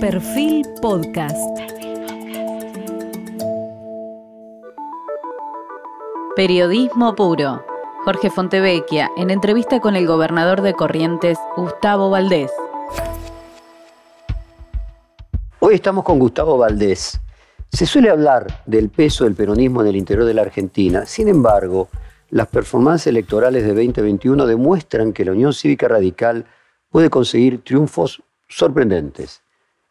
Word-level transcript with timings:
Perfil 0.00 0.64
Podcast. 0.80 1.36
Periodismo 6.36 7.16
puro. 7.16 7.64
Jorge 8.04 8.30
Fontevecchia, 8.30 9.10
en 9.16 9.30
entrevista 9.30 9.80
con 9.80 9.96
el 9.96 10.06
gobernador 10.06 10.62
de 10.62 10.74
Corrientes, 10.74 11.36
Gustavo 11.56 12.10
Valdés. 12.10 12.52
Hoy 15.58 15.74
estamos 15.74 16.04
con 16.04 16.20
Gustavo 16.20 16.56
Valdés. 16.56 17.20
Se 17.72 17.84
suele 17.84 18.10
hablar 18.10 18.62
del 18.66 18.90
peso 18.90 19.24
del 19.24 19.34
peronismo 19.34 19.80
en 19.80 19.88
el 19.88 19.96
interior 19.96 20.26
de 20.26 20.34
la 20.34 20.42
Argentina. 20.42 21.06
Sin 21.06 21.26
embargo, 21.26 21.88
las 22.30 22.46
performances 22.46 23.08
electorales 23.08 23.64
de 23.64 23.70
2021 23.70 24.46
demuestran 24.46 25.12
que 25.12 25.24
la 25.24 25.32
Unión 25.32 25.52
Cívica 25.52 25.88
Radical 25.88 26.46
puede 26.88 27.10
conseguir 27.10 27.64
triunfos 27.64 28.22
sorprendentes 28.46 29.42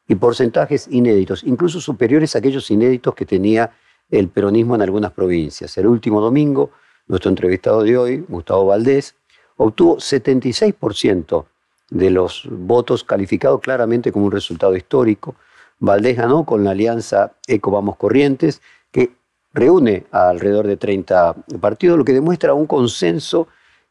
y 0.07 0.15
porcentajes 0.15 0.87
inéditos, 0.89 1.43
incluso 1.43 1.81
superiores 1.81 2.35
a 2.35 2.39
aquellos 2.39 2.71
inéditos 2.71 3.13
que 3.13 3.25
tenía 3.25 3.71
el 4.09 4.29
peronismo 4.29 4.75
en 4.75 4.81
algunas 4.81 5.11
provincias. 5.11 5.77
El 5.77 5.87
último 5.87 6.21
domingo, 6.21 6.71
nuestro 7.07 7.29
entrevistado 7.29 7.83
de 7.83 7.97
hoy, 7.97 8.25
Gustavo 8.27 8.67
Valdés, 8.67 9.15
obtuvo 9.57 9.97
76% 9.97 11.45
de 11.89 12.09
los 12.09 12.47
votos 12.49 13.03
calificados 13.03 13.59
claramente 13.61 14.11
como 14.11 14.25
un 14.25 14.31
resultado 14.31 14.75
histórico. 14.75 15.35
Valdés 15.79 16.17
ganó 16.17 16.45
con 16.45 16.63
la 16.63 16.71
alianza 16.71 17.33
Eco 17.45 17.71
Vamos 17.71 17.97
Corrientes, 17.97 18.61
que 18.91 19.11
reúne 19.53 20.05
alrededor 20.11 20.67
de 20.67 20.77
30 20.77 21.33
partidos, 21.59 21.97
lo 21.97 22.05
que 22.05 22.13
demuestra 22.13 22.53
un 22.53 22.65
consenso 22.65 23.47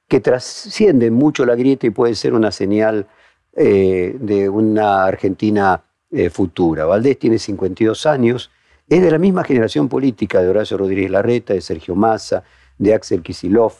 que 0.08 0.20
trasciende 0.20 1.10
mucho 1.10 1.44
la 1.44 1.56
grieta 1.56 1.86
y 1.86 1.90
puede 1.90 2.14
ser 2.14 2.32
una 2.34 2.52
señal 2.52 3.06
eh, 3.54 4.16
de 4.20 4.48
una 4.48 5.04
Argentina 5.04 5.82
eh, 6.10 6.30
futura. 6.30 6.84
Valdés 6.84 7.18
tiene 7.18 7.38
52 7.38 8.06
años, 8.06 8.50
es 8.88 9.02
de 9.02 9.10
la 9.10 9.18
misma 9.18 9.44
generación 9.44 9.88
política 9.88 10.40
de 10.42 10.48
Horacio 10.48 10.76
Rodríguez 10.76 11.10
Larreta, 11.10 11.54
de 11.54 11.60
Sergio 11.60 11.94
Massa, 11.94 12.44
de 12.78 12.94
Axel 12.94 13.22
Kisilov, 13.22 13.72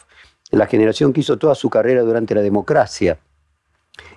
la 0.50 0.66
generación 0.66 1.12
que 1.12 1.20
hizo 1.20 1.36
toda 1.38 1.54
su 1.54 1.70
carrera 1.70 2.02
durante 2.02 2.34
la 2.34 2.42
democracia 2.42 3.18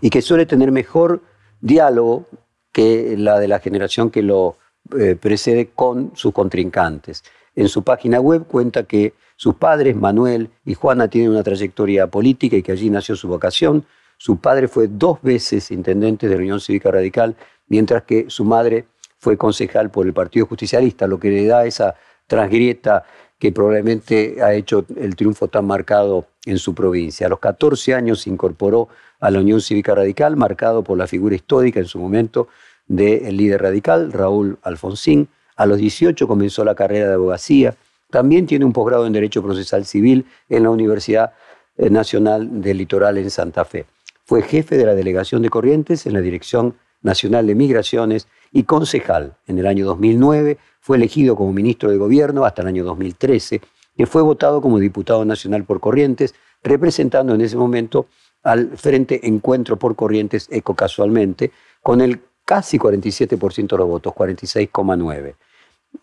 y 0.01 0.09
que 0.09 0.21
suele 0.21 0.45
tener 0.45 0.71
mejor 0.71 1.21
diálogo 1.61 2.25
que 2.71 3.15
la 3.17 3.39
de 3.39 3.47
la 3.47 3.59
generación 3.59 4.09
que 4.09 4.21
lo 4.21 4.57
eh, 4.97 5.15
precede 5.15 5.69
con 5.73 6.11
sus 6.15 6.33
contrincantes. 6.33 7.23
En 7.55 7.67
su 7.67 7.83
página 7.83 8.19
web 8.19 8.45
cuenta 8.47 8.83
que 8.83 9.13
sus 9.35 9.55
padres, 9.55 9.95
Manuel 9.95 10.49
y 10.65 10.73
Juana, 10.73 11.07
tienen 11.07 11.31
una 11.31 11.43
trayectoria 11.43 12.07
política 12.07 12.57
y 12.57 12.63
que 12.63 12.71
allí 12.71 12.89
nació 12.89 13.15
su 13.15 13.27
vocación. 13.27 13.85
Su 14.21 14.37
padre 14.37 14.67
fue 14.67 14.89
dos 14.89 15.21
veces 15.21 15.71
intendente 15.71 16.27
de 16.27 16.35
la 16.35 16.41
Unión 16.41 16.59
Cívica 16.59 16.91
Radical 16.91 17.37
mientras 17.69 18.03
que 18.03 18.25
su 18.27 18.43
madre 18.43 18.85
fue 19.17 19.37
concejal 19.37 19.89
por 19.89 20.05
el 20.05 20.11
Partido 20.11 20.45
Justicialista, 20.45 21.07
lo 21.07 21.17
que 21.17 21.29
le 21.29 21.45
da 21.45 21.65
esa 21.65 21.95
transgrieta 22.27 23.05
que 23.39 23.53
probablemente 23.53 24.43
ha 24.43 24.53
hecho 24.53 24.85
el 24.97 25.15
triunfo 25.15 25.47
tan 25.47 25.65
marcado 25.65 26.25
en 26.45 26.57
su 26.57 26.75
provincia. 26.75 27.27
A 27.27 27.29
los 27.29 27.39
14 27.39 27.93
años 27.93 28.19
se 28.19 28.29
incorporó 28.29 28.89
a 29.21 29.31
la 29.31 29.39
Unión 29.39 29.61
Cívica 29.61 29.95
Radical, 29.95 30.35
marcado 30.35 30.83
por 30.83 30.97
la 30.97 31.07
figura 31.07 31.35
histórica 31.35 31.79
en 31.79 31.85
su 31.85 31.97
momento 31.97 32.49
del 32.87 33.37
líder 33.37 33.61
radical, 33.61 34.11
Raúl 34.11 34.59
Alfonsín. 34.63 35.29
A 35.55 35.65
los 35.65 35.77
18 35.77 36.27
comenzó 36.27 36.65
la 36.65 36.75
carrera 36.75 37.07
de 37.07 37.13
abogacía. 37.13 37.73
También 38.09 38.45
tiene 38.45 38.65
un 38.65 38.73
posgrado 38.73 39.07
en 39.07 39.13
Derecho 39.13 39.41
Procesal 39.41 39.85
Civil 39.85 40.25
en 40.49 40.63
la 40.63 40.71
Universidad 40.71 41.31
eh, 41.77 41.89
Nacional 41.89 42.61
del 42.61 42.79
Litoral 42.79 43.17
en 43.17 43.29
Santa 43.29 43.63
Fe. 43.63 43.85
Fue 44.29 44.43
jefe 44.43 44.77
de 44.77 44.85
la 44.85 44.93
Delegación 44.93 45.41
de 45.41 45.49
Corrientes 45.49 46.05
en 46.05 46.13
la 46.13 46.21
Dirección 46.21 46.75
Nacional 47.01 47.47
de 47.47 47.55
Migraciones 47.55 48.27
y 48.51 48.61
concejal. 48.61 49.35
En 49.47 49.57
el 49.57 49.65
año 49.65 49.87
2009 49.87 50.59
fue 50.81 50.97
elegido 50.97 51.35
como 51.35 51.51
ministro 51.51 51.89
de 51.89 51.97
Gobierno 51.97 52.45
hasta 52.45 52.61
el 52.61 52.67
año 52.67 52.83
2013, 52.83 53.59
que 53.97 54.05
fue 54.05 54.21
votado 54.21 54.61
como 54.61 54.77
diputado 54.77 55.25
nacional 55.25 55.63
por 55.63 55.79
Corrientes, 55.79 56.35
representando 56.61 57.33
en 57.33 57.41
ese 57.41 57.57
momento 57.57 58.05
al 58.43 58.77
Frente 58.77 59.27
Encuentro 59.27 59.77
por 59.77 59.95
Corrientes, 59.95 60.47
ECO 60.51 60.75
casualmente, 60.75 61.51
con 61.81 61.99
el 61.99 62.21
casi 62.45 62.77
47% 62.77 63.67
de 63.67 63.77
los 63.77 63.87
votos, 63.87 64.13
46,9%. 64.13 65.33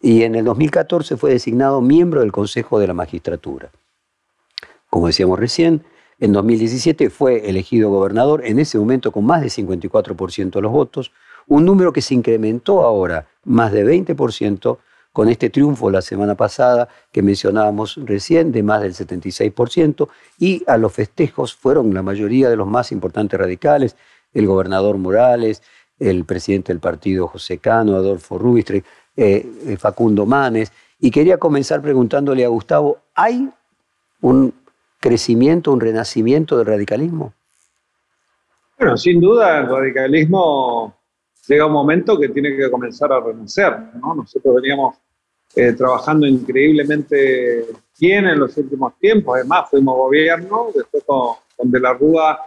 Y 0.03 0.25
en 0.25 0.35
el 0.35 0.45
2014 0.45 1.17
fue 1.17 1.31
designado 1.31 1.81
miembro 1.81 2.23
del 2.23 2.33
Consejo 2.33 2.81
de 2.81 2.89
la 2.89 2.93
Magistratura. 2.93 3.71
Como 4.91 5.07
decíamos 5.07 5.39
recién, 5.39 5.85
en 6.19 6.33
2017 6.33 7.11
fue 7.11 7.49
elegido 7.49 7.91
gobernador, 7.91 8.43
en 8.45 8.59
ese 8.59 8.79
momento 8.79 9.13
con 9.13 9.25
más 9.25 9.43
de 9.43 9.49
54% 9.49 10.51
de 10.51 10.63
los 10.63 10.73
votos, 10.73 11.13
un 11.47 11.65
número 11.65 11.93
que 11.93 12.03
se 12.03 12.15
incrementó 12.15 12.83
ahora 12.83 13.27
más 13.45 13.73
de 13.73 13.85
20% 13.85 14.79
con 15.13 15.29
este 15.29 15.49
triunfo 15.49 15.91
la 15.91 16.03
semana 16.03 16.35
pasada 16.35 16.89
que 17.11 17.23
mencionábamos 17.23 17.99
recién 18.05 18.53
de 18.53 18.63
más 18.63 18.83
del 18.83 18.95
76% 18.95 20.09
y 20.39 20.63
a 20.67 20.77
los 20.77 20.93
festejos 20.93 21.55
fueron 21.55 21.95
la 21.95 22.03
mayoría 22.03 22.51
de 22.51 22.57
los 22.57 22.67
más 22.67 22.93
importantes 22.93 23.39
radicales, 23.39 23.97
el 24.35 24.47
gobernador 24.47 24.99
Morales, 24.99 25.63
el 25.99 26.25
presidente 26.25 26.73
del 26.73 26.81
partido 26.81 27.29
José 27.29 27.59
Cano, 27.59 27.97
Adolfo 27.97 28.37
Rubistre, 28.37 28.85
eh, 29.17 29.47
eh, 29.67 29.77
Facundo 29.79 30.27
Manes, 30.27 30.71
y 30.99 31.11
quería 31.11 31.39
comenzar 31.39 31.81
preguntándole 31.81 32.45
a 32.45 32.49
Gustavo, 32.49 32.99
¿hay 33.15 33.49
un 34.21 34.53
crecimiento, 35.01 35.73
un 35.73 35.81
renacimiento 35.81 36.59
del 36.59 36.67
radicalismo? 36.67 37.33
Bueno, 38.79 38.97
sin 38.97 39.21
duda 39.21 39.61
el 39.61 39.69
radicalismo 39.69 40.95
llega 41.49 41.67
un 41.67 41.73
momento 41.73 42.19
que 42.19 42.29
tiene 42.29 42.57
que 42.57 42.71
comenzar 42.71 43.13
a 43.13 43.21
renacer. 43.21 43.75
¿no? 44.01 44.15
Nosotros 44.15 44.57
veníamos 44.57 44.97
eh, 45.55 45.73
trabajando 45.73 46.27
increíblemente 46.27 47.67
bien 47.99 48.27
en 48.27 48.39
los 48.39 48.57
últimos 48.59 48.99
tiempos, 48.99 49.37
además 49.37 49.71
fuimos 49.71 49.97
gobierno, 49.97 50.69
después 50.75 51.03
con, 51.05 51.37
De 51.71 51.81
la 51.81 51.95
Rúa 51.95 52.39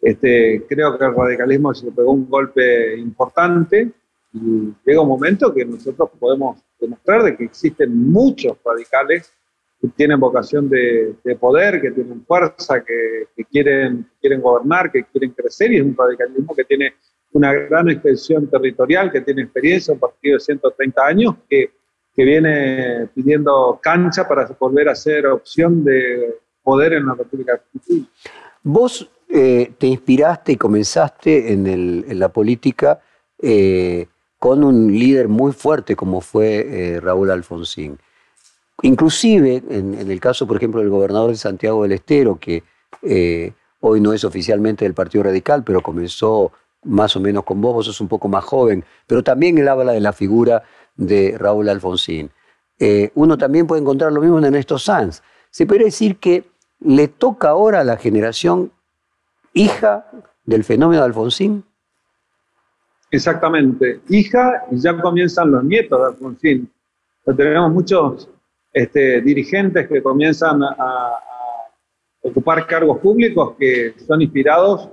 este, 0.00 0.64
creo 0.68 0.96
que 0.96 1.04
el 1.04 1.14
radicalismo 1.14 1.74
se 1.74 1.90
pegó 1.90 2.12
un 2.12 2.28
golpe 2.28 2.96
importante 2.96 3.90
y 4.32 4.72
llega 4.86 5.00
un 5.00 5.08
momento 5.08 5.52
que 5.52 5.64
nosotros 5.64 6.10
podemos 6.18 6.58
demostrar 6.80 7.24
de 7.24 7.36
que 7.36 7.44
existen 7.44 8.10
muchos 8.10 8.56
radicales 8.64 9.32
que 9.80 9.88
tienen 9.88 10.18
vocación 10.18 10.68
de, 10.68 11.16
poder, 11.38 11.80
que 11.80 11.90
tienen 11.90 12.24
fuerza, 12.24 12.82
que, 12.84 13.44
quieren, 13.44 14.08
quieren 14.20 14.40
gobernar, 14.40 14.90
que 14.90 15.04
quieren 15.04 15.30
crecer, 15.30 15.72
y 15.72 15.76
es 15.76 15.82
un 15.82 15.96
radicalismo 15.96 16.54
que 16.54 16.64
tiene 16.64 16.94
una 17.32 17.52
gran 17.52 17.88
extensión 17.88 18.48
territorial, 18.48 19.12
que 19.12 19.20
tiene 19.20 19.42
experiencia, 19.42 19.94
un 19.94 20.00
partido 20.00 20.34
de 20.34 20.40
130 20.40 21.06
años, 21.06 21.34
que, 21.48 21.70
que 22.14 22.24
viene 22.24 23.08
pidiendo 23.14 23.78
cancha 23.82 24.26
para 24.26 24.46
volver 24.58 24.88
a 24.88 24.94
ser 24.94 25.26
opción 25.26 25.84
de 25.84 26.36
poder 26.62 26.94
en 26.94 27.06
la 27.06 27.14
República 27.14 27.52
Argentina. 27.52 28.06
Vos 28.62 29.10
eh, 29.28 29.72
te 29.78 29.86
inspiraste 29.86 30.52
y 30.52 30.56
comenzaste 30.56 31.52
en, 31.52 31.66
el, 31.66 32.18
la 32.18 32.30
política 32.30 33.00
eh, 33.40 34.06
con 34.38 34.64
un 34.64 34.90
líder 34.90 35.28
muy 35.28 35.52
fuerte 35.52 35.94
como 35.94 36.20
fue 36.20 36.94
eh, 36.96 37.00
Raúl 37.00 37.30
Alfonsín. 37.30 37.98
Inclusive, 38.82 39.62
en, 39.70 39.94
el 39.94 40.20
caso, 40.20 40.46
por 40.46 40.56
ejemplo, 40.56 40.80
del 40.80 40.90
gobernador 40.90 41.30
de 41.30 41.36
Santiago 41.36 41.82
del 41.82 41.92
Estero, 41.92 42.38
que 42.38 42.62
eh, 43.02 43.52
hoy 43.80 44.00
no 44.00 44.12
es 44.12 44.24
oficialmente 44.24 44.84
del 44.84 44.94
Partido 44.94 45.24
Radical, 45.24 45.64
pero 45.64 45.82
comenzó 45.82 46.52
más 46.84 47.16
o 47.16 47.20
menos 47.20 47.44
con 47.44 47.60
vos, 47.60 47.74
vos 47.74 47.86
sos 47.86 48.00
un 48.00 48.08
poco 48.08 48.28
más 48.28 48.44
joven, 48.44 48.84
pero 49.06 49.24
también 49.24 49.58
él 49.58 49.68
habla 49.68 49.92
de 49.92 50.00
la 50.00 50.12
figura 50.12 50.62
de 50.96 51.34
Raúl 51.36 51.68
Alfonsín. 51.68 52.30
Eh, 52.78 53.10
uno 53.16 53.36
también 53.36 53.66
puede 53.66 53.80
encontrar 53.82 54.12
lo 54.12 54.20
mismo 54.20 54.38
en 54.38 54.44
Ernesto 54.44 54.78
Sanz. 54.78 55.22
Se 55.50 55.66
puede 55.66 55.84
decir 55.84 56.18
que 56.18 56.44
le 56.78 57.08
toca 57.08 57.48
ahora 57.48 57.80
a 57.80 57.84
la 57.84 57.96
generación 57.96 58.70
hija 59.54 60.06
del 60.44 60.62
fenómeno 60.62 61.02
de 61.02 61.06
Alfonsín. 61.08 61.64
Exactamente, 63.10 64.02
hija 64.08 64.64
y 64.70 64.78
ya 64.78 64.96
comienzan 65.00 65.50
los 65.50 65.64
nietos 65.64 65.98
de 65.98 66.06
Alfonsín. 66.06 66.70
tenemos 67.36 67.72
muchos 67.72 68.28
este, 68.72 69.20
dirigentes 69.20 69.88
que 69.88 70.02
comienzan 70.02 70.62
a, 70.62 71.24
ocupar 72.20 72.66
cargos 72.66 72.98
públicos 72.98 73.54
que 73.58 73.94
son 74.06 74.20
inspirados 74.20 74.90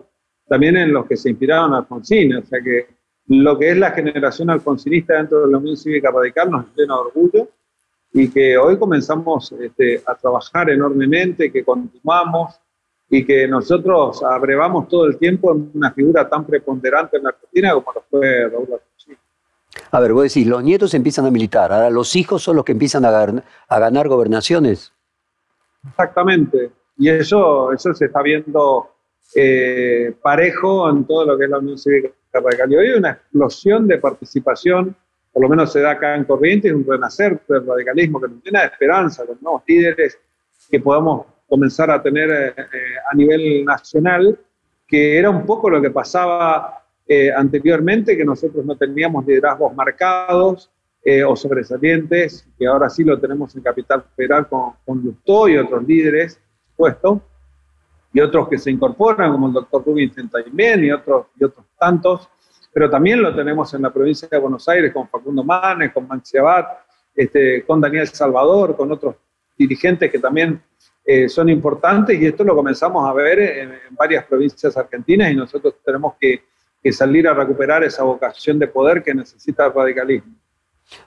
también 0.47 0.77
en 0.77 0.93
los 0.93 1.07
que 1.07 1.17
se 1.17 1.31
inspiraron 1.31 1.73
a 1.73 1.77
Alfonsín. 1.79 2.35
O 2.35 2.45
sea 2.45 2.61
que 2.61 2.87
lo 3.27 3.57
que 3.57 3.71
es 3.71 3.77
la 3.77 3.91
generación 3.91 4.51
alfonsinista 4.51 5.15
dentro 5.15 5.45
de 5.45 5.51
la 5.51 5.57
Unión 5.57 5.75
Cívica 5.75 6.11
Radical 6.11 6.51
nos 6.51 6.65
llena 6.75 6.93
de 6.93 6.99
orgullo 6.99 7.49
y 8.13 8.29
que 8.29 8.57
hoy 8.57 8.77
comenzamos 8.77 9.51
este, 9.53 10.01
a 10.05 10.15
trabajar 10.15 10.69
enormemente, 10.69 11.51
que 11.51 11.65
continuamos 11.65 12.59
y 13.09 13.25
que 13.25 13.47
nosotros 13.47 14.23
abrevamos 14.23 14.87
todo 14.87 15.07
el 15.07 15.17
tiempo 15.17 15.53
en 15.53 15.71
una 15.73 15.91
figura 15.91 16.29
tan 16.29 16.45
preponderante 16.45 17.17
en 17.17 17.23
la 17.23 17.29
Argentina 17.29 17.73
como 17.73 17.91
lo 17.93 18.01
fue 18.09 18.47
Raúl 18.47 18.69
Alfonsín. 18.71 19.17
A 19.91 19.99
ver, 19.99 20.13
vos 20.13 20.23
decís, 20.23 20.47
los 20.47 20.63
nietos 20.63 20.93
empiezan 20.93 21.25
a 21.25 21.31
militar, 21.31 21.71
ahora 21.71 21.89
los 21.89 22.15
hijos 22.15 22.43
son 22.43 22.55
los 22.55 22.65
que 22.65 22.71
empiezan 22.71 23.05
a, 23.05 23.11
ganar, 23.69 24.07
gobernaciones. 24.07 24.93
Exactamente, 25.87 26.71
y 26.97 27.09
eso, 27.09 27.71
eso 27.71 27.93
se 27.93 28.05
está 28.05 28.21
viendo 28.21 28.89
eh, 29.35 30.13
parejo 30.21 30.89
en 30.89 31.05
todo 31.05 31.25
lo 31.25 31.37
que 31.37 31.45
es 31.45 31.49
la 31.49 31.59
Unión 31.59 31.77
Cívica 31.77 32.09
radical. 32.33 32.71
Y 32.71 32.75
hoy 32.75 32.87
hay 32.87 32.97
una 32.97 33.11
explosión 33.11 33.87
de 33.87 33.97
participación, 33.97 34.95
por 35.31 35.43
lo 35.43 35.49
menos 35.49 35.71
se 35.71 35.81
da 35.81 35.91
acá 35.91 36.15
en 36.15 36.25
Corrientes, 36.25 36.73
un 36.73 36.85
renacer 36.87 37.39
del 37.47 37.65
radicalismo 37.65 38.21
que 38.21 38.27
nos 38.27 38.41
tiene 38.41 38.63
esperanza 38.63 39.25
con 39.25 39.37
nuevos 39.41 39.63
líderes 39.67 40.17
que 40.69 40.79
podamos 40.79 41.25
comenzar 41.47 41.91
a 41.91 42.01
tener 42.01 42.29
eh, 42.31 42.53
eh, 42.57 42.95
a 43.11 43.15
nivel 43.15 43.65
nacional, 43.65 44.37
que 44.87 45.17
era 45.17 45.29
un 45.29 45.45
poco 45.45 45.69
lo 45.69 45.81
que 45.81 45.91
pasaba 45.91 46.84
eh, 47.07 47.31
anteriormente, 47.31 48.17
que 48.17 48.25
nosotros 48.25 48.65
no 48.65 48.75
teníamos 48.75 49.25
liderazgos 49.25 49.75
marcados 49.75 50.71
o 51.27 51.35
sobresalientes, 51.35 52.47
que 52.57 52.65
ahora 52.65 52.89
sí 52.89 53.03
lo 53.03 53.19
tenemos 53.19 53.55
en 53.55 53.61
Capital 53.61 54.03
Federal 54.15 54.47
con, 54.49 54.71
con 54.83 55.03
Lustó 55.03 55.47
y 55.47 55.55
otros 55.55 55.83
líderes, 55.87 56.41
puesto, 56.75 57.21
y 58.15 58.21
otros 58.21 58.47
que 58.47 58.57
se 58.57 58.71
incorporan, 58.71 59.31
como 59.31 59.47
el 59.47 59.53
doctor 59.53 59.83
Rubinstein 59.85 60.29
también 60.29 60.85
y 60.85 60.89
otros, 60.89 61.27
y 61.39 61.43
otros 61.43 61.65
tantos, 61.77 62.29
pero 62.73 62.89
también 62.89 63.21
lo 63.21 63.35
tenemos 63.35 63.73
en 63.73 63.81
la 63.81 63.91
provincia 63.91 64.27
de 64.31 64.37
Buenos 64.37 64.67
Aires 64.69 64.93
con 64.93 65.09
Facundo 65.09 65.43
Manes, 65.43 65.91
con 65.91 66.07
Maxi 66.07 66.37
Abad, 66.37 66.65
este, 67.13 67.65
con 67.65 67.81
Daniel 67.81 68.07
Salvador, 68.07 68.75
con 68.75 68.89
otros 68.91 69.15
dirigentes 69.57 70.09
que 70.09 70.19
también 70.19 70.61
eh, 71.05 71.29
son 71.29 71.49
importantes 71.49 72.19
y 72.19 72.25
esto 72.25 72.43
lo 72.43 72.55
comenzamos 72.55 73.07
a 73.07 73.13
ver 73.13 73.39
en, 73.39 73.71
varias 73.91 74.25
provincias 74.25 74.75
argentinas 74.75 75.31
y 75.31 75.35
nosotros 75.35 75.75
tenemos 75.85 76.15
que, 76.19 76.43
salir 76.91 77.27
a 77.27 77.33
recuperar 77.33 77.83
esa 77.83 78.03
vocación 78.03 78.59
de 78.59 78.67
poder 78.67 79.03
que 79.03 79.13
necesita 79.13 79.65
el 79.65 79.73
radicalismo. 79.73 80.33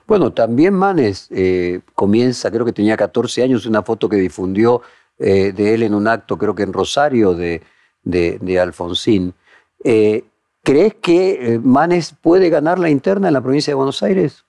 Bueno, 0.05 0.33
también 0.33 0.73
Manes 0.73 1.29
eh, 1.31 1.81
comienza, 1.95 2.51
creo 2.51 2.65
que 2.65 2.73
tenía 2.73 2.97
14 2.97 3.43
años, 3.43 3.65
una 3.65 3.81
foto 3.81 4.09
que 4.09 4.17
difundió 4.17 4.81
eh, 5.17 5.53
de 5.53 5.73
él 5.73 5.83
en 5.83 5.93
un 5.93 6.07
acto, 6.07 6.37
creo 6.37 6.53
que 6.53 6.63
en 6.63 6.73
Rosario, 6.73 7.33
de, 7.33 7.61
de, 8.03 8.59
Alfonsín. 8.59 9.33
¿Crees 9.81 10.95
que 10.95 11.59
Manes 11.63 12.13
puede 12.21 12.49
ganar 12.49 12.77
la 12.77 12.89
interna 12.89 13.27
en 13.27 13.33
la 13.33 13.41
provincia 13.41 13.71
de 13.71 13.75
Buenos 13.75 14.03
Aires? 14.03 14.43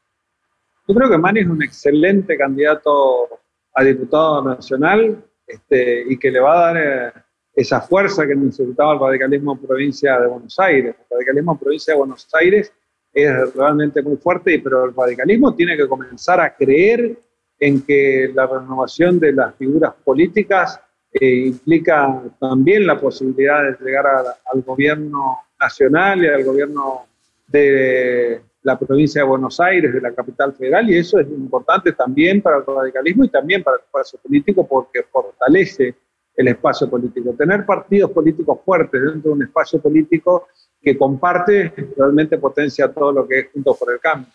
Yo 0.89 0.95
creo 0.95 1.09
que 1.09 1.19
Manes 1.19 1.45
es 1.45 1.51
un 1.51 1.63
excelente 1.63 2.37
candidato 2.37 3.29
a 3.75 3.85
diputado 3.85 4.43
nacional 4.43 5.25
este, 5.47 6.05
y 6.09 6.19
que 6.19 6.31
le 6.31 6.41
va 6.41 6.53
a 6.53 6.73
dar 6.73 6.77
eh, 6.77 7.13
esa 7.61 7.83
fuerza 7.83 8.27
que 8.27 8.35
necesitaba 8.35 8.95
el 8.95 9.01
radicalismo 9.01 9.53
en 9.53 9.59
provincia 9.59 10.19
de 10.19 10.29
Buenos 10.29 10.59
Aires. 10.59 10.95
El 10.99 11.17
radicalismo 11.17 11.53
en 11.53 11.59
provincia 11.59 11.93
de 11.93 11.99
Buenos 11.99 12.27
Aires 12.33 12.73
es 13.13 13.55
realmente 13.55 14.03
muy 14.03 14.17
fuerte, 14.17 14.59
pero 14.65 14.87
el 14.87 14.95
radicalismo 14.95 15.55
tiene 15.55 15.77
que 15.77 15.87
comenzar 15.87 16.41
a 16.41 16.55
creer 16.55 17.19
en 17.59 17.83
que 17.83 18.31
la 18.35 18.47
renovación 18.47 19.21
de 19.21 19.33
las 19.33 19.55
figuras 19.57 19.93
políticas 20.03 20.81
eh, 21.13 21.49
implica 21.49 22.23
también 22.39 22.87
la 22.87 22.99
posibilidad 22.99 23.63
de 23.63 23.85
llegar 23.85 24.07
al 24.07 24.63
gobierno 24.63 25.41
nacional 25.61 26.25
y 26.25 26.29
al 26.29 26.45
gobierno 26.45 27.07
de 27.47 28.41
la 28.63 28.79
provincia 28.79 29.21
de 29.21 29.29
Buenos 29.29 29.61
Aires, 29.61 29.93
de 29.93 30.01
la 30.01 30.13
capital 30.13 30.55
federal, 30.55 30.89
y 30.89 30.97
eso 30.97 31.19
es 31.19 31.29
importante 31.29 31.93
también 31.93 32.41
para 32.41 32.59
el 32.59 32.65
radicalismo 32.65 33.25
y 33.25 33.29
también 33.29 33.63
para 33.63 33.77
el 33.77 33.83
espacio 33.83 34.19
político 34.23 34.67
porque 34.67 35.03
fortalece 35.03 35.95
el 36.41 36.49
espacio 36.49 36.89
político. 36.89 37.35
Tener 37.37 37.67
partidos 37.67 38.11
políticos 38.11 38.61
fuertes 38.65 39.01
dentro 39.01 39.31
de 39.31 39.37
un 39.37 39.43
espacio 39.43 39.81
político 39.81 40.49
que 40.81 40.97
comparte 40.97 41.73
realmente 41.97 42.39
potencia 42.39 42.91
todo 42.91 43.13
lo 43.13 43.29
que 43.29 43.41
es 43.41 43.47
Juntos 43.53 43.77
por 43.77 43.93
el 43.93 44.01
Cambio. 44.01 44.27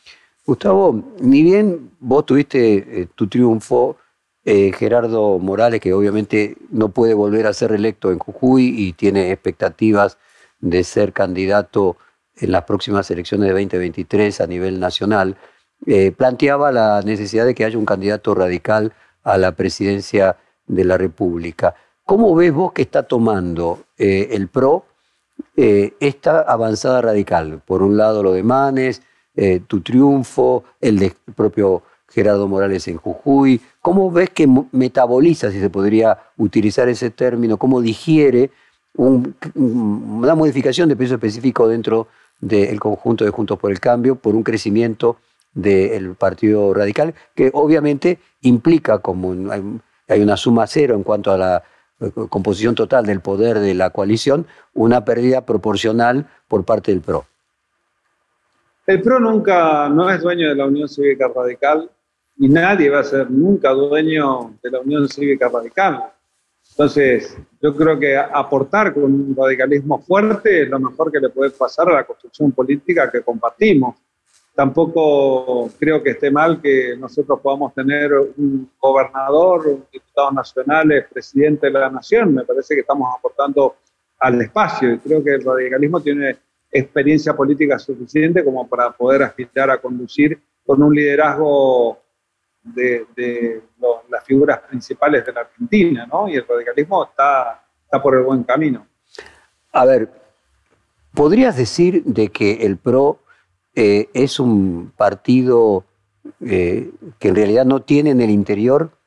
Gustavo, 0.45 1.03
ni 1.19 1.41
bien 1.41 1.89
vos 1.99 2.25
tuviste 2.25 3.01
eh, 3.01 3.07
tu 3.15 3.27
triunfo, 3.27 3.97
eh, 4.43 4.71
Gerardo 4.77 5.39
Morales, 5.39 5.79
que 5.81 5.93
obviamente 5.93 6.55
no 6.69 6.89
puede 6.89 7.15
volver 7.15 7.47
a 7.47 7.53
ser 7.53 7.71
electo 7.71 8.11
en 8.11 8.19
Jujuy 8.19 8.65
y 8.77 8.93
tiene 8.93 9.31
expectativas 9.31 10.19
de 10.59 10.83
ser 10.83 11.13
candidato 11.13 11.97
en 12.37 12.51
las 12.51 12.65
próximas 12.65 13.09
elecciones 13.09 13.47
de 13.47 13.53
2023 13.53 14.41
a 14.41 14.45
nivel 14.45 14.79
nacional, 14.79 15.35
eh, 15.87 16.11
planteaba 16.11 16.71
la 16.71 17.01
necesidad 17.01 17.45
de 17.45 17.55
que 17.55 17.65
haya 17.65 17.79
un 17.79 17.85
candidato 17.85 18.35
radical 18.35 18.93
a 19.23 19.39
la 19.39 19.53
presidencia 19.53 20.37
de 20.67 20.83
la 20.83 20.99
República. 20.99 21.73
¿Cómo 22.05 22.35
ves 22.35 22.53
vos 22.53 22.71
que 22.71 22.83
está 22.83 23.03
tomando 23.03 23.79
eh, 23.97 24.29
el 24.31 24.47
PRO 24.47 24.85
eh, 25.57 25.95
esta 25.99 26.41
avanzada 26.41 27.01
radical? 27.01 27.63
Por 27.65 27.81
un 27.81 27.97
lado 27.97 28.21
lo 28.21 28.31
de 28.31 28.43
Manes, 28.43 29.01
tu 29.67 29.81
triunfo, 29.81 30.63
el 30.79 30.97
del 30.97 31.13
propio 31.35 31.83
Gerardo 32.07 32.47
Morales 32.47 32.87
en 32.87 32.95
Jujuy. 32.95 33.59
¿Cómo 33.81 34.09
ves 34.09 34.29
que 34.29 34.47
metaboliza, 34.71 35.51
si 35.51 35.59
se 35.59 35.69
podría 35.69 36.17
utilizar 36.37 36.87
ese 36.87 37.09
término, 37.09 37.57
cómo 37.57 37.81
digiere 37.81 38.51
una 38.95 40.35
modificación 40.35 40.87
de 40.87 40.95
peso 40.95 41.15
específico 41.15 41.67
dentro 41.67 42.07
del 42.39 42.79
conjunto 42.79 43.25
de 43.25 43.31
Juntos 43.31 43.59
por 43.59 43.71
el 43.71 43.81
Cambio 43.81 44.15
por 44.15 44.35
un 44.35 44.43
crecimiento 44.43 45.17
del 45.53 46.15
Partido 46.15 46.73
Radical, 46.73 47.13
que 47.33 47.49
obviamente 47.53 48.19
implica, 48.41 48.99
como 48.99 49.51
hay 50.07 50.21
una 50.21 50.37
suma 50.37 50.67
cero 50.67 50.95
en 50.95 51.03
cuanto 51.03 51.31
a 51.31 51.37
la 51.37 51.57
eh, 51.57 51.61
composición 52.29 52.75
total 52.75 53.05
del 53.05 53.21
poder 53.21 53.59
de 53.59 53.73
la 53.73 53.89
coalición, 53.89 54.47
una 54.73 55.05
pérdida 55.05 55.45
proporcional 55.45 56.27
por 56.47 56.65
parte 56.65 56.91
del 56.91 57.01
PRO. 57.01 57.25
El 58.85 59.01
PRO 59.01 59.19
nunca 59.19 59.89
no 59.89 60.09
es 60.09 60.21
dueño 60.21 60.49
de 60.49 60.55
la 60.55 60.65
Unión 60.65 60.87
Cívica 60.87 61.27
Radical 61.33 61.89
y 62.37 62.49
nadie 62.49 62.89
va 62.89 62.99
a 62.99 63.03
ser 63.03 63.31
nunca 63.31 63.71
dueño 63.71 64.57
de 64.61 64.71
la 64.71 64.79
Unión 64.81 65.07
Cívica 65.07 65.49
Radical. 65.49 66.03
Entonces, 66.71 67.37
yo 67.61 67.75
creo 67.75 67.97
que 67.97 68.17
aportar 68.17 68.93
con 68.93 69.05
un 69.05 69.35
radicalismo 69.35 69.99
fuerte 70.01 70.63
es 70.63 70.69
lo 70.69 70.79
mejor 70.79 71.11
que 71.11 71.19
le 71.19 71.29
puede 71.29 71.51
pasar 71.51 71.89
a 71.89 71.93
la 71.93 72.03
construcción 72.03 72.51
política 72.51 73.09
que 73.09 73.21
compartimos. 73.21 73.95
Tampoco 74.55 75.69
creo 75.77 76.01
que 76.01 76.11
esté 76.11 76.31
mal 76.31 76.61
que 76.61 76.95
nosotros 76.97 77.41
podamos 77.41 77.73
tener 77.73 78.13
un 78.13 78.71
gobernador, 78.79 79.67
un 79.67 79.85
diputado 79.91 80.31
nacional, 80.31 81.05
presidente 81.11 81.67
de 81.67 81.73
la 81.73 81.89
nación. 81.89 82.33
Me 82.33 82.45
parece 82.45 82.73
que 82.73 82.81
estamos 82.81 83.13
aportando 83.17 83.75
al 84.17 84.41
espacio 84.41 84.93
y 84.93 84.97
creo 84.99 85.21
que 85.21 85.31
el 85.31 85.43
radicalismo 85.43 85.99
tiene 85.99 86.37
experiencia 86.71 87.35
política 87.35 87.77
suficiente 87.77 88.45
como 88.45 88.65
para 88.65 88.91
poder 88.91 89.23
aspirar 89.23 89.69
a 89.69 89.77
conducir 89.77 90.39
con 90.65 90.81
un 90.81 90.95
liderazgo 90.95 91.99
de, 92.63 93.61
las 94.09 94.23
figuras 94.23 94.59
principales 94.59 95.25
de 95.25 95.33
la 95.33 95.41
Argentina, 95.41 96.07
¿no? 96.07 96.29
Y 96.29 96.35
el 96.35 96.47
radicalismo 96.47 97.03
está, 97.03 97.61
está 97.83 98.01
por 98.01 98.15
el 98.15 98.23
buen 98.23 98.43
camino. 98.43 98.87
A 99.73 99.85
ver, 99.85 100.09
¿podrías 101.13 101.57
decir 101.57 102.03
de 102.05 102.29
que 102.29 102.65
el 102.65 102.77
PRO 102.77 103.19
eh, 103.75 104.09
es 104.13 104.39
un 104.39 104.93
partido 104.95 105.85
eh, 106.45 106.91
que 107.19 107.27
en 107.27 107.35
realidad 107.35 107.65
no 107.65 107.81
tiene 107.81 108.11
en 108.11 108.21
el 108.21 108.29
interior 108.29 108.97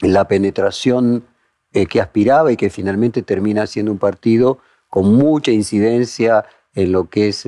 la 0.00 0.28
penetración 0.28 1.24
eh, 1.72 1.86
que 1.86 2.00
aspiraba 2.00 2.52
y 2.52 2.56
que 2.56 2.70
finalmente 2.70 3.22
termina 3.22 3.66
siendo 3.66 3.90
un 3.92 3.98
partido 3.98 4.58
con 4.88 5.14
mucha 5.14 5.50
incidencia 5.50 6.44
en 6.74 6.92
lo 6.92 7.10
que 7.10 7.28
es 7.28 7.44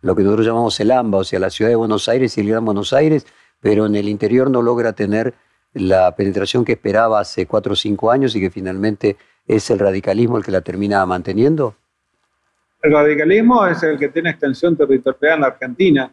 lo 0.00 0.16
que 0.16 0.22
nosotros 0.24 0.46
llamamos 0.46 0.80
el 0.80 0.90
AMBA, 0.90 1.18
o 1.18 1.24
sea, 1.24 1.38
la 1.38 1.50
ciudad 1.50 1.70
de 1.70 1.76
Buenos 1.76 2.08
Aires 2.08 2.36
y 2.36 2.40
el 2.40 2.48
Gran 2.48 2.64
Buenos 2.64 2.92
Aires, 2.92 3.24
pero 3.60 3.86
en 3.86 3.94
el 3.94 4.08
interior 4.08 4.50
no 4.50 4.62
logra 4.62 4.94
tener 4.94 5.34
la 5.74 6.16
penetración 6.16 6.64
que 6.64 6.72
esperaba 6.72 7.20
hace 7.20 7.46
cuatro 7.46 7.74
o 7.74 7.76
cinco 7.76 8.10
años 8.10 8.34
y 8.34 8.40
que 8.40 8.50
finalmente 8.50 9.16
es 9.46 9.70
el 9.70 9.78
radicalismo 9.78 10.38
el 10.38 10.44
que 10.44 10.50
la 10.50 10.60
termina 10.60 11.04
manteniendo? 11.06 11.76
El 12.82 12.92
radicalismo 12.92 13.64
es 13.64 13.80
el 13.84 13.96
que 13.96 14.08
tiene 14.08 14.30
extensión 14.30 14.76
territorial 14.76 15.34
en 15.34 15.40
la 15.42 15.46
Argentina, 15.46 16.12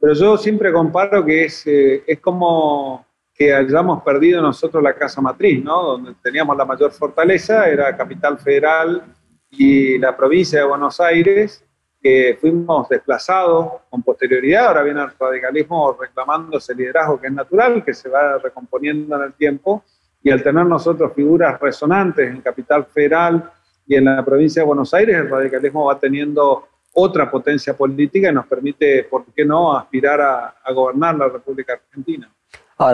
pero 0.00 0.14
yo 0.14 0.36
siempre 0.36 0.72
comparo 0.72 1.24
que 1.24 1.44
es, 1.44 1.64
eh, 1.64 2.02
es 2.04 2.18
como 2.18 3.06
que 3.32 3.54
hayamos 3.54 4.02
perdido 4.02 4.42
nosotros 4.42 4.82
la 4.82 4.94
casa 4.94 5.20
matriz, 5.20 5.62
¿no? 5.62 5.80
Donde 5.82 6.14
teníamos 6.20 6.56
la 6.56 6.64
mayor 6.64 6.90
fortaleza, 6.90 7.68
era 7.68 7.96
Capital 7.96 8.36
Federal 8.36 9.04
y 9.50 9.96
la 9.98 10.16
provincia 10.16 10.58
de 10.58 10.66
Buenos 10.66 11.00
Aires, 11.00 11.64
que 12.02 12.36
fuimos 12.40 12.88
desplazados 12.88 13.74
con 13.88 14.02
posterioridad, 14.02 14.66
ahora 14.66 14.82
viene 14.82 15.02
el 15.02 15.10
radicalismo 15.16 15.96
reclamando 16.00 16.58
ese 16.58 16.74
liderazgo 16.74 17.20
que 17.20 17.28
es 17.28 17.32
natural, 17.32 17.84
que 17.84 17.94
se 17.94 18.08
va 18.08 18.38
recomponiendo 18.38 19.14
en 19.14 19.22
el 19.22 19.34
tiempo, 19.34 19.84
y 20.20 20.30
al 20.30 20.42
tener 20.42 20.66
nosotros 20.66 21.12
figuras 21.14 21.60
resonantes 21.60 22.28
en 22.28 22.40
Capital 22.40 22.86
Federal 22.86 23.52
y 23.88 23.96
en 23.96 24.04
la 24.04 24.22
provincia 24.22 24.60
de 24.62 24.66
Buenos 24.66 24.92
Aires, 24.92 25.16
el 25.16 25.30
radicalismo 25.30 25.86
va 25.86 25.98
teniendo 25.98 26.68
otra 26.92 27.30
potencia 27.30 27.74
política 27.74 28.28
y 28.28 28.34
nos 28.34 28.46
permite, 28.46 29.04
¿por 29.04 29.24
qué 29.34 29.46
no?, 29.46 29.74
aspirar 29.76 30.20
a, 30.20 30.72
gobernar 30.74 31.16
la 31.16 31.28
República 31.28 31.72
Argentina. 31.72 32.30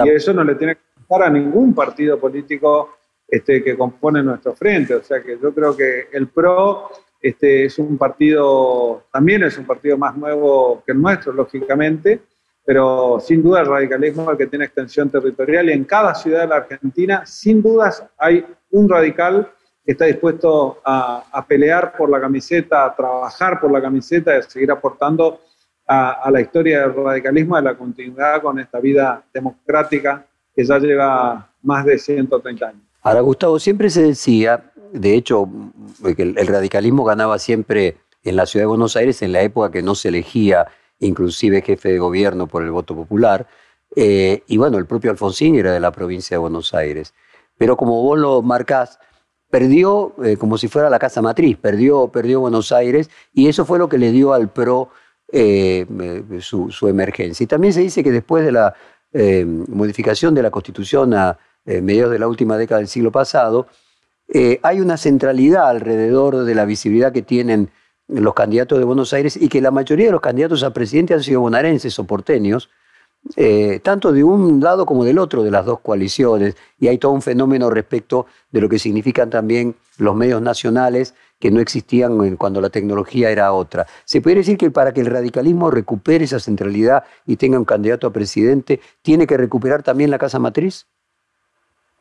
y 0.04 0.08
eso 0.10 0.32
no 0.32 0.44
le 0.44 0.54
tiene 0.54 0.76
que 0.76 0.82
pasar 1.08 1.26
a 1.26 1.30
ningún 1.30 1.74
partido 1.74 2.18
político 2.18 2.96
este, 3.26 3.64
que 3.64 3.76
compone 3.76 4.22
nuestro 4.22 4.54
frente. 4.54 4.94
O 4.94 5.02
sea 5.02 5.20
que 5.20 5.36
yo 5.42 5.52
creo 5.52 5.76
que 5.76 6.08
el 6.12 6.28
PRO 6.28 6.90
este 7.20 7.64
es 7.64 7.78
un 7.78 7.98
partido, 7.98 9.04
también 9.10 9.42
es 9.42 9.58
un 9.58 9.64
partido 9.64 9.98
más 9.98 10.14
nuevo 10.16 10.82
que 10.84 10.92
el 10.92 11.00
nuestro, 11.00 11.32
lógicamente, 11.32 12.20
pero 12.64 13.18
sin 13.18 13.42
duda 13.42 13.62
el 13.62 13.66
radicalismo 13.66 14.24
es 14.24 14.28
el 14.28 14.36
que 14.36 14.46
tiene 14.46 14.66
extensión 14.66 15.08
territorial 15.10 15.68
y 15.70 15.72
en 15.72 15.84
cada 15.84 16.14
ciudad 16.14 16.42
de 16.42 16.48
la 16.48 16.56
Argentina, 16.56 17.24
sin 17.24 17.62
dudas, 17.62 18.04
hay 18.18 18.46
un 18.70 18.88
radical 18.88 19.50
está 19.92 20.06
dispuesto 20.06 20.78
a, 20.84 21.44
pelear 21.46 21.96
por 21.96 22.08
la 22.08 22.20
camiseta, 22.20 22.86
a 22.86 22.94
trabajar 22.94 23.60
por 23.60 23.70
la 23.70 23.82
camiseta 23.82 24.34
y 24.34 24.38
a 24.38 24.42
seguir 24.42 24.70
aportando 24.70 25.40
a, 25.86 26.30
la 26.30 26.40
historia 26.40 26.80
del 26.80 26.94
radicalismo, 26.94 27.56
de 27.56 27.62
la 27.62 27.76
continuidad 27.76 28.40
con 28.40 28.58
esta 28.58 28.80
vida 28.80 29.22
democrática 29.32 30.24
que 30.54 30.64
ya 30.64 30.78
lleva 30.78 31.50
más 31.62 31.84
de 31.84 31.98
130 31.98 32.66
años. 32.66 32.82
Ahora, 33.02 33.20
Gustavo, 33.20 33.58
siempre 33.58 33.90
se 33.90 34.02
decía, 34.02 34.72
de 34.92 35.14
hecho, 35.14 35.46
que 36.16 36.22
el, 36.22 36.46
radicalismo 36.46 37.04
ganaba 37.04 37.38
siempre 37.38 37.98
en 38.22 38.36
la 38.36 38.46
ciudad 38.46 38.62
de 38.62 38.68
Buenos 38.68 38.96
Aires 38.96 39.20
en 39.20 39.32
la 39.32 39.42
época 39.42 39.70
que 39.70 39.82
no 39.82 39.94
se 39.94 40.08
elegía 40.08 40.66
inclusive 41.00 41.60
jefe 41.60 41.90
de 41.90 41.98
gobierno 41.98 42.46
por 42.46 42.62
el 42.62 42.70
voto 42.70 42.94
popular, 42.94 43.46
eh, 43.96 44.42
y 44.46 44.56
bueno, 44.56 44.78
el 44.78 44.86
propio 44.86 45.10
Alfonsín 45.10 45.54
era 45.54 45.72
de 45.72 45.80
la 45.80 45.92
provincia 45.92 46.36
de 46.36 46.38
Buenos 46.38 46.72
Aires. 46.72 47.14
Pero 47.58 47.76
como 47.76 48.02
vos 48.02 48.18
lo 48.18 48.42
marcás, 48.42 48.98
perdió 49.54 50.16
eh, 50.24 50.36
como 50.36 50.58
si 50.58 50.66
fuera 50.66 50.90
la 50.90 50.98
casa 50.98 51.22
matriz, 51.22 51.56
perdió, 51.56 52.08
perdió 52.08 52.40
Buenos 52.40 52.72
Aires 52.72 53.08
y 53.32 53.46
eso 53.46 53.64
fue 53.64 53.78
lo 53.78 53.88
que 53.88 53.98
le 53.98 54.10
dio 54.10 54.32
al 54.32 54.48
PRO 54.48 54.88
eh, 55.30 55.86
su, 56.40 56.88
emergencia. 56.88 57.44
Y 57.44 57.46
también 57.46 57.72
se 57.72 57.80
dice 57.80 58.02
que 58.02 58.10
después 58.10 58.44
de 58.44 58.50
la 58.50 58.74
eh, 59.12 59.44
modificación 59.46 60.34
de 60.34 60.42
la 60.42 60.50
Constitución 60.50 61.14
a 61.14 61.38
mediados 61.66 62.10
de 62.10 62.18
la 62.18 62.26
última 62.26 62.58
década 62.58 62.80
del 62.80 62.88
siglo 62.88 63.12
pasado, 63.12 63.68
hay 64.62 64.80
una 64.80 64.96
centralidad 64.96 65.68
alrededor 65.68 66.44
de 66.44 66.54
la 66.56 66.64
visibilidad 66.64 67.12
que 67.12 67.22
tienen 67.22 67.70
los 68.08 68.34
candidatos 68.34 68.80
de 68.80 68.84
Buenos 68.84 69.12
Aires 69.12 69.36
y 69.40 69.48
que 69.48 69.60
la 69.60 69.70
mayoría 69.70 70.06
de 70.06 70.12
los 70.12 70.20
candidatos 70.20 70.64
a 70.64 70.72
presidente 70.72 71.14
han 71.14 71.22
sido 71.22 71.42
bonaerenses 71.42 71.96
o 72.00 72.04
porteños, 72.04 72.70
eh, 73.36 73.80
tanto 73.82 74.12
de 74.12 74.22
un 74.22 74.60
lado 74.60 74.84
como 74.84 75.04
del 75.04 75.18
otro 75.18 75.42
de 75.42 75.50
las 75.50 75.64
dos 75.64 75.80
coaliciones, 75.80 76.56
y 76.78 76.88
hay 76.88 76.98
todo 76.98 77.12
un 77.12 77.22
fenómeno 77.22 77.70
respecto 77.70 78.26
de 78.50 78.60
lo 78.60 78.68
que 78.68 78.78
significan 78.78 79.30
también 79.30 79.74
los 79.98 80.14
medios 80.14 80.42
nacionales 80.42 81.14
que 81.38 81.50
no 81.50 81.60
existían 81.60 82.36
cuando 82.36 82.60
la 82.60 82.70
tecnología 82.70 83.30
era 83.30 83.52
otra. 83.52 83.86
¿Se 84.04 84.20
puede 84.20 84.36
decir 84.36 84.56
que 84.56 84.70
para 84.70 84.92
que 84.92 85.00
el 85.00 85.06
radicalismo 85.06 85.70
recupere 85.70 86.24
esa 86.24 86.40
centralidad 86.40 87.04
y 87.26 87.36
tenga 87.36 87.58
un 87.58 87.64
candidato 87.64 88.06
a 88.06 88.12
presidente, 88.12 88.80
tiene 89.02 89.26
que 89.26 89.36
recuperar 89.36 89.82
también 89.82 90.10
la 90.10 90.18
Casa 90.18 90.38
Matriz? 90.38 90.86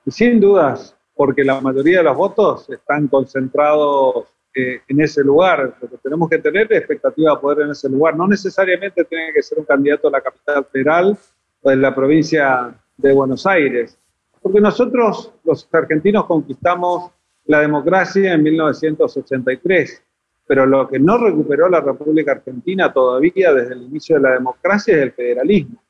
Sin 0.08 0.40
dudas, 0.40 0.96
porque 1.16 1.44
la 1.44 1.62
mayoría 1.62 2.00
de 2.00 2.04
los 2.04 2.18
votos 2.18 2.70
están 2.70 3.08
concentrados 3.08 4.26
en 4.54 5.02
ese 5.02 5.24
lugar. 5.24 5.76
Lo 5.82 5.90
que 5.90 5.98
tenemos 5.98 6.30
que 6.30 6.38
tener 6.38 6.72
es 6.72 6.80
expectativa 6.80 7.34
de 7.34 7.42
poder 7.42 7.66
en 7.66 7.72
ese 7.72 7.90
lugar. 7.90 8.16
No 8.16 8.28
necesariamente 8.28 9.04
tiene 9.06 9.34
que 9.34 9.42
ser 9.42 9.60
un 9.60 9.66
candidato 9.66 10.08
a 10.08 10.12
la 10.12 10.22
capital 10.22 10.66
federal 10.72 11.18
o 11.62 11.70
de 11.70 11.76
la 11.76 11.96
provincia 11.96 12.74
de 12.98 13.14
Buenos 13.14 13.46
Aires. 13.46 13.98
Porque 14.42 14.60
nosotros, 14.60 15.34
los 15.44 15.68
argentinos, 15.72 16.26
conquistamos 16.26 17.12
la 17.46 17.62
democracia 17.62 18.34
en 18.34 18.44
1983, 18.44 20.04
pero 20.46 20.66
lo 20.66 20.88
que 20.88 21.00
no 21.00 21.18
recuperó 21.18 21.70
la 21.70 21.82
República 21.82 22.34
Argentina 22.34 22.92
todavía 22.92 23.54
desde 23.54 23.74
el 23.74 23.84
inicio 23.84 24.18
de 24.18 24.22
la 24.22 24.32
democracia 24.32 24.96
es 24.96 25.02
el 25.02 25.12
federalismo, 25.14 25.82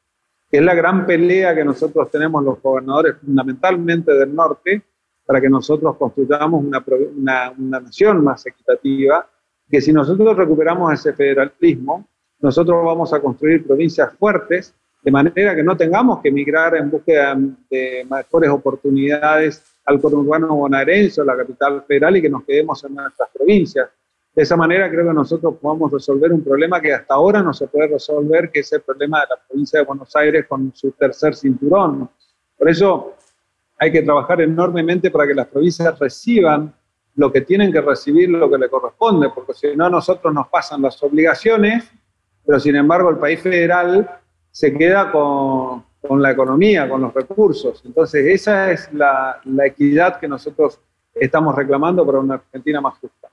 que 0.50 0.58
es 0.58 0.64
la 0.64 0.76
gran 0.76 1.06
pelea 1.06 1.56
que 1.56 1.66
nosotros 1.66 2.10
tenemos 2.12 2.44
los 2.44 2.62
gobernadores 2.62 3.18
fundamentalmente 3.18 4.14
del 4.14 4.34
norte, 4.34 4.84
para 5.26 5.40
que 5.40 5.50
nosotros 5.50 5.96
construyamos 5.98 6.64
una, 6.64 6.84
una, 7.18 7.80
nación 7.80 8.24
más 8.24 8.46
equitativa, 8.46 9.28
que 9.70 9.82
si 9.82 9.94
nosotros 9.94 10.36
recuperamos 10.36 10.94
ese 10.94 11.14
federalismo, 11.14 12.06
nosotros 12.40 12.84
vamos 12.84 13.14
a 13.14 13.22
construir 13.22 13.66
provincias 13.66 14.14
fuertes, 14.14 14.74
de 15.02 15.12
manera 15.12 15.56
que 15.56 15.64
no 15.64 15.76
tengamos 15.76 16.22
que 16.22 16.30
emigrar 16.30 16.76
en 16.76 16.90
búsqueda 16.90 17.38
de 17.70 18.06
mejores 18.10 18.50
oportunidades 18.50 19.64
al 19.86 20.00
conurbano 20.00 20.56
bonaerense 20.56 21.22
o 21.22 21.26
la 21.26 21.36
capital 21.36 21.84
federal 21.84 22.18
y 22.18 22.22
que 22.22 22.30
nos 22.30 22.44
quedemos 22.44 22.84
en 22.84 22.96
nuestras 22.96 23.30
provincias. 23.34 23.90
De 24.34 24.44
esa 24.44 24.56
manera 24.56 24.90
creo 24.90 25.08
que 25.08 25.14
nosotros 25.14 25.56
podamos 25.62 25.92
resolver 25.92 26.32
un 26.32 26.44
problema 26.44 26.82
que 26.82 26.94
hasta 26.94 27.14
ahora 27.14 27.44
no 27.44 27.54
se 27.54 27.68
puede 27.68 27.88
resolver, 27.90 28.50
que 28.50 28.62
es 28.62 28.74
el 28.74 28.82
problema 28.82 29.22
de 29.22 29.28
la 29.30 29.42
provincia 29.48 29.80
de 29.80 29.86
Buenos 29.86 30.16
Aires 30.16 30.46
con 30.48 30.72
su 30.74 30.92
tercer 30.92 31.36
cinturón. 31.36 32.10
Por 32.58 32.70
eso 32.70 33.14
hay 33.84 33.92
que 33.92 34.02
trabajar 34.02 34.42
enormemente 34.42 35.12
para 35.12 35.28
que 35.28 35.34
las 35.34 35.48
provincias 35.48 35.98
reciban 36.00 36.74
lo 37.16 37.32
que 37.32 37.42
tienen 37.42 37.72
que 37.72 37.82
recibir, 37.82 38.30
lo 38.30 38.50
que 38.50 38.58
le 38.58 38.70
corresponde, 38.70 39.30
porque 39.30 39.54
si 39.54 39.76
no, 39.76 39.90
nosotros 39.90 40.34
nos 40.34 40.48
pasan 40.48 40.82
las 40.82 41.02
obligaciones, 41.04 41.92
pero 42.46 42.60
sin 42.60 42.76
embargo 42.76 43.10
el 43.10 43.18
país 43.18 43.42
federal 43.42 44.10
se 44.50 44.74
queda 44.74 45.12
con, 45.12 45.84
la 46.22 46.32
economía, 46.32 46.90
con 46.90 47.02
los 47.02 47.14
recursos. 47.14 47.82
Entonces, 47.86 48.26
esa 48.26 48.72
es 48.72 48.90
la 48.94 49.42
equidad 49.66 50.20
que 50.20 50.28
nosotros 50.28 50.80
estamos 51.14 51.56
reclamando 51.56 52.06
para 52.06 52.20
una 52.20 52.36
Argentina 52.36 52.82
más 52.82 52.98
justa. 53.00 53.30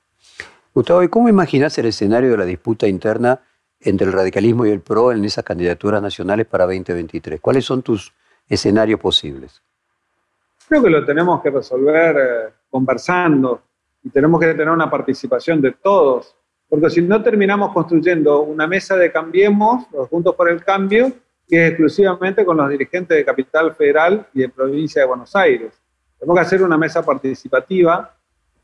Gustavo, 0.75 1.03
¿y 1.03 1.09
cómo 1.09 1.29
imaginas 1.29 1.77
el 1.79 1.87
escenario 1.87 2.31
de 2.31 2.37
la 2.37 2.45
disputa 2.45 2.87
interna 2.87 3.41
entre 3.81 4.07
el 4.07 4.13
radicalismo 4.13 4.67
y 4.67 4.71
el 4.71 4.81
PRO 4.81 5.13
en 5.13 5.25
esas 5.25 5.45
candidaturas 5.45 6.03
nacionales 6.03 6.47
para 6.47 6.65
2023? 6.65 7.41
¿Cuáles 7.41 7.65
son 7.65 7.83
tus 7.83 8.13
escenarios 8.49 9.01
posibles? 9.01 9.63
Creo 10.71 10.85
que 10.85 10.91
lo 10.91 11.05
tenemos 11.05 11.43
que 11.43 11.51
resolver 11.51 12.17
eh, 12.17 12.53
conversando 12.71 13.61
y 14.05 14.09
tenemos 14.09 14.41
que 14.41 14.47
tener 14.53 14.71
una 14.71 14.89
participación 14.89 15.61
de 15.61 15.73
todos, 15.73 16.37
porque 16.69 16.89
si 16.91 17.03
no 17.03 17.21
terminamos 17.21 17.73
construyendo 17.73 18.43
una 18.43 18.69
mesa 18.69 18.95
de 18.95 19.11
Cambiemos, 19.11 19.87
los 19.93 20.09
Juntos 20.09 20.37
por 20.37 20.49
el 20.49 20.63
Cambio, 20.63 21.11
que 21.49 21.61
es 21.61 21.71
exclusivamente 21.71 22.45
con 22.45 22.57
los 22.57 22.71
dirigentes 22.71 23.17
de 23.17 23.25
Capital 23.25 23.75
Federal 23.75 24.29
y 24.33 24.43
de 24.43 24.49
Provincia 24.49 25.03
de 25.03 25.09
Buenos 25.09 25.35
Aires. 25.35 25.75
Tenemos 26.21 26.37
que 26.37 26.47
hacer 26.47 26.63
una 26.63 26.79
mesa 26.79 27.05
participativa 27.05 28.15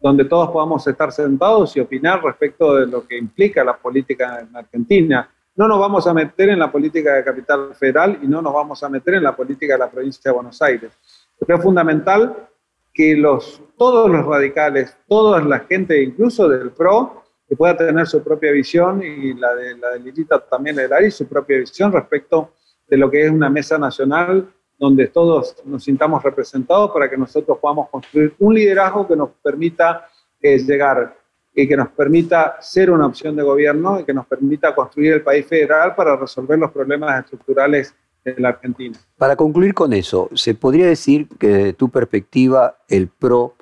donde 0.00 0.26
todos 0.26 0.50
podamos 0.50 0.86
estar 0.86 1.10
sentados 1.10 1.76
y 1.76 1.80
opinar 1.80 2.22
respecto 2.22 2.76
de 2.76 2.86
lo 2.86 3.04
que 3.04 3.18
implica 3.18 3.64
la 3.64 3.76
política 3.76 4.46
en 4.48 4.56
Argentina. 4.56 5.28
No 5.56 5.66
nos 5.66 5.80
vamos 5.80 6.06
a 6.06 6.14
meter 6.14 6.50
en 6.50 6.60
la 6.60 6.70
política 6.70 7.14
de 7.14 7.24
Capital 7.24 7.74
Federal 7.74 8.20
y 8.22 8.28
no 8.28 8.40
nos 8.40 8.54
vamos 8.54 8.80
a 8.84 8.88
meter 8.88 9.14
en 9.14 9.24
la 9.24 9.34
política 9.34 9.72
de 9.72 9.80
la 9.80 9.90
provincia 9.90 10.30
de 10.30 10.34
Buenos 10.36 10.62
Aires. 10.62 10.92
Pero 11.38 11.58
es 11.58 11.62
fundamental 11.62 12.48
que 12.92 13.16
los, 13.16 13.62
todos 13.76 14.10
los 14.10 14.24
radicales, 14.24 14.96
toda 15.06 15.40
la 15.42 15.60
gente, 15.60 16.02
incluso 16.02 16.48
del 16.48 16.70
PRO, 16.70 17.22
que 17.48 17.56
pueda 17.56 17.76
tener 17.76 18.06
su 18.06 18.22
propia 18.22 18.50
visión 18.52 19.02
y 19.02 19.34
la 19.34 19.54
de 19.54 19.76
la 19.76 19.90
de 19.90 20.00
Lilita 20.00 20.40
también 20.40 20.76
le 20.76 20.88
daría 20.88 21.10
su 21.10 21.26
propia 21.26 21.58
visión 21.58 21.92
respecto 21.92 22.52
de 22.88 22.96
lo 22.96 23.10
que 23.10 23.24
es 23.24 23.30
una 23.30 23.48
mesa 23.48 23.78
nacional 23.78 24.52
donde 24.78 25.08
todos 25.08 25.56
nos 25.64 25.84
sintamos 25.84 26.22
representados 26.22 26.90
para 26.90 27.08
que 27.08 27.16
nosotros 27.16 27.58
podamos 27.58 27.88
construir 27.88 28.34
un 28.38 28.54
liderazgo 28.54 29.06
que 29.06 29.16
nos 29.16 29.30
permita 29.42 30.08
eh, 30.40 30.58
llegar 30.58 31.16
y 31.54 31.66
que 31.66 31.76
nos 31.76 31.88
permita 31.88 32.56
ser 32.60 32.90
una 32.90 33.06
opción 33.06 33.34
de 33.34 33.42
gobierno 33.42 34.00
y 34.00 34.04
que 34.04 34.12
nos 34.12 34.26
permita 34.26 34.74
construir 34.74 35.14
el 35.14 35.22
país 35.22 35.46
federal 35.46 35.94
para 35.94 36.14
resolver 36.16 36.58
los 36.58 36.70
problemas 36.70 37.24
estructurales 37.24 37.94
en 38.26 38.42
la 38.42 38.50
Argentina. 38.50 38.98
Para 39.16 39.36
concluir 39.36 39.72
con 39.72 39.92
eso, 39.92 40.28
¿se 40.34 40.54
podría 40.54 40.86
decir 40.86 41.28
que 41.38 41.48
desde 41.48 41.72
tu 41.72 41.88
perspectiva 41.88 42.78
el 42.88 43.08
PRO 43.08 43.54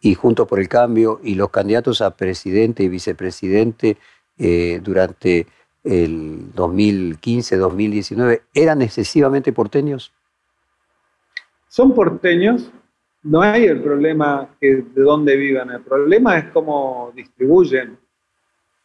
y 0.00 0.14
Juntos 0.14 0.46
por 0.46 0.60
el 0.60 0.68
Cambio 0.68 1.20
y 1.22 1.34
los 1.34 1.50
candidatos 1.50 2.00
a 2.02 2.16
presidente 2.16 2.82
y 2.82 2.88
vicepresidente 2.88 3.96
eh, 4.38 4.80
durante 4.82 5.46
el 5.84 6.52
2015-2019 6.54 8.42
eran 8.54 8.82
excesivamente 8.82 9.52
porteños? 9.52 10.12
Son 11.68 11.94
porteños, 11.94 12.70
no 13.22 13.40
hay 13.42 13.64
el 13.64 13.82
problema 13.82 14.48
de 14.60 14.84
dónde 14.94 15.36
vivan, 15.36 15.70
el 15.70 15.80
problema 15.80 16.38
es 16.38 16.46
cómo 16.46 17.12
distribuyen, 17.14 17.98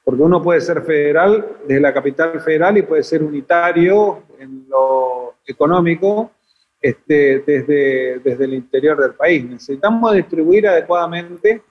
porque 0.06 0.22
uno 0.22 0.42
puede 0.42 0.62
ser 0.62 0.84
federal 0.84 1.58
desde 1.68 1.82
la 1.82 1.92
capital 1.92 2.40
federal 2.40 2.78
y 2.78 2.84
puede 2.84 3.02
ser 3.02 3.24
unitario 3.24 4.24
en 4.40 4.68
lo 4.70 5.34
económico 5.46 6.32
este, 6.80 7.40
desde, 7.40 8.20
desde 8.20 8.46
el 8.46 8.54
interior 8.54 9.02
del 9.02 9.16
país. 9.16 9.44
Necesitamos 9.44 10.14
distribuir 10.14 10.68
adecuadamente 10.68 11.64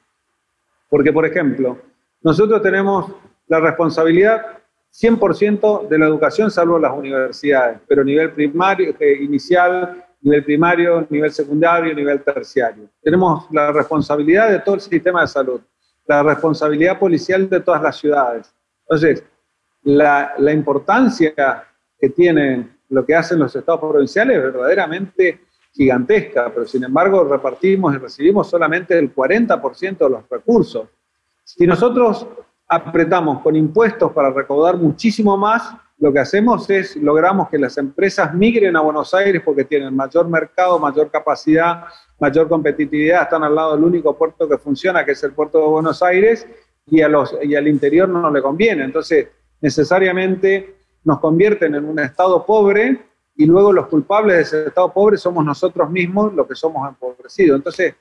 porque, 0.91 1.13
por 1.13 1.25
ejemplo, 1.25 1.79
nosotros 2.23 2.61
tenemos 2.61 3.13
la 3.47 3.61
responsabilidad 3.61 4.59
100% 4.93 5.87
de 5.87 5.99
la 5.99 6.07
educación, 6.07 6.51
salvo 6.51 6.77
las 6.79 6.93
universidades, 6.93 7.79
pero 7.87 8.03
nivel 8.03 8.33
primario, 8.33 8.97
eh, 8.99 9.19
inicial, 9.21 10.05
nivel 10.21 10.45
primario, 10.45 11.07
nivel 11.09 11.31
secundario, 11.31 11.95
nivel 11.95 12.21
terciario. 12.23 12.89
Tenemos 13.01 13.47
la 13.53 13.71
responsabilidad 13.71 14.51
de 14.51 14.59
todo 14.59 14.75
el 14.75 14.81
sistema 14.81 15.21
de 15.21 15.29
salud, 15.29 15.61
la 16.07 16.23
responsabilidad 16.23 16.99
policial 16.99 17.49
de 17.49 17.61
todas 17.61 17.83
las 17.83 17.97
ciudades. 17.97 18.55
Entonces, 18.83 19.25
la, 19.83 20.35
la 20.39 20.53
importancia 20.53 21.65
que 21.99 22.09
tienen 22.11 22.75
lo 22.91 23.05
que 23.05 23.15
hacen 23.15 23.39
los 23.39 23.55
estados 23.55 23.81
provinciales 23.81 24.37
es 24.37 24.43
verdaderamente 24.43 25.41
gigantesca, 25.73 26.51
pero 26.53 26.67
sin 26.67 26.85
embargo 26.85 27.25
repartimos 27.25 27.95
y 27.95 27.99
recibimos 27.99 28.49
solamente 28.49 28.97
el 28.97 29.15
40% 29.15 29.99
de 29.99 30.11
los 30.11 30.29
recursos. 30.31 30.89
Si 31.43 31.67
nosotros 31.67 32.27
apretamos 32.69 33.41
con 33.41 33.57
impuestos 33.57 34.13
para 34.13 34.31
recaudar 34.31 34.77
muchísimo 34.77 35.37
más, 35.37 35.75
lo 36.05 36.13
que 36.13 36.19
hacemos 36.19 36.69
es, 36.69 36.97
logramos 36.97 37.49
que 37.49 37.57
las 37.57 37.79
empresas 37.79 38.35
migren 38.35 38.77
a 38.77 38.83
Buenos 38.83 39.15
Aires 39.15 39.41
porque 39.43 39.65
tienen 39.65 39.97
mayor 39.97 40.29
mercado, 40.29 40.79
mayor 40.79 41.11
capacidad, 41.11 41.85
mayor 42.21 42.47
competitividad, 42.47 43.23
están 43.23 43.43
al 43.43 43.55
lado 43.55 43.75
del 43.75 43.85
único 43.85 44.15
puerto 44.15 44.47
que 44.47 44.59
funciona, 44.59 45.03
que 45.03 45.13
es 45.13 45.25
el 45.25 45.33
puerto 45.33 45.59
de 45.61 45.67
Buenos 45.67 46.03
Aires, 46.03 46.47
y, 46.91 46.99
y 46.99 47.55
al 47.55 47.69
interior 47.69 48.07
no 48.07 48.31
le 48.31 48.43
conviene. 48.43 48.85
Entonces, 48.85 49.29
necesariamente 49.63 50.77
nos 51.05 51.21
convierten 51.21 51.75
en 51.75 51.87
un 51.87 51.99
Estado 51.99 52.45
pobre 52.45 53.01
y 53.35 53.47
luego 53.47 53.73
los 53.73 53.87
culpables 53.87 54.37
de 54.37 54.43
ese 54.43 54.67
Estado 54.67 54.93
pobre 54.93 55.17
somos 55.17 55.43
nosotros 55.43 55.89
mismos 55.89 56.35
los 56.35 56.47
que 56.47 56.55
somos 56.55 56.87
empobrecidos. 56.87 57.57
Entonces, 57.57 57.95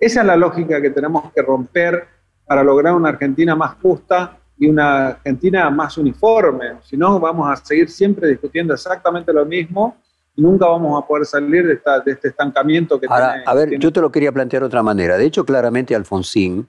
esa 0.00 0.20
es 0.22 0.26
la 0.26 0.36
lógica 0.36 0.82
que 0.82 0.90
tenemos 0.90 1.32
que 1.32 1.40
romper 1.40 2.04
para 2.44 2.64
lograr 2.64 2.96
una 2.96 3.10
Argentina 3.10 3.54
más 3.54 3.76
justa 3.80 4.40
y 4.58 4.68
una 4.68 5.08
Argentina 5.08 5.68
más 5.70 5.98
uniforme. 5.98 6.74
Si 6.82 6.96
no, 6.96 7.18
vamos 7.18 7.50
a 7.50 7.56
seguir 7.56 7.90
siempre 7.90 8.28
discutiendo 8.28 8.74
exactamente 8.74 9.32
lo 9.32 9.44
mismo 9.44 9.96
y 10.36 10.42
nunca 10.42 10.66
vamos 10.66 11.02
a 11.02 11.06
poder 11.06 11.26
salir 11.26 11.66
de, 11.66 11.74
esta, 11.74 12.00
de 12.00 12.12
este 12.12 12.28
estancamiento 12.28 13.00
que 13.00 13.06
Ahora, 13.08 13.42
A 13.46 13.54
ver, 13.54 13.78
yo 13.78 13.92
te 13.92 14.00
lo 14.00 14.10
quería 14.10 14.32
plantear 14.32 14.62
de 14.62 14.66
otra 14.66 14.82
manera. 14.82 15.16
De 15.16 15.24
hecho, 15.24 15.44
claramente 15.44 15.94
Alfonsín 15.94 16.68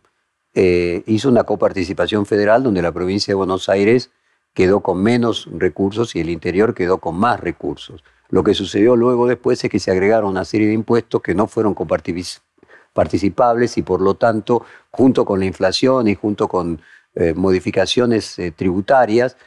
eh, 0.54 1.04
hizo 1.06 1.30
una 1.30 1.44
coparticipación 1.44 2.26
federal 2.26 2.64
donde 2.64 2.82
la 2.82 2.92
provincia 2.92 3.32
de 3.32 3.36
Buenos 3.36 3.70
Aires 3.70 4.12
quedó 4.54 4.80
con 4.80 5.04
menos 5.04 5.50
recursos 5.52 6.16
y 6.16 6.22
el 6.22 6.30
interior 6.30 6.74
quedó 6.74 7.00
con 7.00 7.18
más 7.18 7.40
recursos. 7.40 8.04
Lo 8.30 8.44
que 8.44 8.54
sucedió 8.54 8.96
luego 8.96 9.28
después 9.28 9.64
es 9.64 9.70
que 9.70 9.80
se 9.80 9.92
agregaron 9.92 10.32
una 10.32 10.46
serie 10.46 10.68
de 10.68 10.74
impuestos 10.74 11.22
que 11.22 11.36
no 11.36 11.48
fueron 11.48 11.76
coparticipables 11.76 13.78
y 13.78 13.82
por 13.84 14.02
lo 14.02 14.16
tanto, 14.16 14.64
junto 14.92 15.26
con 15.26 15.40
la 15.40 15.46
inflación 15.46 16.08
y 16.08 16.16
junto 16.16 16.48
con 16.48 16.80
eh, 17.16 17.34
modificaciones 17.36 18.38
eh, 18.40 18.52
tributarias, 18.52 19.38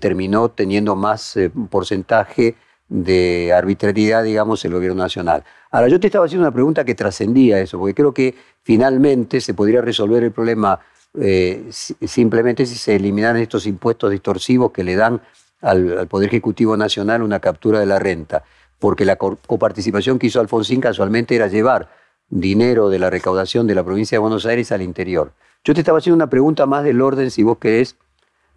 terminó 0.00 0.48
teniendo 0.48 0.96
más 0.96 1.38
porcentaje 1.68 2.54
de 2.88 3.52
arbitrariedad, 3.52 4.24
digamos, 4.24 4.64
el 4.64 4.72
gobierno 4.72 5.02
nacional. 5.02 5.44
Ahora, 5.70 5.88
yo 5.88 6.00
te 6.00 6.06
estaba 6.06 6.24
haciendo 6.24 6.46
una 6.46 6.54
pregunta 6.54 6.82
que 6.82 6.94
trascendía 6.94 7.60
eso, 7.60 7.78
porque 7.78 7.94
creo 7.94 8.14
que 8.14 8.34
finalmente 8.62 9.38
se 9.42 9.52
podría 9.52 9.82
resolver 9.82 10.24
el 10.24 10.32
problema 10.32 10.80
eh, 11.18 11.66
simplemente 11.70 12.66
si 12.66 12.74
se 12.74 12.96
eliminaran 12.96 13.38
estos 13.38 13.66
impuestos 13.66 14.10
distorsivos 14.10 14.72
que 14.72 14.84
le 14.84 14.96
dan 14.96 15.22
al, 15.62 16.06
Poder 16.08 16.28
Ejecutivo 16.28 16.76
Nacional 16.76 17.22
una 17.22 17.40
captura 17.40 17.80
de 17.80 17.86
la 17.86 17.98
renta, 17.98 18.44
porque 18.78 19.04
la 19.04 19.16
coparticipación 19.16 20.18
que 20.18 20.26
hizo 20.26 20.40
Alfonsín 20.40 20.80
casualmente 20.80 21.34
era 21.34 21.46
llevar 21.46 21.88
dinero 22.28 22.90
de 22.90 22.98
la 22.98 23.08
recaudación 23.08 23.66
de 23.66 23.74
la 23.74 23.84
provincia 23.84 24.16
de 24.16 24.20
Buenos 24.20 24.44
Aires 24.44 24.72
al 24.72 24.82
interior. 24.82 25.32
Yo 25.64 25.74
te 25.74 25.80
estaba 25.80 25.98
haciendo 25.98 26.16
una 26.16 26.30
pregunta 26.30 26.66
más 26.66 26.84
del 26.84 27.00
orden, 27.00 27.30
si 27.30 27.42
vos 27.42 27.58
querés, 27.58 27.96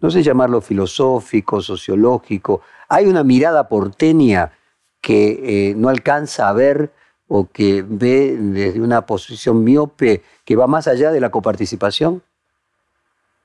no 0.00 0.10
sé 0.10 0.22
llamarlo 0.22 0.60
filosófico, 0.60 1.60
sociológico, 1.60 2.62
hay 2.88 3.06
una 3.06 3.24
mirada 3.24 3.68
porteña 3.68 4.52
que 5.00 5.70
eh, 5.70 5.74
no 5.74 5.88
alcanza 5.88 6.48
a 6.48 6.52
ver 6.52 6.90
o 7.28 7.48
que 7.50 7.84
ve 7.86 8.36
desde 8.36 8.80
una 8.80 9.06
posición 9.06 9.62
miope 9.62 10.22
que 10.44 10.56
va 10.56 10.66
más 10.66 10.88
allá 10.88 11.12
de 11.12 11.20
la 11.20 11.30
coparticipación? 11.30 12.22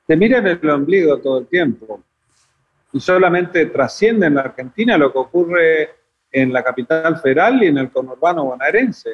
Se 0.07 0.15
mira 0.15 0.39
en 0.39 0.47
el 0.47 0.69
ombligo 0.69 1.19
todo 1.19 1.39
el 1.39 1.47
tiempo 1.47 2.01
y 2.91 2.99
solamente 2.99 3.67
trasciende 3.67 4.25
en 4.25 4.35
la 4.35 4.41
Argentina 4.41 4.97
lo 4.97 5.11
que 5.11 5.19
ocurre 5.19 5.89
en 6.31 6.51
la 6.51 6.63
capital 6.63 7.17
federal 7.17 7.61
y 7.61 7.67
en 7.67 7.77
el 7.77 7.91
conurbano 7.91 8.45
bonaerense. 8.45 9.11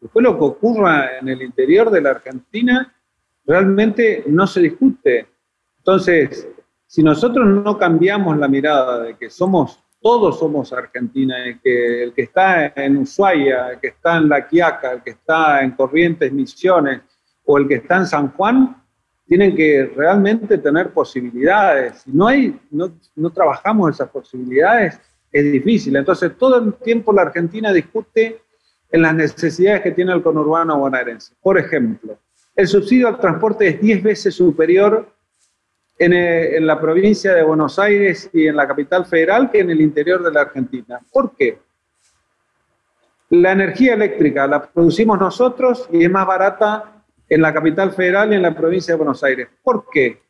Después 0.00 0.22
lo 0.22 0.38
que 0.38 0.44
ocurra 0.44 1.18
en 1.18 1.28
el 1.28 1.40
interior 1.40 1.90
de 1.90 2.02
la 2.02 2.10
Argentina 2.10 2.94
realmente 3.50 4.22
no 4.28 4.46
se 4.46 4.60
discute. 4.60 5.26
Entonces, 5.78 6.48
si 6.86 7.02
nosotros 7.02 7.48
no 7.48 7.76
cambiamos 7.76 8.38
la 8.38 8.46
mirada 8.46 9.02
de 9.02 9.16
que 9.16 9.28
somos, 9.28 9.82
todos 10.00 10.38
somos 10.38 10.72
Argentina, 10.72 11.34
que 11.60 12.04
el 12.04 12.14
que 12.14 12.22
está 12.22 12.72
en 12.76 12.98
Ushuaia, 12.98 13.72
el 13.72 13.80
que 13.80 13.88
está 13.88 14.18
en 14.18 14.28
La 14.28 14.46
Quiaca, 14.46 14.92
el 14.92 15.02
que 15.02 15.10
está 15.10 15.62
en 15.62 15.72
Corrientes, 15.72 16.32
Misiones, 16.32 17.00
o 17.44 17.58
el 17.58 17.66
que 17.66 17.74
está 17.74 17.96
en 17.96 18.06
San 18.06 18.30
Juan, 18.34 18.80
tienen 19.26 19.56
que 19.56 19.92
realmente 19.96 20.58
tener 20.58 20.92
posibilidades. 20.92 22.02
Si 22.02 22.12
no, 22.12 22.28
hay, 22.28 22.56
no, 22.70 22.92
no 23.16 23.30
trabajamos 23.30 23.90
esas 23.90 24.10
posibilidades, 24.10 25.00
es 25.32 25.52
difícil. 25.52 25.96
Entonces, 25.96 26.38
todo 26.38 26.58
el 26.58 26.74
tiempo 26.74 27.12
la 27.12 27.22
Argentina 27.22 27.72
discute 27.72 28.42
en 28.92 29.02
las 29.02 29.14
necesidades 29.14 29.82
que 29.82 29.90
tiene 29.90 30.12
el 30.12 30.22
conurbano 30.22 30.78
bonaerense. 30.78 31.34
Por 31.42 31.58
ejemplo, 31.58 32.16
el 32.56 32.68
subsidio 32.68 33.08
al 33.08 33.18
transporte 33.18 33.68
es 33.68 33.80
10 33.80 34.02
veces 34.02 34.34
superior 34.34 35.08
eh, 35.98 36.56
en, 36.56 36.66
la 36.66 36.80
provincia 36.80 37.34
de 37.34 37.42
Buenos 37.42 37.78
Aires 37.78 38.30
y 38.32 38.46
en 38.46 38.56
la 38.56 38.66
capital 38.66 39.04
federal 39.04 39.50
que 39.50 39.60
en 39.60 39.70
el 39.70 39.80
interior 39.80 40.22
de 40.22 40.32
la 40.32 40.42
Argentina. 40.42 40.98
¿Por 41.12 41.36
qué? 41.36 41.58
La 43.30 43.52
energía 43.52 43.94
eléctrica 43.94 44.46
la 44.46 44.62
producimos 44.62 45.18
nosotros 45.18 45.88
y 45.92 46.04
es 46.04 46.10
más 46.10 46.26
barata 46.26 47.04
en 47.28 47.42
la 47.42 47.52
capital 47.52 47.92
federal 47.92 48.32
y 48.32 48.36
en 48.36 48.42
la 48.42 48.56
provincia 48.56 48.94
de 48.94 48.98
Buenos 48.98 49.22
Aires. 49.22 49.48
¿Por 49.62 49.84
qué? 49.90 50.20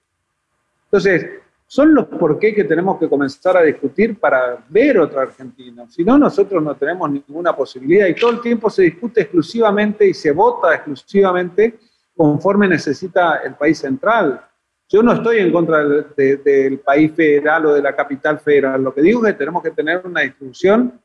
Entonces, 0.85 1.30
son 1.66 1.94
los 1.94 2.06
por 2.06 2.37
qué 2.40 2.52
que 2.52 2.64
tenemos 2.64 2.98
que 2.98 3.09
comenzar 3.09 3.56
a 3.56 3.62
discutir 3.62 4.18
para 4.18 4.59
ver 4.68 4.98
otra 4.98 5.22
Argentina. 5.22 5.87
Si 5.88 6.02
no, 6.02 6.18
nosotros 6.18 6.61
no 6.61 6.74
tenemos 6.74 7.09
ninguna 7.09 7.54
posibilidad 7.54 8.09
y 8.09 8.14
todo 8.16 8.33
el 8.33 8.40
tiempo 8.40 8.68
se 8.68 8.83
discute 8.83 9.20
exclusivamente 9.20 10.04
y 10.04 10.12
se 10.12 10.33
vota 10.33 10.74
exclusivamente 10.74 11.78
conforme 12.20 12.68
necesita 12.68 13.37
el 13.37 13.54
país 13.54 13.78
central. 13.78 14.44
Yo 14.90 15.02
no 15.02 15.14
estoy 15.14 15.38
en 15.38 15.50
contra 15.50 15.83
del 15.83 16.78
país 16.80 17.12
federal 17.14 17.64
o 17.64 17.72
de 17.72 17.80
la 17.80 17.96
capital 17.96 18.38
federal. 18.40 18.83
Lo 18.85 18.92
que 18.92 19.00
digo 19.00 19.24
es 19.24 19.33
que 19.33 19.38
tenemos 19.38 19.62
que 19.62 19.70
tener 19.70 20.02
una 20.04 20.20
distribución 20.20 21.00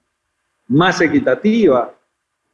más 0.67 0.99
equitativa, 0.99 1.89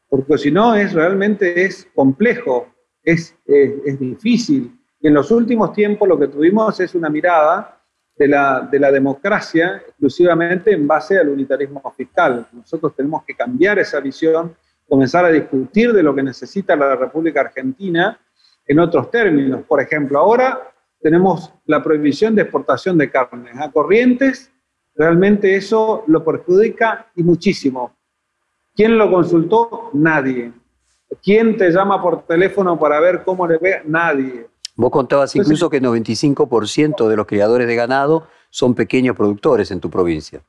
porque 0.07 0.37
si 0.37 0.51
no 0.51 0.75
es 0.75 0.93
realmente 0.93 1.65
es 1.65 1.87
complejo, 1.95 2.67
es, 3.01 3.35
es, 3.47 3.99
difícil. 3.99 4.79
Y 4.99 5.07
en 5.07 5.15
los 5.15 5.31
últimos 5.31 5.73
tiempos 5.73 6.07
lo 6.07 6.19
que 6.19 6.27
tuvimos 6.27 6.79
es 6.79 6.93
una 6.93 7.09
mirada 7.09 7.81
de 8.15 8.27
la, 8.27 8.69
de 8.71 8.79
la 8.79 8.91
democracia 8.91 9.81
exclusivamente 9.87 10.71
en 10.71 10.85
base 10.85 11.17
al 11.17 11.29
unitarismo 11.29 11.81
fiscal. 11.97 12.45
Nosotros 12.53 12.95
tenemos 12.95 13.23
que 13.23 13.33
cambiar 13.33 13.79
esa 13.79 13.99
visión, 13.99 14.55
comenzar 14.87 15.25
a 15.25 15.29
discutir 15.29 15.93
de 15.93 16.03
lo 16.03 16.13
que 16.13 16.21
necesita 16.21 16.75
la 16.75 16.95
República 16.95 17.41
Argentina 17.41 18.19
en 18.65 18.79
otros 18.79 19.11
términos. 19.11 19.61
Por 19.67 19.81
ejemplo, 19.81 20.19
ahora 20.19 20.71
tenemos 20.99 21.53
la 21.65 21.81
prohibición 21.81 22.35
de 22.35 22.43
exportación 22.43 22.97
de 22.97 23.09
carne 23.09 23.51
a 23.55 23.71
Corrientes, 23.71 24.51
realmente 24.95 25.55
eso 25.55 26.03
lo 26.07 26.23
perjudica 26.23 27.07
y 27.15 27.23
muchísimo. 27.23 27.95
¿Quién 28.75 28.97
lo 28.97 29.11
consultó? 29.11 29.89
Nadie. 29.93 30.53
¿Quién 31.21 31.57
te 31.57 31.69
llama 31.71 32.01
por 32.01 32.25
teléfono 32.25 32.79
para 32.79 32.99
ver 32.99 33.23
cómo 33.23 33.45
le 33.47 33.57
ve? 33.57 33.81
Nadie. 33.85 34.47
Vos 34.75 34.91
contabas 34.91 35.35
incluso 35.35 35.69
que 35.69 35.77
el 35.77 35.83
95% 35.83 37.07
de 37.09 37.15
los 37.15 37.25
criadores 37.25 37.67
de 37.67 37.75
ganado 37.75 38.27
son 38.49 38.73
pequeños 38.73 39.15
productores 39.15 39.71
en 39.71 39.79
tu 39.79 39.89
provincia. 39.89 40.41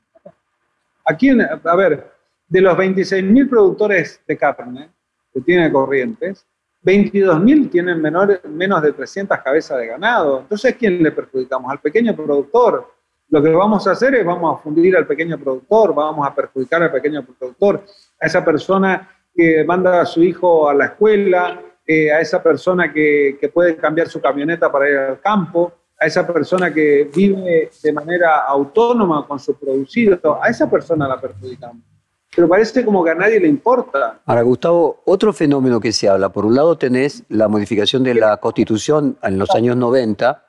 Aquí, 1.05 1.29
a 1.29 1.75
ver, 1.75 2.11
de 2.47 2.61
los 2.61 2.77
26.000 2.77 3.49
productores 3.49 4.21
de 4.25 4.37
carne 4.37 4.89
que 5.33 5.41
tiene 5.41 5.71
Corrientes, 5.71 6.45
22.000 6.83 7.69
tienen 7.69 8.01
menos 8.01 8.81
de 8.81 8.91
300 8.91 9.39
cabezas 9.39 9.77
de 9.77 9.87
ganado. 9.87 10.41
Entonces, 10.41 10.75
¿quién 10.75 11.01
le 11.01 11.11
perjudicamos? 11.11 11.71
Al 11.71 11.79
pequeño 11.79 12.15
productor. 12.15 12.91
Lo 13.29 13.41
que 13.41 13.49
vamos 13.49 13.87
a 13.87 13.91
hacer 13.91 14.13
es 14.15 14.25
vamos 14.25 14.57
a 14.59 14.61
fundir 14.61 14.95
al 14.95 15.07
pequeño 15.07 15.39
productor, 15.39 15.95
vamos 15.95 16.27
a 16.27 16.35
perjudicar 16.35 16.83
al 16.83 16.91
pequeño 16.91 17.25
productor, 17.25 17.83
a 18.19 18.27
esa 18.27 18.43
persona 18.45 19.09
que 19.33 19.63
manda 19.63 20.01
a 20.01 20.05
su 20.05 20.21
hijo 20.21 20.69
a 20.69 20.73
la 20.73 20.85
escuela, 20.85 21.59
eh, 21.87 22.11
a 22.11 22.19
esa 22.19 22.43
persona 22.43 22.93
que 22.93 23.51
puede 23.51 23.75
cambiar 23.75 24.07
su 24.07 24.21
camioneta 24.21 24.71
para 24.71 24.89
ir 24.89 24.97
al 24.97 25.21
campo, 25.21 25.73
a 25.99 26.05
esa 26.05 26.27
persona 26.27 26.71
que 26.71 27.09
vive 27.15 27.71
de 27.81 27.93
manera 27.93 28.41
autónoma 28.41 29.25
con 29.25 29.39
su 29.39 29.57
producido, 29.57 30.39
a 30.41 30.49
esa 30.49 30.69
persona 30.69 31.07
la 31.07 31.19
perjudicamos 31.19 31.92
pero 32.35 32.47
parece 32.47 32.83
como 32.83 33.03
que 33.03 33.11
a 33.11 33.15
nadie 33.15 33.39
le 33.39 33.47
importa. 33.47 34.21
Ahora, 34.25 34.41
Gustavo, 34.41 35.01
otro 35.05 35.33
fenómeno 35.33 35.79
que 35.79 35.91
se 35.91 36.09
habla, 36.09 36.29
por 36.29 36.45
un 36.45 36.55
lado 36.55 36.77
tenés 36.77 37.23
la 37.29 37.47
modificación 37.47 38.03
de 38.03 38.15
la 38.15 38.37
Constitución 38.37 39.17
en 39.21 39.37
los 39.37 39.51
años 39.51 39.77
90, 39.77 40.45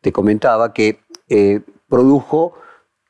te 0.00 0.12
comentaba 0.12 0.72
que 0.72 1.00
eh, 1.28 1.60
produjo 1.88 2.54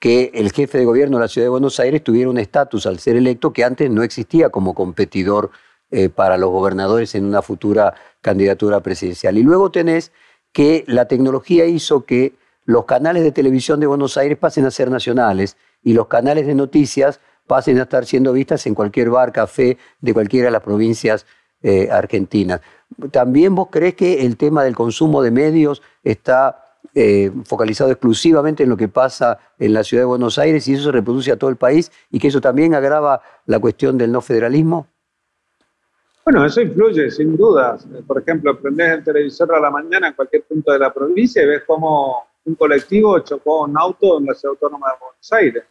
que 0.01 0.31
el 0.35 0.53
jefe 0.53 0.79
de 0.79 0.85
gobierno 0.85 1.17
de 1.17 1.25
la 1.25 1.29
Ciudad 1.29 1.47
de 1.47 1.51
Buenos 1.51 1.81
Aires 1.81 2.05
tuviera 2.05 2.31
un 2.31 2.38
estatus 2.38 2.87
al 2.87 2.99
ser 2.99 3.17
electo 3.17 3.53
que 3.53 3.64
antes 3.64 3.91
no 3.91 4.03
existía 4.03 4.51
como 4.51 4.75
competidor 4.75 5.51
eh, 5.91 6.09
para 6.09 6.37
los 6.37 6.51
gobernadores 6.51 7.14
en 7.14 7.25
una 7.25 7.43
futura 7.43 7.95
candidatura 8.21 8.81
presidencial. 8.81 9.38
Y 9.38 9.43
luego 9.43 9.71
tenés 9.71 10.12
que 10.53 10.85
la 10.87 11.09
tecnología 11.09 11.67
hizo 11.67 12.05
que 12.05 12.35
los 12.64 12.85
canales 12.85 13.23
de 13.23 13.33
televisión 13.33 13.81
de 13.81 13.87
Buenos 13.87 14.17
Aires 14.17 14.37
pasen 14.38 14.67
a 14.67 14.71
ser 14.71 14.91
nacionales 14.91 15.57
y 15.83 15.95
los 15.95 16.07
canales 16.07 16.47
de 16.47 16.55
noticias 16.55 17.21
pasen 17.49 17.79
a 17.79 17.83
estar 17.83 18.07
siendo 18.07 18.33
vistas 18.33 18.65
en 18.67 18.75
cualquier 18.75 19.11
bar, 19.11 19.33
café 19.33 19.77
de 20.01 20.15
cualquiera 20.15 20.47
de 20.47 20.53
las 20.53 20.63
provincias 20.63 21.27
eh, 21.63 21.89
argentinas. 21.91 22.61
¿También 23.11 23.57
vos 23.57 23.69
crees 23.71 23.95
que 23.95 24.25
el 24.25 24.37
tema 24.37 24.63
del 24.63 24.77
consumo 24.77 25.23
de 25.23 25.33
medios 25.33 25.83
está 26.05 26.65
eh, 26.95 27.33
focalizado 27.45 27.91
exclusivamente 27.91 28.63
en 28.63 28.69
lo 28.71 28.77
que 28.77 28.89
pasa 28.89 29.39
en 29.59 29.73
la 29.73 29.83
ciudad 29.83 30.03
de 30.03 30.07
Buenos 30.07 30.39
Aires 30.39 30.67
y 30.69 30.75
eso 30.75 30.85
se 30.85 30.93
reproduce 30.93 31.33
a 31.33 31.37
todo 31.37 31.51
el 31.51 31.57
país 31.57 31.91
y 32.11 32.19
que 32.19 32.29
eso 32.29 32.41
también 32.41 32.75
agrava 32.75 33.21
la 33.47 33.59
cuestión 33.59 33.99
del 33.99 34.13
no 34.13 34.21
federalismo? 34.21 34.87
Bueno, 36.25 36.45
eso 36.45 36.61
influye, 36.61 37.11
sin 37.11 37.37
dudas. 37.37 37.87
Por 38.07 38.21
ejemplo, 38.21 38.61
prendés 38.61 38.91
el 38.91 39.05
televisor 39.05 39.55
a 39.55 39.61
la 39.61 39.71
mañana 39.71 40.09
en 40.09 40.15
cualquier 40.15 40.45
punto 40.45 40.73
de 40.73 40.79
la 40.79 40.93
provincia 40.93 41.43
y 41.43 41.47
ves 41.47 41.63
cómo 41.67 42.27
un 42.45 42.55
colectivo 42.55 43.19
chocó 43.21 43.65
un 43.65 43.77
auto 43.77 44.19
en 44.19 44.27
la 44.27 44.35
ciudad 44.35 44.53
autónoma 44.53 44.89
de 44.89 44.95
Buenos 45.01 45.33
Aires. 45.33 45.65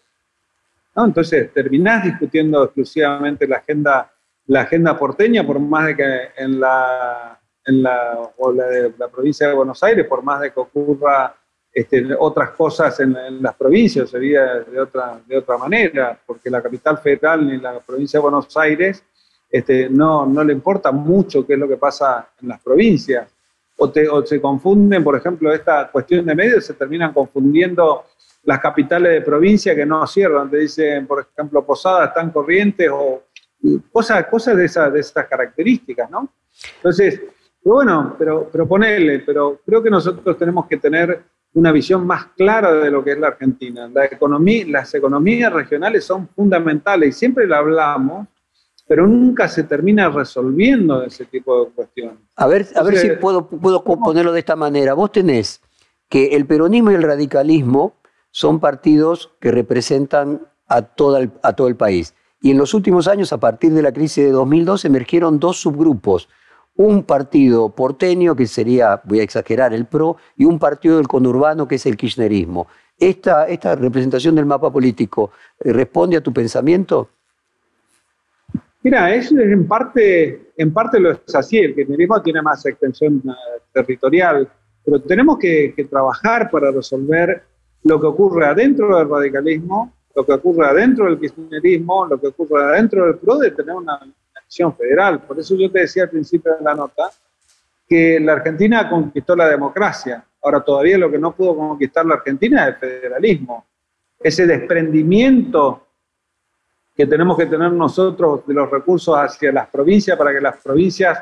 Entonces, 1.06 1.54
terminás 1.54 2.04
discutiendo 2.04 2.64
exclusivamente 2.64 3.48
la 3.48 3.58
agenda, 3.58 4.12
la 4.48 4.62
agenda 4.62 4.98
porteña, 4.98 5.46
por 5.46 5.60
más 5.60 5.88
de 5.88 5.96
que 5.96 6.20
en 6.38 6.60
la, 6.60 7.40
en 7.66 7.84
la, 7.84 8.32
o 8.38 8.52
la, 8.52 9.08
provincia 9.08 9.48
de 9.48 9.54
Buenos 9.54 9.84
Aires, 9.84 10.08
por 10.08 10.24
más 10.24 10.42
de 10.42 10.52
que 10.52 10.60
ocurra 10.60 11.36
este, 11.72 12.08
otras 12.18 12.52
cosas 12.52 13.00
en, 13.00 13.42
las 13.42 13.56
provincias, 13.56 14.10
sería 14.10 14.56
de 14.56 14.80
otra, 14.80 15.20
de 15.26 15.38
otra 15.38 15.58
manera, 15.58 16.20
porque 16.26 16.50
la 16.50 16.62
capital 16.62 16.98
federal 16.98 17.46
ni 17.46 17.58
la 17.58 17.80
provincia 17.80 18.18
de 18.20 18.24
Buenos 18.24 18.58
Aires 18.58 19.04
este, 19.50 19.90
no, 19.90 20.26
no 20.26 20.44
le 20.44 20.54
importa 20.54 20.92
mucho 20.92 21.46
qué 21.46 21.54
es 21.54 21.60
lo 21.60 21.68
que 21.68 21.78
pasa 21.78 22.30
en 22.42 22.50
las 22.50 22.60
provincias. 22.62 23.37
O, 23.78 24.26
se 24.26 24.42
confunden, 24.42 25.04
por 25.04 25.16
ejemplo, 25.16 25.54
esta 25.54 25.90
cuestión 25.92 26.26
de 26.26 26.36
medios, 26.36 26.66
se 26.66 26.74
terminan 26.74 27.14
confundiendo 27.14 28.06
las 28.44 28.60
capitales 28.60 29.12
de 29.12 29.22
provincia 29.22 29.76
que 29.76 29.86
no 29.86 30.06
cierran, 30.08 30.50
te 30.50 30.58
dicen, 30.58 31.06
por 31.06 31.28
ejemplo, 31.32 31.66
Posadas 31.66 32.10
están 32.10 32.32
corrientes 32.32 32.90
o 32.92 33.24
cosas, 33.92 34.26
cosas 34.28 34.56
de, 34.58 34.66
esas, 34.66 34.92
de 34.92 35.00
esas 35.00 35.28
características, 35.28 36.10
¿no? 36.10 36.30
Entonces, 36.78 37.22
pero 37.62 37.76
bueno, 37.76 38.16
pero, 38.18 38.50
pero 38.52 38.68
ponele, 38.68 39.20
pero 39.20 39.60
creo 39.66 39.84
que 39.84 39.90
nosotros 39.90 40.38
tenemos 40.38 40.66
que 40.68 40.78
tener 40.78 41.24
una 41.54 41.72
visión 41.72 42.06
más 42.06 42.28
clara 42.38 42.74
de 42.74 42.92
lo 42.92 43.04
que 43.04 43.12
es 43.12 43.20
la 43.20 43.28
Argentina. 43.28 43.90
La 43.94 44.06
economía, 44.06 44.66
las 44.68 44.94
economías 44.94 45.52
regionales 45.52 46.06
son 46.06 46.28
fundamentales 46.30 47.10
y 47.10 47.20
siempre 47.20 47.48
la 47.48 47.58
hablamos, 47.58 48.28
pero 48.88 49.06
nunca 49.06 49.48
se 49.48 49.64
termina 49.64 50.10
resolviendo 50.10 51.04
ese 51.04 51.26
tipo 51.26 51.66
de 51.66 51.72
cuestiones. 51.72 52.16
A 52.36 52.48
ver, 52.48 52.68
a 52.76 52.84
ver 52.84 52.98
si 52.98 53.10
puedo, 53.12 53.48
puedo 53.48 53.84
ponerlo 53.84 54.32
de 54.32 54.40
esta 54.40 54.56
manera. 54.56 54.94
Vos 54.94 55.12
tenés 55.12 55.62
que 56.10 56.36
el 56.36 56.46
peronismo 56.46 56.92
y 56.92 56.96
el 56.96 57.04
radicalismo 57.04 57.96
son 58.32 58.60
partidos 58.60 59.32
que 59.42 59.52
representan 59.52 60.42
a, 60.68 60.82
toda 60.82 61.30
a 61.42 61.54
todo 61.54 61.68
el 61.68 61.76
país. 61.76 62.14
Y 62.42 62.52
en 62.52 62.58
los 62.58 62.74
últimos 62.74 63.08
años, 63.08 63.34
a 63.34 63.40
partir 63.40 63.74
de 63.74 63.82
la 63.82 63.92
crisis 63.92 64.24
de 64.24 64.32
2002, 64.32 64.86
emergieron 64.86 65.40
dos 65.40 65.60
subgrupos. 65.60 66.30
Un 66.76 67.04
partido 67.04 67.70
porteño, 67.70 68.36
que 68.36 68.46
sería, 68.46 69.02
voy 69.06 69.20
a 69.20 69.24
exagerar, 69.24 69.74
el 69.74 69.86
PRO, 69.86 70.18
y 70.36 70.46
un 70.46 70.60
partido 70.60 70.98
del 70.98 71.08
conurbano, 71.08 71.68
que 71.68 71.76
es 71.76 71.86
el 71.88 71.98
kirchnerismo. 71.98 72.68
¿Esta, 73.00 73.48
esta 73.48 73.76
representación 73.76 74.36
del 74.36 74.46
mapa 74.46 74.72
político 74.72 75.32
eh, 75.60 75.74
responde 75.74 76.18
a 76.18 76.22
tu 76.22 76.32
pensamiento? 76.32 77.10
Mira, 78.84 79.14
eso 79.14 79.40
es 79.40 79.52
en 79.52 79.68
parte, 79.68 80.52
en 80.56 80.72
parte 80.72 81.00
lo 81.00 81.12
es 81.12 81.36
así, 81.36 81.58
el 81.58 81.76
kirchnerismo 81.76 82.22
tiene 82.22 82.42
más 82.42 82.66
extensión 82.66 83.22
eh, 83.26 83.62
territorial, 83.74 84.48
pero 84.86 85.02
tenemos 85.02 85.38
que, 85.38 85.74
que 85.76 85.86
trabajar 85.86 86.50
para 86.50 86.72
resolver 86.72 87.44
lo 87.84 88.00
que 88.00 88.08
ocurre 88.08 88.46
adentro 88.46 88.98
del 88.98 89.10
radicalismo, 89.10 89.94
lo 90.16 90.26
que 90.26 90.34
ocurre 90.34 90.68
adentro 90.68 91.06
del 91.06 91.20
kirchnerismo, 91.20 92.08
lo 92.08 92.20
que 92.20 92.28
ocurre 92.28 92.64
adentro 92.64 93.06
del 93.06 93.18
PRO 93.18 93.38
de 93.38 93.52
tener 93.52 93.76
una 93.76 94.00
acción 94.36 94.76
federal. 94.76 95.22
Por 95.22 95.40
eso 95.40 95.56
yo 95.56 95.72
te 95.72 95.82
decía 95.82 96.04
al 96.04 96.10
principio 96.10 96.56
de 96.56 96.64
la 96.64 96.74
nota 96.74 97.10
que 97.88 98.20
la 98.20 98.34
Argentina 98.34 98.90
conquistó 98.90 99.36
la 99.36 99.48
democracia. 99.48 100.24
Ahora 100.42 100.62
todavía 100.62 100.98
lo 100.98 101.12
que 101.12 101.20
no 101.20 101.36
pudo 101.36 101.56
conquistar 101.56 102.06
la 102.06 102.16
Argentina 102.16 102.64
es 102.64 102.76
el 102.76 102.76
federalismo. 102.76 103.66
Ese 104.20 104.46
desprendimiento 104.48 105.87
que 106.98 107.06
tenemos 107.06 107.38
que 107.38 107.46
tener 107.46 107.72
nosotros 107.72 108.46
de 108.48 108.56
los 108.56 108.72
recursos 108.72 109.16
hacia 109.16 109.52
las 109.52 109.68
provincias 109.68 110.18
para 110.18 110.34
que 110.34 110.42
las 110.42 110.58
provincias 110.58 111.20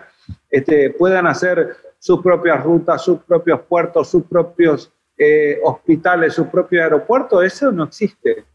este, 0.49 0.91
puedan 0.91 1.27
hacer 1.27 1.75
sus 1.99 2.21
propias 2.21 2.63
rutas, 2.63 3.03
sus 3.03 3.19
propios 3.19 3.59
puertos, 3.61 4.09
sus 4.09 4.23
propios 4.23 4.89
eh, 5.17 5.59
hospitales, 5.63 6.33
su 6.33 6.49
propio 6.49 6.81
aeropuerto, 6.81 7.41
eso 7.41 7.73
no 7.73 7.83
existe. 7.83 8.45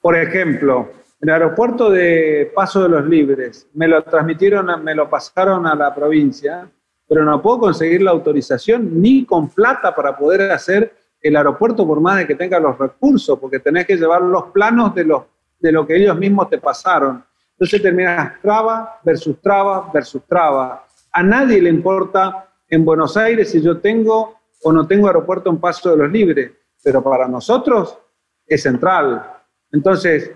Por 0.00 0.16
ejemplo, 0.16 0.90
el 1.20 1.30
aeropuerto 1.30 1.90
de 1.90 2.52
Paso 2.54 2.84
de 2.84 2.90
los 2.90 3.06
Libres, 3.06 3.68
me 3.74 3.88
lo 3.88 4.00
transmitieron, 4.04 4.84
me 4.84 4.94
lo 4.94 5.10
pasaron 5.10 5.66
a 5.66 5.74
la 5.74 5.92
provincia, 5.92 6.70
pero 7.08 7.24
no 7.24 7.42
puedo 7.42 7.58
conseguir 7.58 8.02
la 8.02 8.12
autorización 8.12 9.02
ni 9.02 9.24
con 9.24 9.48
plata 9.48 9.92
para 9.92 10.16
poder 10.16 10.52
hacer 10.52 10.94
el 11.20 11.36
aeropuerto 11.36 11.84
por 11.84 12.00
más 12.00 12.18
de 12.18 12.26
que 12.28 12.36
tenga 12.36 12.60
los 12.60 12.78
recursos, 12.78 13.36
porque 13.38 13.58
tenés 13.58 13.84
que 13.84 13.96
llevar 13.96 14.22
los 14.22 14.44
planos 14.44 14.94
de, 14.94 15.04
los, 15.04 15.24
de 15.60 15.72
lo 15.72 15.86
que 15.86 15.96
ellos 15.96 16.16
mismos 16.16 16.48
te 16.48 16.58
pasaron. 16.58 17.24
Entonces 17.52 17.82
terminas 17.82 18.40
traba 18.40 19.00
versus 19.04 19.40
traba 19.40 19.90
versus 19.92 20.22
traba. 20.26 20.86
A 21.12 21.22
nadie 21.22 21.60
le 21.60 21.68
importa 21.68 22.48
en 22.68 22.84
Buenos 22.84 23.16
Aires 23.16 23.50
si 23.50 23.60
yo 23.60 23.78
tengo 23.78 24.38
o 24.62 24.72
no 24.72 24.86
tengo 24.86 25.06
aeropuerto 25.06 25.50
en 25.50 25.58
Paso 25.58 25.90
de 25.90 25.96
los 25.96 26.10
Libres, 26.10 26.52
pero 26.82 27.02
para 27.02 27.28
nosotros 27.28 27.98
es 28.46 28.62
central. 28.62 29.30
Entonces, 29.72 30.30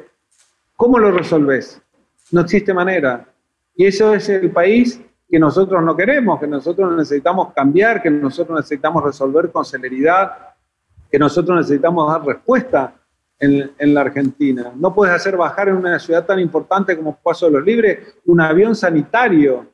¿cómo 0.77 0.99
lo 0.99 1.11
resolves? 1.11 1.81
No 2.31 2.43
existe 2.43 2.75
manera. 2.75 3.27
Y 3.75 3.87
eso 3.87 4.15
es 4.15 4.29
el 4.29 4.51
país 4.51 5.01
que 5.29 5.39
nosotros 5.39 5.83
no 5.83 5.97
queremos, 5.97 6.39
que 6.39 6.47
nosotros 6.47 6.95
necesitamos 6.95 7.53
cambiar, 7.55 8.03
que 8.03 8.11
nosotros 8.11 8.57
necesitamos 8.57 9.03
resolver 9.03 9.51
con 9.51 9.65
celeridad, 9.65 10.55
que 11.11 11.19
nosotros 11.19 11.57
necesitamos 11.57 12.13
dar 12.13 12.25
respuesta 12.25 12.95
en, 13.38 13.94
la 13.94 14.01
Argentina. 14.01 14.73
No 14.77 14.94
puedes 14.94 15.14
hacer 15.14 15.37
bajar 15.37 15.68
en 15.68 15.77
una 15.77 15.99
ciudad 15.99 16.25
tan 16.25 16.38
importante 16.38 16.97
como 16.97 17.16
Paso 17.16 17.47
de 17.47 17.53
los 17.53 17.64
Libres 17.64 18.16
un 18.27 18.40
avión 18.40 18.75
sanitario 18.75 19.66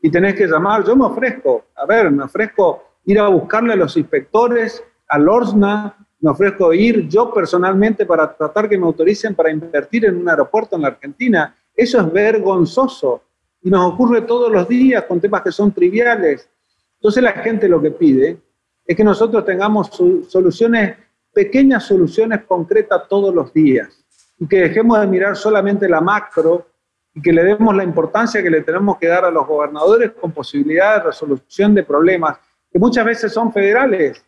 y 0.00 0.10
tenés 0.10 0.34
que 0.34 0.46
llamar, 0.46 0.84
yo 0.84 0.96
me 0.96 1.04
ofrezco, 1.04 1.66
a 1.76 1.84
ver, 1.84 2.10
me 2.10 2.24
ofrezco 2.24 2.84
ir 3.04 3.18
a 3.18 3.28
buscarle 3.28 3.74
a 3.74 3.76
los 3.76 3.96
inspectores, 3.96 4.82
al 5.08 5.28
ORSNA, 5.28 5.96
me 6.20 6.30
ofrezco 6.30 6.72
ir 6.72 7.08
yo 7.08 7.32
personalmente 7.32 8.06
para 8.06 8.34
tratar 8.34 8.68
que 8.68 8.78
me 8.78 8.86
autoricen 8.86 9.34
para 9.34 9.50
invertir 9.50 10.04
en 10.04 10.16
un 10.16 10.28
aeropuerto 10.28 10.76
en 10.76 10.82
la 10.82 10.88
Argentina. 10.88 11.54
Eso 11.74 12.00
es 12.00 12.12
vergonzoso 12.12 13.22
y 13.62 13.70
nos 13.70 13.92
ocurre 13.92 14.22
todos 14.22 14.50
los 14.50 14.68
días 14.68 15.04
con 15.04 15.20
temas 15.20 15.42
que 15.42 15.52
son 15.52 15.72
triviales. 15.72 16.48
Entonces 16.94 17.22
la 17.22 17.32
gente 17.32 17.68
lo 17.68 17.80
que 17.80 17.90
pide 17.90 18.38
es 18.84 18.96
que 18.96 19.04
nosotros 19.04 19.44
tengamos 19.44 19.90
soluciones, 20.28 20.96
pequeñas 21.32 21.84
soluciones 21.84 22.42
concretas 22.44 23.08
todos 23.08 23.34
los 23.34 23.52
días 23.52 24.04
y 24.38 24.46
que 24.46 24.60
dejemos 24.60 25.00
de 25.00 25.06
mirar 25.06 25.36
solamente 25.36 25.88
la 25.88 26.00
macro 26.00 26.66
y 27.14 27.20
que 27.20 27.32
le 27.32 27.44
demos 27.44 27.74
la 27.74 27.84
importancia 27.84 28.42
que 28.42 28.50
le 28.50 28.62
tenemos 28.62 28.98
que 28.98 29.08
dar 29.08 29.24
a 29.24 29.30
los 29.30 29.46
gobernadores 29.46 30.12
con 30.12 30.32
posibilidad 30.32 30.96
de 30.96 31.04
resolución 31.04 31.74
de 31.74 31.82
problemas 31.82 32.38
que 32.72 32.78
muchas 32.78 33.04
veces 33.04 33.32
son 33.32 33.52
federales 33.52 34.24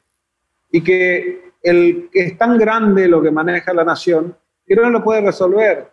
y 0.70 0.82
que, 0.82 1.52
el, 1.62 2.08
que 2.12 2.20
es 2.24 2.38
tan 2.38 2.58
grande 2.58 3.06
lo 3.06 3.22
que 3.22 3.30
maneja 3.30 3.72
la 3.72 3.84
nación 3.84 4.36
que 4.66 4.74
no 4.76 4.90
lo 4.90 5.02
puede 5.02 5.20
resolver. 5.20 5.92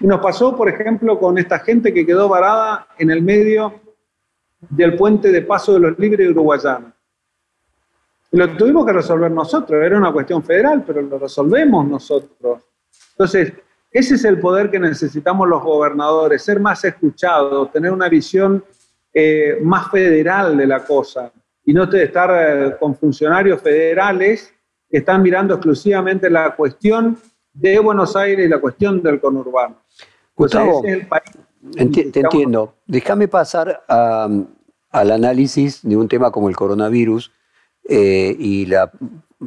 Y 0.00 0.06
nos 0.06 0.20
pasó, 0.20 0.56
por 0.56 0.68
ejemplo, 0.68 1.18
con 1.18 1.38
esta 1.38 1.60
gente 1.60 1.94
que 1.94 2.04
quedó 2.04 2.28
varada 2.28 2.88
en 2.98 3.10
el 3.10 3.22
medio 3.22 3.80
del 4.60 4.96
puente 4.96 5.30
de 5.30 5.42
paso 5.42 5.74
de 5.74 5.80
los 5.80 5.98
libres 5.98 6.26
de 6.26 6.32
Uruguayana. 6.32 6.92
Lo 8.32 8.56
tuvimos 8.56 8.84
que 8.84 8.92
resolver 8.92 9.30
nosotros, 9.30 9.82
era 9.82 9.96
una 9.96 10.12
cuestión 10.12 10.42
federal, 10.42 10.84
pero 10.86 11.00
lo 11.00 11.18
resolvemos 11.18 11.86
nosotros. 11.88 12.62
Entonces, 13.12 13.52
ese 13.90 14.14
es 14.16 14.24
el 14.24 14.38
poder 14.38 14.70
que 14.70 14.78
necesitamos 14.78 15.48
los 15.48 15.62
gobernadores, 15.62 16.42
ser 16.42 16.60
más 16.60 16.84
escuchados, 16.84 17.72
tener 17.72 17.90
una 17.90 18.08
visión 18.08 18.62
eh, 19.14 19.58
más 19.62 19.90
federal 19.90 20.56
de 20.56 20.66
la 20.66 20.84
cosa 20.84 21.32
y 21.64 21.72
no 21.72 21.84
estar 21.84 22.30
eh, 22.32 22.76
con 22.78 22.94
funcionarios 22.94 23.60
federales 23.62 24.54
que 24.90 24.98
están 24.98 25.22
mirando 25.22 25.54
exclusivamente 25.54 26.28
la 26.28 26.54
cuestión 26.54 27.18
de 27.52 27.78
Buenos 27.78 28.14
Aires 28.14 28.46
y 28.46 28.48
la 28.48 28.60
cuestión 28.60 29.02
del 29.02 29.20
conurbano. 29.20 29.76
Gustavo, 30.36 30.82
te 30.82 32.20
entiendo. 32.20 32.74
Déjame 32.86 33.26
pasar 33.26 33.84
al 33.88 35.10
análisis 35.10 35.80
de 35.82 35.96
un 35.96 36.08
tema 36.08 36.30
como 36.30 36.48
el 36.48 36.56
coronavirus 36.56 37.32
eh, 37.88 38.36
y 38.38 38.66
la 38.66 38.92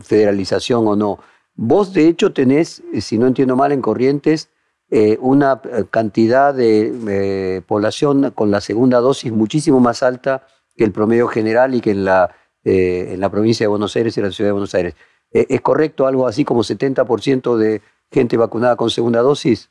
federalización 0.02 0.88
o 0.88 0.96
no. 0.96 1.20
Vos, 1.56 1.94
de 1.94 2.08
hecho, 2.08 2.34
tenés, 2.34 2.84
si 3.00 3.18
no 3.18 3.28
entiendo 3.28 3.56
mal, 3.56 3.72
en 3.72 3.82
Corrientes 3.82 4.50
eh, 4.90 5.18
una 5.22 5.62
cantidad 5.90 6.54
de 6.54 7.64
población 7.66 8.32
con 8.32 8.52
la 8.52 8.60
segunda 8.60 9.00
dosis 9.00 9.32
muchísimo 9.32 9.80
más 9.80 10.04
alta 10.04 10.46
que 10.76 10.84
el 10.84 10.92
promedio 10.92 11.28
general 11.28 11.76
y 11.76 11.82
que 11.82 11.92
en 11.92 12.06
la, 12.06 12.36
eh, 12.64 13.10
en 13.14 13.20
la 13.20 13.30
provincia 13.30 13.64
de 13.64 13.70
Buenos 13.70 13.96
Aires 13.96 14.18
y 14.18 14.22
la 14.22 14.32
ciudad 14.32 14.50
de 14.50 14.54
Buenos 14.54 14.74
Aires. 14.76 14.96
Eh, 15.32 15.48
¿Es 15.50 15.62
correcto 15.62 16.08
algo 16.08 16.28
así 16.28 16.46
como 16.46 16.64
70% 16.64 17.58
de 17.58 17.82
gente 18.12 18.38
vacunada 18.38 18.76
con 18.76 18.90
segunda 18.90 19.22
dosis? 19.22 19.70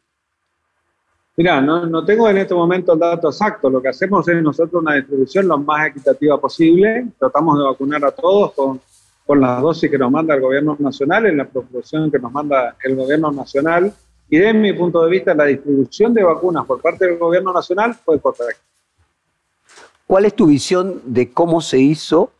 Mira, 1.40 1.58
no, 1.58 1.86
no, 1.86 2.04
tengo 2.04 2.28
en 2.28 2.36
este 2.36 2.54
momento 2.54 2.92
el 2.92 2.98
dato 2.98 3.28
exacto. 3.28 3.70
Lo 3.70 3.80
que 3.80 3.88
hacemos 3.88 4.28
es 4.28 4.42
nosotros 4.42 4.82
una 4.82 4.96
distribución 4.96 5.48
lo 5.48 5.56
más 5.56 5.86
equitativa 5.86 6.38
posible. 6.38 7.06
Tratamos 7.18 7.58
de 7.58 7.64
vacunar 7.64 8.04
a 8.04 8.10
todos 8.10 8.52
con, 8.52 8.78
con 9.24 9.40
las 9.40 9.62
dosis 9.62 9.90
que 9.90 9.96
nos 9.96 10.10
manda 10.10 10.34
el 10.34 10.42
gobierno 10.42 10.76
nacional, 10.78 11.24
en 11.24 11.38
la 11.38 11.46
proporción 11.46 12.10
que 12.10 12.18
nos 12.18 12.30
manda 12.30 12.76
el 12.84 12.94
gobierno 12.94 13.32
nacional, 13.32 13.90
y 14.28 14.36
desde 14.36 14.52
mi 14.52 14.74
punto 14.74 15.02
de 15.02 15.10
vista 15.10 15.32
la 15.32 15.46
distribución 15.46 16.12
de 16.12 16.24
vacunas 16.24 16.66
por 16.66 16.78
parte 16.82 17.06
del 17.06 17.16
gobierno 17.16 17.54
nacional 17.54 17.94
fue 17.94 18.20
correcta. 18.20 18.60
¿Cuál 20.06 20.26
es 20.26 20.34
tu 20.34 20.44
visión 20.44 21.00
de 21.06 21.32
cómo 21.32 21.62
se 21.62 21.78
hizo 21.78 22.32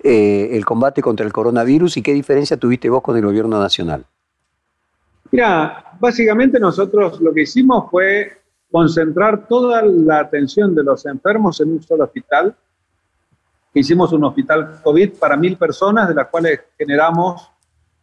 eh, 0.00 0.50
el 0.52 0.64
combate 0.64 1.02
contra 1.02 1.26
el 1.26 1.32
coronavirus 1.32 1.96
y 1.96 2.02
qué 2.02 2.12
diferencia 2.12 2.56
tuviste 2.56 2.88
vos 2.88 3.02
con 3.02 3.16
el 3.16 3.24
gobierno 3.24 3.58
nacional? 3.58 4.04
Mira, 5.32 5.96
básicamente 5.98 6.60
nosotros 6.60 7.20
lo 7.20 7.34
que 7.34 7.42
hicimos 7.42 7.90
fue 7.90 8.43
concentrar 8.74 9.46
toda 9.46 9.82
la 9.82 10.18
atención 10.18 10.74
de 10.74 10.82
los 10.82 11.06
enfermos 11.06 11.60
en 11.60 11.74
un 11.74 11.80
solo 11.80 12.02
hospital. 12.02 12.56
Hicimos 13.72 14.12
un 14.12 14.24
hospital 14.24 14.80
COVID 14.82 15.12
para 15.12 15.36
mil 15.36 15.56
personas, 15.56 16.08
de 16.08 16.14
las 16.16 16.26
cuales 16.26 16.58
generamos 16.76 17.52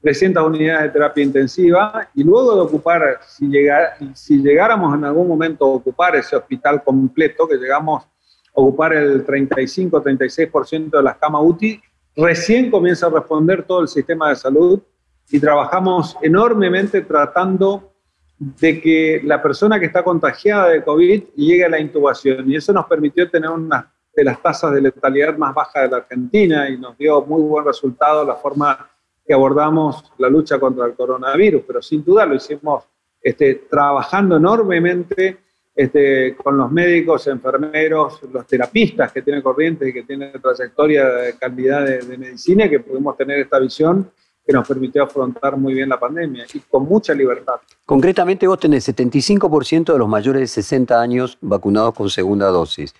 300 0.01 0.47
unidades 0.47 0.83
de 0.83 0.89
terapia 0.91 1.25
intensiva 1.25 2.07
y 2.15 2.23
luego 2.23 2.55
de 2.55 2.61
ocupar, 2.61 3.19
si, 3.27 3.51
si 4.13 4.41
llegáramos 4.41 4.95
en 4.95 5.03
algún 5.03 5.27
momento 5.27 5.65
a 5.65 5.75
ocupar 5.75 6.15
ese 6.15 6.37
hospital 6.37 6.81
completo, 6.85 7.49
que 7.49 7.57
llegamos 7.57 8.05
a 8.05 8.07
ocupar 8.53 8.93
el 8.93 9.27
35-36% 9.27 10.89
de 10.89 11.03
las 11.03 11.17
camas 11.17 11.41
UTI, 11.43 11.81
recién 12.15 12.71
comienza 12.71 13.07
a 13.07 13.09
responder 13.09 13.63
todo 13.63 13.81
el 13.81 13.89
sistema 13.89 14.29
de 14.29 14.37
salud 14.37 14.79
y 15.29 15.37
trabajamos 15.37 16.15
enormemente 16.21 17.01
tratando 17.01 17.90
de 18.43 18.81
que 18.81 19.21
la 19.23 19.39
persona 19.39 19.79
que 19.79 19.85
está 19.85 20.03
contagiada 20.03 20.69
de 20.69 20.83
COVID 20.83 21.25
llegue 21.35 21.63
a 21.63 21.69
la 21.69 21.79
intubación. 21.79 22.49
Y 22.49 22.55
eso 22.55 22.73
nos 22.73 22.87
permitió 22.87 23.29
tener 23.29 23.51
una 23.51 23.93
de 24.15 24.23
las 24.23 24.41
tasas 24.41 24.73
de 24.73 24.81
letalidad 24.81 25.37
más 25.37 25.53
bajas 25.53 25.83
de 25.83 25.89
la 25.89 25.97
Argentina 25.97 26.67
y 26.67 26.75
nos 26.75 26.97
dio 26.97 27.21
muy 27.21 27.43
buen 27.43 27.63
resultado 27.63 28.25
la 28.25 28.33
forma 28.33 28.89
que 29.23 29.31
abordamos 29.31 30.11
la 30.17 30.27
lucha 30.27 30.59
contra 30.59 30.87
el 30.87 30.95
coronavirus. 30.95 31.61
Pero 31.67 31.83
sin 31.83 32.03
duda 32.03 32.25
lo 32.25 32.33
hicimos 32.33 32.85
este, 33.21 33.67
trabajando 33.69 34.37
enormemente 34.37 35.37
este, 35.75 36.35
con 36.35 36.57
los 36.57 36.71
médicos, 36.71 37.27
enfermeros, 37.27 38.23
los 38.23 38.47
terapistas 38.47 39.11
que 39.11 39.21
tienen 39.21 39.43
corrientes 39.43 39.87
y 39.87 39.93
que 39.93 40.01
tienen 40.01 40.31
trayectoria 40.41 41.07
de 41.07 41.37
calidad 41.37 41.85
de, 41.85 41.99
de 41.99 42.17
medicina, 42.17 42.67
que 42.67 42.79
pudimos 42.79 43.15
tener 43.15 43.37
esta 43.37 43.59
visión 43.59 44.11
que 44.51 44.57
nos 44.57 44.67
permitió 44.67 45.03
afrontar 45.03 45.55
muy 45.57 45.73
bien 45.73 45.87
la 45.87 45.99
pandemia 45.99 46.45
y 46.53 46.59
con 46.59 46.83
mucha 46.83 47.13
libertad. 47.13 47.55
Concretamente, 47.85 48.47
vos 48.47 48.59
tenés 48.59 48.87
75% 48.87 49.93
de 49.93 49.97
los 49.99 50.09
mayores 50.09 50.41
de 50.41 50.47
60 50.47 51.01
años 51.01 51.37
vacunados 51.39 51.93
con 51.93 52.09
segunda 52.09 52.47
dosis. 52.47 52.93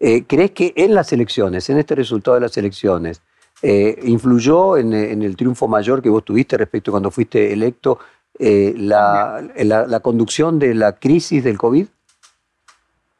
Eh, 0.00 0.24
¿Crees 0.26 0.50
que 0.50 0.72
en 0.76 0.94
las 0.94 1.12
elecciones, 1.12 1.70
en 1.70 1.78
este 1.78 1.94
resultado 1.94 2.34
de 2.34 2.40
las 2.40 2.56
elecciones, 2.56 3.22
eh, 3.62 3.98
influyó 4.02 4.76
en, 4.76 4.92
el 4.92 5.36
triunfo 5.36 5.68
mayor 5.68 6.02
que 6.02 6.10
vos 6.10 6.24
tuviste 6.24 6.58
respecto 6.58 6.90
a 6.90 6.92
cuando 6.92 7.10
fuiste 7.10 7.52
electo 7.52 7.98
eh, 8.38 8.74
la, 8.76 9.42
la, 9.54 10.00
conducción 10.00 10.58
de 10.58 10.74
la 10.74 10.92
crisis 10.92 11.42
del 11.42 11.56
COVID? 11.56 11.86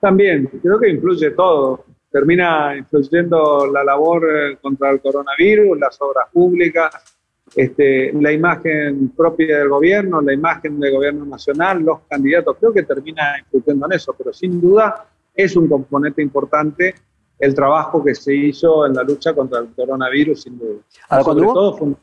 También, 0.01 0.51
creo 0.61 0.79
que 0.79 0.91
influye 0.91 1.31
todo. 1.31 1.85
Termina 2.11 2.77
influyendo 2.77 3.67
la 3.73 3.83
labor 3.83 4.59
contra 4.61 4.91
el 4.91 5.01
coronavirus, 5.01 5.79
las 5.79 6.01
obras 6.01 6.27
públicas, 6.33 7.16
este, 7.55 8.13
la 8.13 8.33
imagen 8.33 9.11
propia 9.11 9.59
del 9.59 9.69
gobierno, 9.69 10.21
la 10.21 10.33
imagen 10.33 10.81
del 10.81 10.95
gobierno 10.95 11.25
nacional, 11.25 11.83
los 11.83 12.01
candidatos, 12.09 12.57
creo 12.59 12.73
que 12.73 12.83
termina 12.83 13.39
influyendo 13.39 13.87
en 13.87 13.93
eso, 13.93 14.15
pero 14.17 14.33
sin 14.33 14.61
duda 14.61 15.07
es 15.35 15.57
un 15.57 15.69
componente 15.69 16.23
importante 16.23 16.95
el 17.39 17.55
trabajo 17.55 18.03
que 18.03 18.15
se 18.15 18.35
hizo 18.35 18.87
en 18.87 18.95
la 18.95 19.03
lucha 19.03 19.35
contra 19.35 19.61
el 19.61 19.69
coronavirus, 19.75 20.43
sin 20.43 20.59
duda. 20.59 20.81
Sobre 21.23 21.45
todo, 21.45 21.99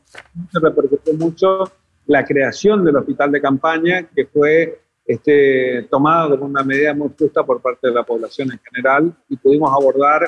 se 0.52 0.60
repercutió 0.60 1.14
mucho 1.14 1.64
la 2.06 2.24
creación 2.24 2.84
del 2.84 2.96
hospital 2.96 3.32
de 3.32 3.40
campaña, 3.40 4.08
que 4.14 4.26
fue 4.26 4.80
este, 5.04 5.86
tomada 5.90 6.30
como 6.30 6.46
una 6.46 6.62
medida 6.62 6.94
muy 6.94 7.10
justa 7.18 7.42
por 7.42 7.60
parte 7.60 7.88
de 7.88 7.94
la 7.94 8.04
población 8.04 8.52
en 8.52 8.60
general, 8.60 9.12
y 9.28 9.36
pudimos 9.36 9.72
abordar 9.72 10.22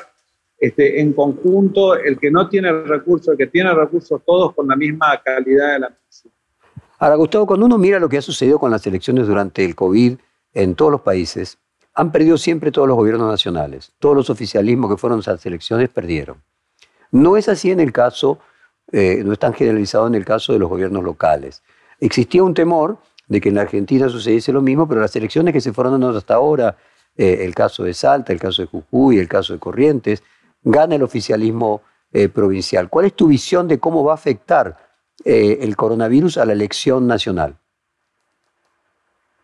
este, 0.59 1.01
en 1.01 1.13
conjunto, 1.13 1.95
el 1.95 2.17
que 2.19 2.31
no 2.31 2.49
tiene 2.49 2.71
recursos, 2.71 3.29
el 3.29 3.37
que 3.37 3.47
tiene 3.47 3.73
recursos, 3.73 4.21
todos 4.25 4.55
con 4.55 4.67
la 4.67 4.75
misma 4.75 5.21
calidad 5.23 5.73
de 5.73 5.79
la 5.79 5.89
medicina. 5.89 6.33
Ahora, 6.99 7.15
Gustavo, 7.15 7.45
cuando 7.45 7.65
uno 7.67 7.77
mira 7.77 7.99
lo 7.99 8.09
que 8.09 8.17
ha 8.17 8.21
sucedido 8.21 8.57
con 8.57 8.71
las 8.71 8.85
elecciones 8.87 9.27
durante 9.27 9.63
el 9.63 9.75
COVID 9.75 10.17
en 10.53 10.75
todos 10.75 10.91
los 10.91 11.01
países, 11.01 11.59
han 11.93 12.11
perdido 12.11 12.37
siempre 12.37 12.71
todos 12.71 12.87
los 12.87 12.97
gobiernos 12.97 13.29
nacionales. 13.29 13.91
Todos 13.99 14.15
los 14.15 14.29
oficialismos 14.29 14.89
que 14.89 14.97
fueron 14.97 15.21
a 15.25 15.31
las 15.31 15.45
elecciones 15.45 15.89
perdieron. 15.89 16.41
No 17.11 17.37
es 17.37 17.49
así 17.49 17.71
en 17.71 17.79
el 17.79 17.91
caso, 17.91 18.39
eh, 18.91 19.21
no 19.23 19.33
es 19.33 19.39
tan 19.39 19.53
generalizado 19.53 20.07
en 20.07 20.15
el 20.15 20.25
caso 20.25 20.53
de 20.53 20.59
los 20.59 20.69
gobiernos 20.69 21.03
locales. 21.03 21.63
Existía 21.99 22.43
un 22.43 22.53
temor 22.53 22.97
de 23.27 23.41
que 23.41 23.49
en 23.49 23.55
la 23.55 23.61
Argentina 23.61 24.09
sucediese 24.09 24.51
lo 24.51 24.61
mismo, 24.61 24.87
pero 24.87 25.01
las 25.01 25.15
elecciones 25.15 25.53
que 25.53 25.61
se 25.61 25.73
fueron 25.73 26.03
hasta 26.03 26.35
ahora, 26.35 26.77
eh, 27.15 27.39
el 27.41 27.53
caso 27.53 27.83
de 27.83 27.93
Salta, 27.93 28.31
el 28.31 28.39
caso 28.39 28.61
de 28.61 28.67
Jujuy, 28.67 29.19
el 29.19 29.27
caso 29.27 29.53
de 29.53 29.59
Corrientes, 29.59 30.23
gana 30.63 30.95
el 30.95 31.03
oficialismo 31.03 31.81
eh, 32.11 32.29
provincial. 32.29 32.89
¿Cuál 32.89 33.07
es 33.07 33.13
tu 33.13 33.27
visión 33.27 33.67
de 33.67 33.79
cómo 33.79 34.03
va 34.03 34.13
a 34.13 34.15
afectar 34.15 34.77
eh, 35.25 35.59
el 35.61 35.75
coronavirus 35.75 36.37
a 36.37 36.45
la 36.45 36.53
elección 36.53 37.05
nacional? 37.05 37.57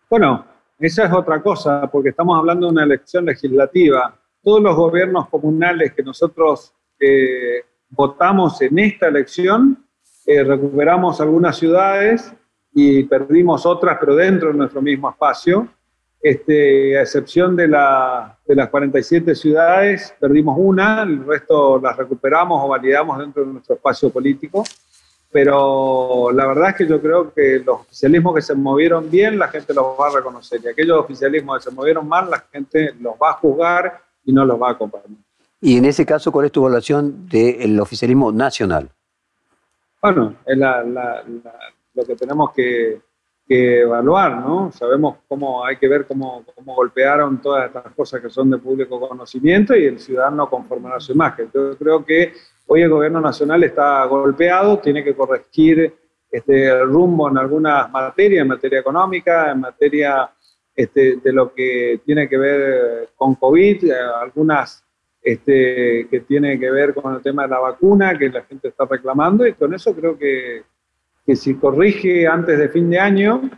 Bueno, 0.08 0.46
esa 0.78 1.04
es 1.04 1.12
otra 1.12 1.42
cosa, 1.42 1.90
porque 1.90 2.10
estamos 2.10 2.38
hablando 2.38 2.66
de 2.66 2.72
una 2.72 2.84
elección 2.84 3.26
legislativa. 3.26 4.18
Todos 4.42 4.62
los 4.62 4.74
gobiernos 4.76 5.28
comunales 5.28 5.92
que 5.92 6.02
nosotros 6.02 6.72
eh, 6.98 7.64
votamos 7.90 8.60
en 8.62 8.78
esta 8.78 9.08
elección, 9.08 9.86
recuperamos 10.26 11.20
algunas 11.20 11.58
ciudades 11.58 12.32
y 12.72 13.04
perdimos 13.04 13.66
otras, 13.66 13.98
pero 14.00 14.16
dentro 14.16 14.48
de 14.48 14.54
nuestro 14.54 14.80
mismo 14.80 15.10
espacio. 15.10 15.68
Este, 16.24 16.96
a 16.96 17.02
excepción 17.02 17.54
de, 17.54 17.68
la, 17.68 18.38
de, 18.46 18.54
las 18.54 18.70
47 18.70 19.34
ciudades, 19.34 20.14
perdimos 20.18 20.56
una, 20.58 21.02
el 21.02 21.22
resto 21.22 21.78
las 21.78 21.94
recuperamos 21.98 22.64
o 22.64 22.68
validamos 22.68 23.18
dentro 23.18 23.44
de 23.44 23.52
nuestro 23.52 23.74
espacio 23.74 24.08
político. 24.08 24.64
Pero 25.30 26.30
la 26.32 26.46
verdad 26.46 26.70
es 26.70 26.76
que 26.76 26.86
yo 26.86 26.98
creo 27.02 27.30
que 27.30 27.58
los 27.58 27.82
oficialismos 27.82 28.36
que 28.36 28.40
se 28.40 28.54
movieron 28.54 29.10
bien, 29.10 29.38
la 29.38 29.48
gente 29.48 29.74
los 29.74 29.84
va 30.00 30.08
a 30.08 30.16
reconocer. 30.16 30.62
Y 30.64 30.68
aquellos 30.68 30.98
oficialismos 30.98 31.58
que 31.58 31.68
se 31.68 31.76
movieron 31.76 32.08
mal, 32.08 32.30
la 32.30 32.40
gente 32.50 32.94
los 33.00 33.16
va 33.22 33.32
a 33.32 33.34
juzgar 33.34 34.00
y 34.24 34.32
no 34.32 34.46
los 34.46 34.58
va 34.58 34.68
a 34.68 34.72
acompañar. 34.72 35.18
Y 35.60 35.76
en 35.76 35.84
ese 35.84 36.06
caso, 36.06 36.32
¿cuál 36.32 36.46
es 36.46 36.52
tu 36.52 36.60
evaluación 36.60 37.28
del 37.28 37.78
oficialismo 37.80 38.32
nacional? 38.32 38.88
Bueno, 40.00 40.36
es 40.46 40.56
lo 40.56 42.04
que 42.06 42.16
tenemos 42.16 42.50
que, 42.54 42.98
que 43.46 43.80
evaluar, 43.80 44.38
¿no? 44.38 44.72
Sabemos 44.72 45.16
cómo 45.28 45.64
hay 45.64 45.76
que 45.76 45.88
ver 45.88 46.06
cómo, 46.06 46.44
cómo, 46.54 46.74
golpearon 46.74 47.42
todas 47.42 47.66
estas 47.66 47.92
cosas 47.92 48.22
que 48.22 48.30
son 48.30 48.50
de 48.50 48.58
público 48.58 48.98
conocimiento 48.98 49.76
y 49.76 49.84
el 49.84 49.98
ciudadano 49.98 50.48
conformará 50.48 50.98
su 50.98 51.12
imagen. 51.12 51.50
Yo 51.52 51.76
creo 51.76 52.04
que 52.04 52.32
hoy 52.66 52.82
el 52.82 52.90
gobierno 52.90 53.20
nacional 53.20 53.62
está 53.64 54.04
golpeado, 54.06 54.78
tiene 54.78 55.04
que 55.04 55.14
corregir 55.14 55.94
este 56.30 56.82
rumbo 56.84 57.28
en 57.28 57.38
algunas 57.38 57.90
materias, 57.90 58.42
en 58.42 58.48
materia 58.48 58.80
económica, 58.80 59.52
en 59.52 59.60
materia 59.60 60.30
este, 60.74 61.16
de 61.22 61.32
lo 61.32 61.52
que 61.54 62.00
tiene 62.04 62.28
que 62.28 62.38
ver 62.38 63.10
con 63.14 63.36
COVID, 63.36 63.84
eh, 63.84 63.94
algunas 64.20 64.84
este, 65.22 66.08
que 66.10 66.20
tiene 66.26 66.58
que 66.58 66.70
ver 66.70 66.92
con 66.92 67.14
el 67.14 67.22
tema 67.22 67.44
de 67.44 67.50
la 67.50 67.60
vacuna 67.60 68.18
que 68.18 68.28
la 68.28 68.42
gente 68.42 68.68
está 68.68 68.84
reclamando 68.84 69.46
y 69.46 69.52
con 69.52 69.72
eso 69.72 69.94
creo 69.94 70.18
que 70.18 70.62
que 71.26 71.36
si 71.36 71.54
corrige 71.54 72.26
antes 72.26 72.58
de 72.58 72.68
fin 72.68 72.90
de 72.90 72.98
año, 72.98 73.50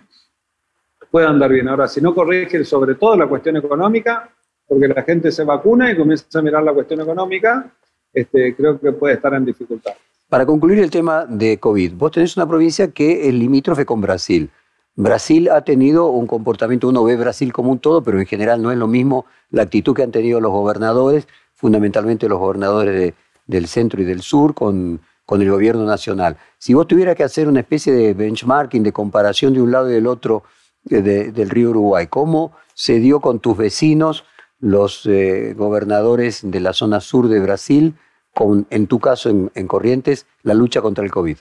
puede 1.11 1.27
andar 1.27 1.51
bien. 1.51 1.69
Ahora, 1.69 1.89
si 1.89 2.01
no 2.01 2.15
corrige 2.15 2.65
sobre 2.65 2.95
todo 2.95 3.17
la 3.17 3.27
cuestión 3.27 3.57
económica, 3.57 4.31
porque 4.67 4.89
la 4.89 5.03
gente 5.03 5.31
se 5.33 5.45
vacuna 5.45 5.91
y 5.91 5.97
comienza 5.97 6.39
a 6.39 6.43
mirar 6.43 6.63
la 6.63 6.73
cuestión 6.73 7.01
económica, 7.01 7.73
este, 8.13 8.55
creo 8.55 8.81
que 8.81 8.93
puede 8.93 9.15
estar 9.15 9.35
en 9.35 9.45
dificultad. 9.45 9.93
Para 10.29 10.45
concluir 10.45 10.81
el 10.81 10.91
tema 10.91 11.25
de 11.25 11.59
COVID, 11.59 11.95
vos 11.95 12.11
tenés 12.11 12.37
una 12.37 12.49
provincia 12.49 12.91
que 12.91 13.29
es 13.29 13.35
limítrofe 13.35 13.87
con 13.87 14.01
Brasil. 14.01 14.51
Brasil 14.97 15.51
ha 15.51 15.63
tenido 15.63 16.09
un 16.09 16.27
comportamiento, 16.27 16.89
uno 16.89 17.05
ve 17.05 17.17
Brasil 17.17 17.53
como 17.53 17.71
un 17.71 17.79
todo, 17.79 18.03
pero 18.03 18.19
en 18.19 18.27
general 18.27 18.63
no 18.63 18.73
es 18.73 18.79
lo 18.79 18.89
mismo 18.89 19.27
la 19.51 19.63
actitud 19.63 19.95
que 19.95 20.03
han 20.03 20.11
tenido 20.11 20.41
los 20.41 20.51
gobernadores, 20.51 21.29
fundamentalmente 21.53 22.29
los 22.29 22.39
gobernadores 22.39 23.15
del 23.47 23.67
centro 23.67 24.01
y 24.01 24.05
del 24.05 24.23
sur, 24.23 24.55
con 24.55 25.01
con 25.27 25.43
el 25.43 25.51
gobierno 25.51 25.85
nacional. 25.85 26.37
Si 26.57 26.73
vos 26.73 26.87
tuvieras 26.87 27.17
que 27.17 27.25
hacer 27.25 27.49
una 27.49 27.61
especie 27.61 27.93
de 27.93 28.15
benchmarking, 28.15 28.83
de 28.85 28.93
comparación 28.93 29.53
de 29.53 29.61
un 29.61 29.73
lado 29.73 29.91
y 29.91 29.95
del 29.95 30.07
otro 30.07 30.45
eh, 30.89 31.03
del 31.03 31.51
río 31.51 31.71
Uruguay, 31.71 32.07
¿cómo 32.07 32.53
se 32.73 33.01
dio 33.01 33.21
con 33.21 33.41
tus 33.41 33.57
vecinos, 33.57 34.25
los 34.61 35.05
eh, 35.07 35.53
gobernadores 35.55 36.41
de 36.49 36.61
la 36.61 36.73
zona 36.73 37.01
sur 37.01 37.29
de 37.29 37.41
Brasil, 37.41 37.95
con, 38.33 38.67
en 38.71 38.87
tu 38.87 39.01
caso 39.01 39.29
en, 39.29 39.67
Corrientes, 39.67 40.27
la 40.45 40.55
lucha 40.55 40.81
contra 40.81 41.05
el 41.05 41.11
COVID? 41.11 41.37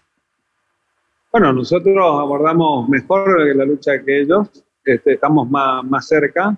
Bueno, 1.31 1.53
nosotros 1.53 1.95
abordamos 1.97 2.89
mejor 2.89 3.55
la 3.55 3.65
lucha 3.65 4.03
que 4.03 4.21
ellos, 4.21 4.47
este, 4.83 5.13
estamos 5.13 5.49
más, 5.49 5.83
más 5.83 6.07
cerca, 6.07 6.57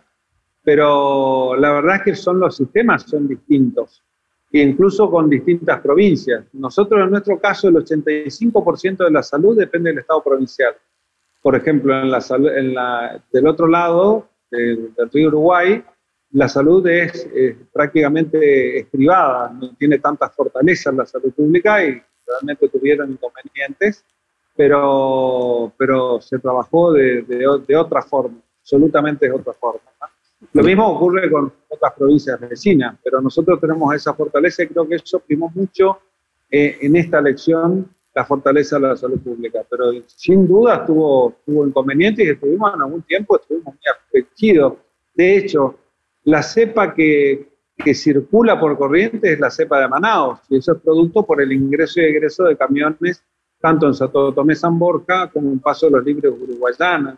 pero 0.63 1.55
la 1.55 1.71
verdad 1.73 1.97
es 1.97 2.01
que 2.03 2.15
son 2.15 2.39
los 2.39 2.55
sistemas 2.55 3.03
son 3.03 3.27
distintos. 3.27 4.03
Incluso 4.51 5.09
con 5.09 5.29
distintas 5.29 5.81
provincias. 5.81 6.45
Nosotros, 6.53 7.03
en 7.03 7.11
nuestro 7.11 7.39
caso, 7.39 7.67
el 7.67 7.75
85% 7.75 9.05
de 9.05 9.11
la 9.11 9.23
salud 9.23 9.57
depende 9.57 9.89
del 9.89 9.99
Estado 9.99 10.23
provincial. 10.23 10.75
Por 11.41 11.55
ejemplo, 11.55 11.97
en 11.99 12.11
la, 12.11 12.23
en 12.29 12.73
la, 12.73 13.23
del 13.31 13.47
otro 13.47 13.67
lado 13.67 14.27
del, 14.49 14.93
río 15.11 15.27
Uruguay, 15.29 15.83
la 16.31 16.47
salud 16.47 16.85
es, 16.87 17.27
prácticamente 17.71 18.87
privada, 18.91 19.49
no 19.53 19.75
tiene 19.75 19.99
tantas 19.99 20.33
fortalezas 20.35 20.93
la 20.93 21.05
salud 21.05 21.31
pública 21.33 21.83
y 21.83 22.01
realmente 22.25 22.67
tuvieron 22.67 23.11
inconvenientes, 23.11 24.03
pero, 24.55 25.71
pero 25.77 26.19
se 26.19 26.39
trabajó 26.39 26.91
de, 26.91 27.21
de, 27.21 27.77
otra 27.77 28.01
forma, 28.01 28.39
absolutamente 28.59 29.27
de 29.27 29.33
otra 29.33 29.53
forma. 29.53 29.81
Lo 30.53 30.63
mismo 30.63 30.87
ocurre 30.87 31.29
con 31.31 31.51
otras 31.67 31.93
provincias 31.93 32.39
vecinas, 32.39 32.97
pero 33.03 33.21
nosotros 33.21 33.59
tenemos 33.59 33.93
esa 33.95 34.13
fortaleza 34.13 34.63
y 34.63 34.67
creo 34.67 34.87
que 34.87 34.95
eso 34.95 35.19
primó 35.19 35.51
mucho 35.53 35.99
eh, 36.49 36.77
en 36.81 36.95
esta 36.95 37.19
elección 37.19 37.89
la 38.13 38.25
fortaleza 38.25 38.77
de 38.77 38.87
la 38.87 38.95
salud 38.95 39.19
pública. 39.19 39.65
Pero 39.69 39.91
sin 40.05 40.47
duda 40.47 40.85
tuvo, 40.85 41.35
tuvo 41.45 41.67
inconvenientes 41.67 42.25
y 42.25 42.29
estuvimos 42.29 42.73
en 42.73 42.81
algún 42.81 43.01
tiempo, 43.03 43.39
estuvimos 43.39 43.73
muy 43.73 43.83
afligidos. 43.93 44.73
De 45.13 45.37
hecho, 45.37 45.75
la 46.23 46.43
cepa 46.43 46.93
que, 46.93 47.49
que 47.75 47.93
circula 47.93 48.59
por 48.59 48.77
corriente 48.77 49.33
es 49.33 49.39
la 49.39 49.49
cepa 49.49 49.79
de 49.79 49.87
Manaus, 49.87 50.39
y 50.49 50.57
eso 50.57 50.73
es 50.73 50.81
producto 50.81 51.25
por 51.25 51.41
el 51.41 51.51
ingreso 51.51 51.99
y 52.01 52.05
egreso 52.05 52.43
de 52.43 52.57
camiones 52.57 53.23
tanto 53.59 53.87
en 53.87 53.93
Santo 53.93 54.33
Tomé 54.33 54.55
San 54.55 54.77
Borja 54.77 55.29
como 55.31 55.51
en 55.51 55.59
Paso 55.59 55.87
de 55.87 55.93
los 55.93 56.05
Libres 56.05 56.31
Uruguayana 56.31 57.17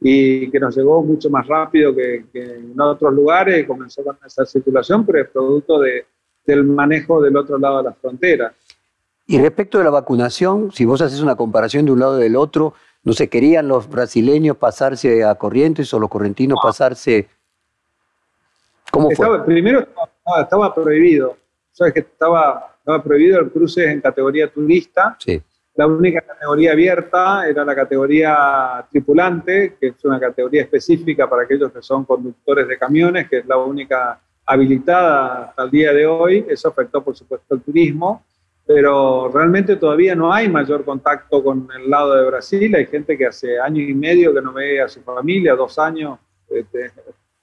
y 0.00 0.50
que 0.50 0.60
nos 0.60 0.76
llegó 0.76 1.02
mucho 1.02 1.30
más 1.30 1.46
rápido 1.46 1.94
que, 1.94 2.24
en 2.34 2.78
otros 2.80 3.12
lugares 3.12 3.62
y 3.62 3.66
comenzó 3.66 4.02
con 4.02 4.16
esa 4.24 4.44
circulación, 4.44 5.06
pero 5.06 5.22
es 5.22 5.28
producto 5.28 5.80
de, 5.80 6.06
del 6.46 6.64
manejo 6.64 7.22
del 7.22 7.36
otro 7.36 7.58
lado 7.58 7.78
de 7.78 7.84
la 7.84 7.92
frontera. 7.92 8.54
Y 9.26 9.38
respecto 9.38 9.78
de 9.78 9.84
la 9.84 9.90
vacunación, 9.90 10.70
si 10.72 10.84
vos 10.84 11.00
haces 11.00 11.20
una 11.20 11.36
comparación 11.36 11.86
de 11.86 11.92
un 11.92 12.00
lado 12.00 12.16
del 12.16 12.36
otro, 12.36 12.74
¿no 13.02 13.14
se 13.14 13.28
querían 13.28 13.68
los 13.68 13.88
brasileños 13.88 14.56
pasarse 14.58 15.24
a 15.24 15.34
Corrientes 15.36 15.92
o 15.94 15.98
los 15.98 16.10
correntinos 16.10 16.58
pasarse? 16.62 17.28
¿Cómo 18.90 19.10
fue? 19.12 19.44
primero 19.44 19.86
estaba, 20.40 20.74
prohibido, 20.74 21.36
sabes 21.72 21.94
que 21.94 22.00
estaba, 22.00 22.76
estaba 22.78 23.02
prohibido 23.02 23.40
el 23.40 23.50
cruce 23.50 23.90
en 23.90 24.00
categoría 24.02 24.52
turista. 24.52 25.16
Sí 25.18 25.42
la 25.76 25.86
única 25.88 26.20
categoría 26.20 26.72
abierta 26.72 27.48
era 27.48 27.64
la 27.64 27.74
categoría 27.74 28.86
tripulante, 28.90 29.76
que 29.80 29.88
es 29.88 30.04
una 30.04 30.20
categoría 30.20 30.62
específica 30.62 31.28
para 31.28 31.42
aquellos 31.42 31.72
que 31.72 31.82
son 31.82 32.04
conductores 32.04 32.68
de 32.68 32.78
camiones, 32.78 33.28
que 33.28 33.38
es 33.38 33.46
la 33.46 33.56
única 33.56 34.20
habilitada 34.46 35.46
hasta 35.46 35.64
el 35.64 35.70
día 35.70 35.92
de 35.92 36.06
hoy. 36.06 36.46
Eso 36.48 36.68
afectó, 36.68 37.02
por 37.02 37.16
supuesto, 37.16 37.56
el 37.56 37.62
turismo, 37.62 38.24
pero 38.64 39.28
realmente 39.34 39.74
todavía 39.74 40.14
no 40.14 40.32
hay 40.32 40.48
mayor 40.48 40.84
contacto 40.84 41.42
con 41.42 41.68
el 41.76 41.90
lado 41.90 42.14
de 42.14 42.24
Brasil. 42.24 42.72
Hay 42.76 42.86
gente 42.86 43.18
que 43.18 43.26
hace 43.26 43.58
año 43.58 43.82
y 43.82 43.94
medio 43.94 44.32
que 44.32 44.42
no 44.42 44.52
ve 44.52 44.80
a 44.80 44.88
su 44.88 45.02
familia, 45.02 45.56
dos 45.56 45.76
años 45.80 46.20
este, 46.50 46.92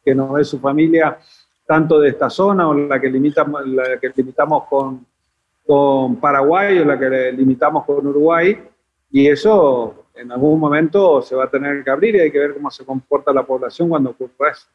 que 0.05 0.15
no 0.15 0.31
ve 0.31 0.45
su 0.45 0.57
familia, 0.57 1.17
tanto 1.65 1.99
de 1.99 2.09
esta 2.09 2.29
zona 2.29 2.69
o 2.69 2.73
la 2.73 2.99
que 2.99 3.09
limitamos, 3.09 3.67
la 3.67 3.99
que 3.99 4.09
limitamos 4.15 4.63
con 4.69 5.05
con 5.71 6.17
Paraguay 6.17 6.79
o 6.79 6.83
la 6.83 6.99
que 6.99 7.31
limitamos 7.31 7.85
con 7.85 8.05
Uruguay, 8.05 8.61
y 9.09 9.29
eso 9.29 10.03
en 10.15 10.29
algún 10.29 10.59
momento 10.59 11.21
se 11.21 11.33
va 11.33 11.45
a 11.45 11.49
tener 11.49 11.81
que 11.81 11.89
abrir 11.89 12.13
y 12.13 12.19
hay 12.19 12.29
que 12.29 12.39
ver 12.39 12.53
cómo 12.55 12.69
se 12.69 12.83
comporta 12.83 13.31
la 13.31 13.43
población 13.43 13.87
cuando 13.87 14.09
ocurra 14.09 14.51
eso. 14.51 14.67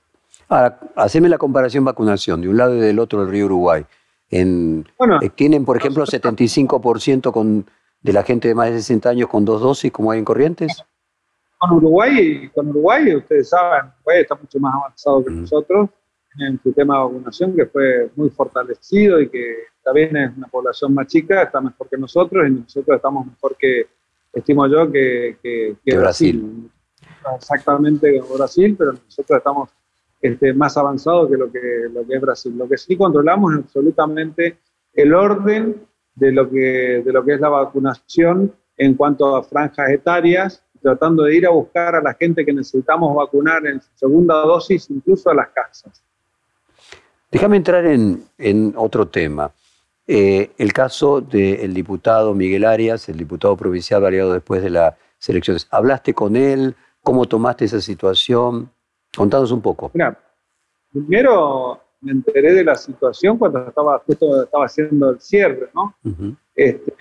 Ahora, 0.49 0.81
haceme 0.97 1.29
la 1.29 1.37
comparación 1.37 1.85
vacunación 1.85 2.41
de 2.41 2.49
un 2.49 2.57
lado 2.57 2.75
y 2.75 2.81
del 2.81 2.99
otro 2.99 3.21
del 3.21 3.31
río 3.31 3.45
Uruguay. 3.45 3.85
En, 4.31 4.87
eh, 5.21 5.29
tienen, 5.29 5.67
por 5.67 5.77
ejemplo, 5.77 6.07
75% 6.07 7.31
con, 7.31 7.67
de 8.01 8.13
la 8.15 8.23
gente 8.23 8.49
de 8.49 8.55
más 8.55 8.71
de 8.71 8.79
60 8.79 9.11
años 9.11 9.29
con 9.29 9.45
dos 9.45 9.61
dosis, 9.61 9.93
como 9.93 10.13
hay 10.13 10.21
en 10.21 10.25
Corrientes. 10.25 10.83
Con 11.59 11.73
Uruguay, 11.73 12.49
con 12.55 12.71
Uruguay 12.71 13.17
ustedes 13.17 13.51
saben, 13.51 13.93
Uruguay 13.99 14.23
está 14.23 14.35
mucho 14.35 14.59
más 14.61 14.75
avanzado 14.75 15.23
que 15.23 15.31
nosotros 15.31 15.91
en 16.39 16.61
su 16.63 16.73
tema 16.73 16.97
de 16.97 17.05
vacunación, 17.05 17.55
que 17.55 17.67
fue 17.67 18.11
muy 18.17 18.31
fortalecido 18.31 19.21
y 19.21 19.29
que 19.29 19.57
también 19.83 20.17
es 20.17 20.37
una 20.37 20.49
población 20.49 20.93
más 20.95 21.07
chica, 21.07 21.43
está 21.43 21.61
mejor 21.61 21.89
que 21.89 21.97
nosotros 21.97 22.47
y 22.49 22.51
nosotros 22.51 22.97
estamos 22.97 23.27
mejor 23.27 23.57
que, 23.57 23.87
estimo 24.33 24.67
yo, 24.67 24.91
que, 24.91 25.37
que, 25.43 25.97
Brasil. 25.97 26.71
Exactamente 27.37 28.21
Brasil, 28.37 28.77
pero 28.79 28.93
nosotros 28.93 29.39
estamos 29.39 29.71
este, 30.21 30.53
más 30.53 30.77
avanzados 30.77 31.29
que 31.31 31.37
lo, 31.37 31.51
que 31.51 31.89
lo 31.93 32.07
que 32.07 32.15
es 32.15 32.21
Brasil. 32.21 32.55
Lo 32.57 32.69
que 32.69 32.77
sí 32.77 32.97
controlamos 32.97 33.55
es 33.55 33.59
absolutamente 33.61 34.59
el 34.93 35.15
orden 35.15 35.87
de 36.15 36.33
lo 36.33 36.49
que, 36.51 37.03
de 37.05 37.13
lo 37.13 37.25
que 37.25 37.35
es 37.35 37.41
la 37.41 37.49
vacunación 37.49 38.53
en 38.77 38.95
cuanto 38.95 39.37
a 39.37 39.43
franjas 39.43 39.91
etarias, 39.91 40.63
tratando 40.81 41.25
de 41.25 41.37
ir 41.37 41.47
a 41.47 41.51
buscar 41.51 41.95
a 41.95 42.03
la 42.03 42.15
gente 42.15 42.45
que 42.45 42.53
necesitamos 42.53 43.15
vacunar 43.15 43.67
en 43.67 43.81
segunda 43.95 44.35
dosis, 44.43 44.91
incluso 44.91 45.31
a 45.31 45.35
las 45.35 45.49
casas. 45.49 46.03
Déjame 47.31 47.57
entrar 47.57 47.85
en, 47.87 48.75
otro 48.77 49.09
tema. 49.09 49.53
Eh, 50.07 50.51
el 50.59 50.73
caso 50.73 51.21
del 51.21 51.75
diputado 51.75 52.35
Miguel 52.35 52.65
Arias, 52.65 53.09
el 53.09 53.17
diputado 53.17 53.57
provincial 53.57 54.01
variado 54.01 54.33
después 54.33 54.63
de 54.63 54.71
las 54.71 54.95
elecciones. 55.27 55.67
¿Hablaste 55.71 56.15
con 56.15 56.37
él? 56.37 56.77
¿Cómo 57.03 57.27
tomaste 57.27 57.65
esa 57.65 57.81
situación? 57.81 58.71
Contanos 59.17 59.51
un 59.51 59.61
poco. 59.61 59.91
Mira, 59.95 60.17
primero 60.93 61.81
me 62.01 62.13
enteré 62.13 62.53
de 62.53 62.65
la 62.65 62.77
situación 62.77 63.37
cuando 63.37 63.67
estaba, 63.67 63.99
justo 64.07 64.45
estaba 64.45 64.67
haciendo 64.67 65.11
el 65.11 65.21
cierre, 65.21 65.71
¿no? 65.75 65.95
Este, 66.55 66.95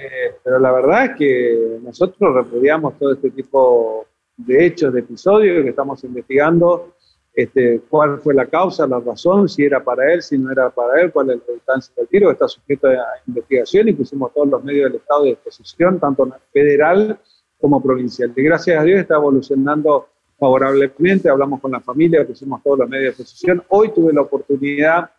pero 0.43 0.59
la 0.59 0.71
verdad 0.71 1.05
es 1.05 1.15
que 1.17 1.79
nosotros 1.83 2.33
repudiamos 2.33 2.97
todo 2.97 3.13
este 3.13 3.29
tipo 3.29 4.07
de 4.38 4.65
hechos, 4.65 4.93
de 4.93 5.01
episodios 5.01 5.63
que 5.63 5.69
estamos 5.69 6.03
investigando 6.03 6.94
este, 7.36 7.82
cuál 7.89 8.19
fue 8.19 8.34
la 8.34 8.45
causa, 8.45 8.88
la 8.88 9.00
razón, 9.00 9.50
si 9.50 9.65
era 9.65 9.84
para 9.84 10.13
él, 10.13 10.21
si 10.21 10.38
no 10.38 10.52
era 10.52 10.69
para 10.69 11.02
él, 11.02 11.12
cuál 11.12 11.32
es 11.32 11.41
la 11.45 11.54
distancia 11.54 11.93
del 11.98 12.08
tiro, 12.08 12.32
está 12.32 12.48
sujeto 12.48 12.88
a 12.88 12.95
investigación 13.28 13.89
y 13.89 13.93
pusimos 13.93 14.34
todos 14.34 14.48
los 14.48 14.63
medios 14.63 14.89
del 14.89 15.02
Estado 15.02 15.24
de 15.24 15.30
disposición, 15.32 16.00
tanto 16.00 16.30
federal 16.54 17.19
como 17.60 17.84
provincial. 17.84 18.32
Y 18.36 18.41
gracias 18.41 18.80
a 18.80 18.84
Dios 18.84 19.02
está 19.02 19.15
evolucionando 19.15 20.08
favorablemente, 20.39 21.30
hablamos 21.30 21.60
con 21.60 21.71
la 21.71 21.82
familia, 21.82 22.26
pusimos 22.26 22.63
todos 22.63 22.80
los 22.80 22.89
medios 22.89 23.17
de 23.17 23.24
disposición. 23.24 23.63
Hoy 23.67 23.91
tuve 23.93 24.13
la 24.13 24.21
oportunidad 24.21 25.12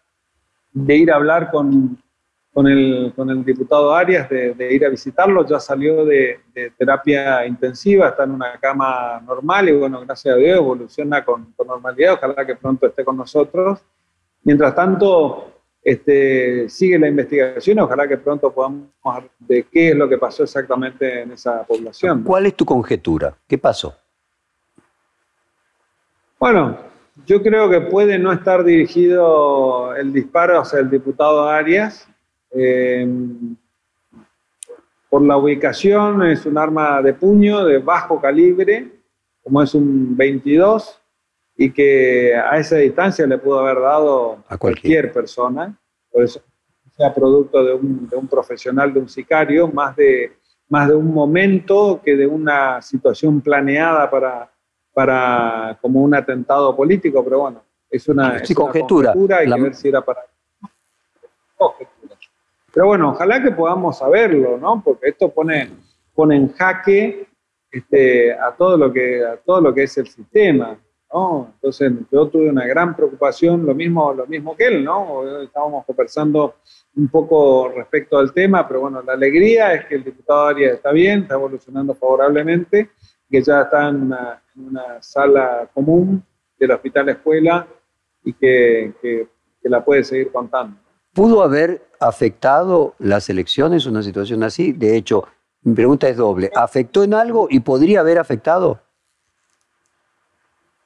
de 0.73 0.97
ir 0.97 1.11
a 1.11 1.17
hablar 1.17 1.51
con 1.51 1.99
con 2.57 2.67
el, 2.69 3.13
con 3.15 3.29
el 3.29 3.45
diputado 3.45 3.95
Arias 3.95 4.31
de, 4.31 4.73
ir 4.73 4.87
a 4.87 4.89
visitarlo, 4.89 5.47
ya 5.47 5.61
salió 5.61 6.07
de, 6.07 6.41
terapia 6.79 7.47
intensiva, 7.47 8.09
está 8.09 8.25
en 8.25 8.31
una 8.31 8.59
cama 8.59 9.21
normal 9.27 9.69
y 9.69 9.73
bueno, 9.73 10.01
gracias 10.01 10.35
a 10.35 10.39
Dios 10.39 10.57
evoluciona 10.57 11.23
con, 11.23 11.53
normalidad, 11.67 12.15
ojalá 12.15 12.47
que 12.47 12.57
pronto 12.57 12.87
esté 12.87 13.05
con 13.05 13.19
nosotros. 13.19 13.81
Mientras 14.43 14.75
tanto, 14.75 15.53
este, 15.83 16.67
sigue 16.71 16.99
la 16.99 17.09
investigación, 17.09 17.79
ojalá 17.81 18.09
que 18.09 18.17
pronto 18.17 18.51
podamos 18.51 18.89
ver 19.05 19.31
de 19.39 19.63
qué 19.65 19.91
es 19.91 19.95
lo 19.95 20.09
que 20.09 20.17
pasó 20.17 20.43
exactamente 20.45 21.25
en 21.25 21.33
esa 21.33 21.63
población. 21.63 22.23
¿Cuál 22.23 22.47
es 22.47 22.55
tu 22.55 22.65
conjetura? 22.65 23.37
¿Qué 23.47 23.59
pasó? 23.59 23.95
Bueno, 26.41 26.79
yo 27.27 27.43
creo 27.43 27.69
que 27.69 27.83
puede 27.83 28.19
no 28.19 28.33
estar 28.33 28.65
dirigido 28.65 29.95
el 29.95 30.11
disparo 30.11 30.59
hacia 30.59 30.79
el 30.79 30.89
diputado 30.89 31.47
Arias, 31.47 32.09
eh, 32.57 33.07
por 35.09 35.23
la 35.23 35.37
ubicación 35.37 36.23
es 36.25 36.47
un 36.47 36.59
arma 36.59 37.01
de 37.03 37.15
puño 37.15 37.65
de 37.65 37.79
bajo 37.79 38.21
calibre, 38.21 38.91
como 39.43 39.63
es 39.63 39.75
un 39.75 40.17
22, 40.17 41.01
y 41.57 41.71
que 41.71 42.35
a 42.35 42.59
esa 42.59 42.77
distancia 42.77 43.27
le 43.27 43.39
pudo 43.39 43.61
haber 43.61 43.81
dado 43.81 44.45
a 44.49 44.59
cualquier, 44.59 45.13
persona, 45.13 45.79
por 46.11 46.25
eso 46.25 46.41
sea 46.97 47.15
producto 47.15 47.63
de 47.63 47.75
un, 47.75 48.09
de 48.09 48.17
un, 48.17 48.27
profesional, 48.27 48.93
de 48.93 49.01
un 49.01 49.09
sicario, 49.09 49.69
más 49.69 49.95
de, 49.97 50.33
más 50.69 50.89
de 50.89 50.95
un 50.95 51.13
momento 51.13 52.01
que 52.03 52.17
de 52.17 52.27
una 52.27 52.81
situación 52.81 53.41
planeada 53.41 54.11
para, 54.11 54.51
para 54.95 55.79
como 55.81 56.03
un 56.03 56.15
atentado 56.15 56.75
político, 56.75 57.23
pero 57.23 57.41
bueno, 57.41 57.63
es 57.91 58.09
una, 58.09 58.41
conjetura. 58.55 59.13
hay 59.39 59.51
que 59.51 59.61
ver 59.61 59.75
si 59.75 59.89
era 59.89 60.01
para... 60.01 60.23
Pero 62.77 62.89
bueno, 62.89 63.13
ojalá 63.13 63.43
que 63.43 63.53
podamos 63.53 63.97
saberlo, 63.97 64.59
¿no? 64.59 64.83
Porque 64.85 65.09
esto 65.09 65.31
pone, 65.31 65.71
pone 66.15 66.37
en 66.37 66.53
jaque 66.53 67.27
este, 67.71 68.35
a, 68.35 68.53
todo 68.53 68.77
lo 68.77 68.93
que, 68.93 69.25
a 69.25 69.39
todo 69.39 69.63
lo 69.63 69.73
que 69.73 69.85
es 69.85 69.97
el 69.97 70.07
sistema, 70.07 70.79
¿no? 71.11 71.53
Entonces 71.55 71.91
yo 72.13 72.29
tuve 72.29 72.51
una 72.51 72.67
gran 72.67 72.95
preocupación, 72.95 73.65
lo 73.65 73.75
mismo, 73.75 74.13
lo 74.13 74.27
mismo 74.27 74.55
que 74.55 74.67
él, 74.67 74.85
¿no? 74.85 75.41
Estábamos 75.41 75.87
conversando 75.87 76.57
un 76.97 77.09
poco 77.09 77.73
respecto 77.75 78.19
al 78.19 78.35
tema, 78.35 78.69
pero 78.69 78.83
bueno, 78.83 79.01
la 79.01 79.15
alegría 79.15 79.73
es 79.73 79.87
que 79.87 79.95
el 79.95 80.05
diputado 80.05 80.49
Arias 80.49 80.75
está 80.75 80.93
bien, 80.93 81.23
está 81.23 81.37
evolucionando 81.37 81.95
favorablemente, 81.95 82.91
que 83.31 83.41
ya 83.43 83.63
está 83.63 83.89
en 83.89 84.13
una, 84.55 85.01
sala 85.01 85.67
común 85.73 86.23
del 86.59 86.73
hospital 86.73 87.09
escuela 87.09 87.67
y 88.23 88.35
que, 88.35 88.93
que 89.01 89.29
la 89.63 89.83
puede 89.83 90.05
seguir 90.05 90.31
contando. 90.31 90.86
¿Pudo 91.17 91.43
haber 91.43 91.81
afectado 91.99 92.95
las 92.99 93.31
elecciones 93.31 93.87
una 93.87 94.03
situación 94.03 94.43
así? 94.43 94.75
De 94.75 94.99
hecho, 94.99 95.25
mi 95.63 95.75
pregunta 95.75 96.07
es 96.11 96.19
doble. 96.19 96.51
¿Afectó 96.55 97.05
en 97.05 97.15
algo 97.15 97.49
y 97.49 97.61
podría 97.61 98.01
haber 98.01 98.19
afectado? 98.19 98.81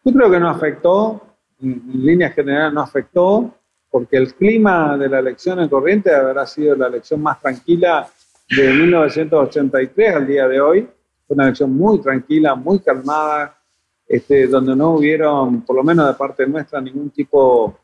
Yo 0.05 0.12
creo 0.12 0.31
que 0.31 0.39
no 0.39 0.49
afectó, 0.49 1.20
en, 1.61 1.83
líneas 1.95 2.33
generales 2.33 2.72
no 2.72 2.81
afectó, 2.81 3.53
porque 3.91 4.18
el 4.18 4.33
clima 4.33 4.97
de 4.97 5.09
la 5.09 5.18
elección 5.18 5.59
en 5.59 5.68
Corrientes 5.68 6.14
habrá 6.14 6.47
sido 6.47 6.76
la 6.76 6.87
elección 6.87 7.20
más 7.20 7.41
tranquila 7.41 8.09
de 8.49 8.72
1983 8.72 10.14
al 10.14 10.28
día 10.28 10.47
de 10.47 10.61
hoy. 10.61 10.89
Una 11.26 11.43
elección 11.43 11.76
muy 11.76 12.01
tranquila, 12.01 12.55
muy 12.55 12.78
calmada, 12.78 13.59
este, 14.07 14.47
donde 14.47 14.76
no 14.76 14.91
hubieron, 14.91 15.62
por 15.62 15.74
lo 15.74 15.83
menos 15.83 16.07
de 16.07 16.14
parte 16.14 16.47
nuestra, 16.47 16.81
ningún 16.81 17.11
tipo 17.11 17.76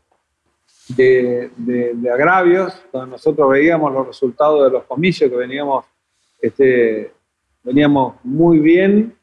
de, 0.89 1.51
de, 1.57 2.11
agravios, 2.11 2.80
donde 2.93 3.12
nosotros 3.12 3.51
veíamos 3.51 3.93
los 3.93 4.07
resultados 4.07 4.64
de 4.64 4.70
los 4.70 4.84
comicios 4.84 5.30
que 5.30 5.37
veníamos, 5.37 5.84
este, 6.41 7.12
veníamos 7.64 8.14
muy 8.22 8.61
bien 8.61 9.16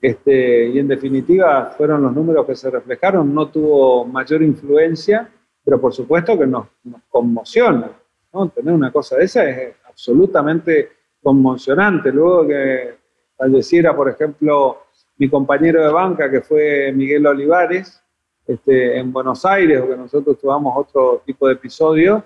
este, 0.00 0.68
y 0.68 0.78
en 0.78 0.88
definitiva 0.88 1.72
fueron 1.76 2.02
los 2.02 2.14
números 2.14 2.46
que 2.46 2.54
se 2.54 2.70
reflejaron, 2.70 3.34
no 3.34 3.48
tuvo 3.48 4.04
mayor 4.04 4.42
influencia, 4.42 5.30
pero 5.64 5.80
por 5.80 5.92
supuesto 5.92 6.38
que 6.38 6.46
nos, 6.46 6.66
conmociona. 7.08 7.90
¿no? 8.32 8.48
Tener 8.50 8.74
una 8.74 8.92
cosa 8.92 9.16
de 9.16 9.24
esa 9.24 9.48
es 9.48 9.74
absolutamente 9.88 10.90
conmocionante. 11.22 12.12
Luego 12.12 12.46
que 12.46 12.94
falleciera, 13.36 13.96
por 13.96 14.08
ejemplo, 14.08 14.82
mi 15.18 15.28
compañero 15.28 15.82
de 15.84 15.92
banca, 15.92 16.30
que 16.30 16.40
fue 16.40 16.92
Miguel 16.92 17.26
Olivares, 17.26 18.00
este, 18.46 18.98
en 18.98 19.12
Buenos 19.12 19.44
Aires, 19.44 19.80
o 19.82 19.88
que 19.88 19.96
nosotros 19.96 20.38
tuvimos 20.38 20.74
otro 20.76 21.22
tipo 21.24 21.46
de 21.48 21.54
episodio, 21.54 22.24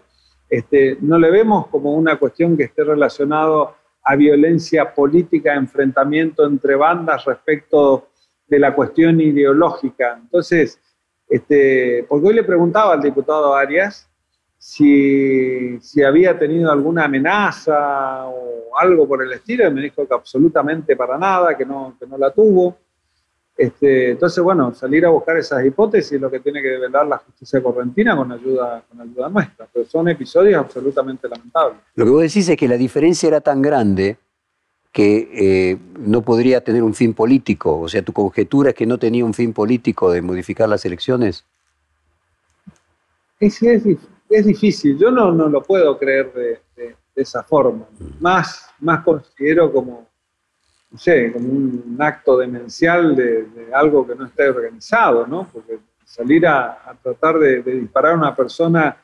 este, 0.48 0.98
no 1.00 1.18
le 1.18 1.30
vemos 1.30 1.68
como 1.68 1.94
una 1.94 2.16
cuestión 2.18 2.56
que 2.56 2.64
esté 2.64 2.84
relacionado 2.84 3.74
a 4.02 4.16
violencia 4.16 4.92
política, 4.92 5.54
enfrentamiento 5.54 6.44
entre 6.46 6.74
bandas 6.74 7.24
respecto 7.24 8.08
de 8.46 8.58
la 8.58 8.74
cuestión 8.74 9.20
ideológica. 9.20 10.18
Entonces, 10.20 10.80
este, 11.28 12.04
porque 12.08 12.26
hoy 12.26 12.34
le 12.34 12.42
preguntaba 12.42 12.94
al 12.94 13.02
diputado 13.02 13.54
Arias 13.54 14.10
si, 14.58 15.78
si 15.80 16.02
había 16.02 16.36
tenido 16.38 16.70
alguna 16.72 17.04
amenaza 17.04 18.26
o 18.26 18.76
algo 18.76 19.06
por 19.06 19.22
el 19.22 19.32
estilo, 19.32 19.66
y 19.66 19.72
me 19.72 19.82
dijo 19.82 20.06
que 20.06 20.14
absolutamente 20.14 20.96
para 20.96 21.16
nada, 21.16 21.56
que 21.56 21.64
no, 21.64 21.96
que 21.98 22.06
no 22.06 22.18
la 22.18 22.30
tuvo. 22.30 22.76
Este, 23.60 24.12
entonces, 24.12 24.42
bueno, 24.42 24.72
salir 24.72 25.04
a 25.04 25.10
buscar 25.10 25.36
esas 25.36 25.62
hipótesis 25.66 26.12
es 26.12 26.20
lo 26.22 26.30
que 26.30 26.40
tiene 26.40 26.62
que 26.62 26.68
develar 26.68 27.06
la 27.06 27.18
justicia 27.18 27.62
correntina 27.62 28.16
con 28.16 28.32
ayuda, 28.32 28.82
con 28.88 29.02
ayuda 29.02 29.28
nuestra. 29.28 29.68
Pero 29.70 29.84
son 29.84 30.08
episodios 30.08 30.58
absolutamente 30.58 31.28
lamentables. 31.28 31.78
Lo 31.94 32.06
que 32.06 32.10
vos 32.10 32.22
decís 32.22 32.48
es 32.48 32.56
que 32.56 32.66
la 32.66 32.78
diferencia 32.78 33.26
era 33.26 33.42
tan 33.42 33.60
grande 33.60 34.16
que 34.90 35.28
eh, 35.34 35.78
no 35.98 36.22
podría 36.22 36.64
tener 36.64 36.82
un 36.82 36.94
fin 36.94 37.12
político. 37.12 37.78
O 37.78 37.86
sea, 37.86 38.00
tu 38.00 38.14
conjetura 38.14 38.70
es 38.70 38.74
que 38.74 38.86
no 38.86 38.96
tenía 38.96 39.26
un 39.26 39.34
fin 39.34 39.52
político 39.52 40.10
de 40.10 40.22
modificar 40.22 40.66
las 40.66 40.86
elecciones. 40.86 41.44
Es, 43.38 43.62
es, 43.62 44.46
difícil. 44.46 44.96
Yo 44.98 45.10
no, 45.10 45.32
no, 45.32 45.50
lo 45.50 45.62
puedo 45.62 45.98
creer 45.98 46.32
de, 46.32 46.94
de 47.14 47.22
esa 47.22 47.42
forma. 47.42 47.86
Mm. 47.98 48.22
Más, 48.22 48.70
más 48.80 49.04
considero 49.04 49.70
como 49.70 50.09
no 50.90 50.98
sé, 50.98 51.32
como 51.32 51.48
un 51.48 51.96
acto 52.00 52.38
demencial 52.38 53.14
de, 53.14 53.46
algo 53.72 54.06
que 54.06 54.14
no 54.14 54.26
esté 54.26 54.48
organizado, 54.48 55.26
¿no? 55.26 55.48
Porque 55.52 55.78
salir 56.04 56.46
a, 56.46 56.96
tratar 57.02 57.38
de, 57.38 57.62
disparar 57.62 58.12
a 58.14 58.16
una 58.16 58.34
persona 58.34 58.96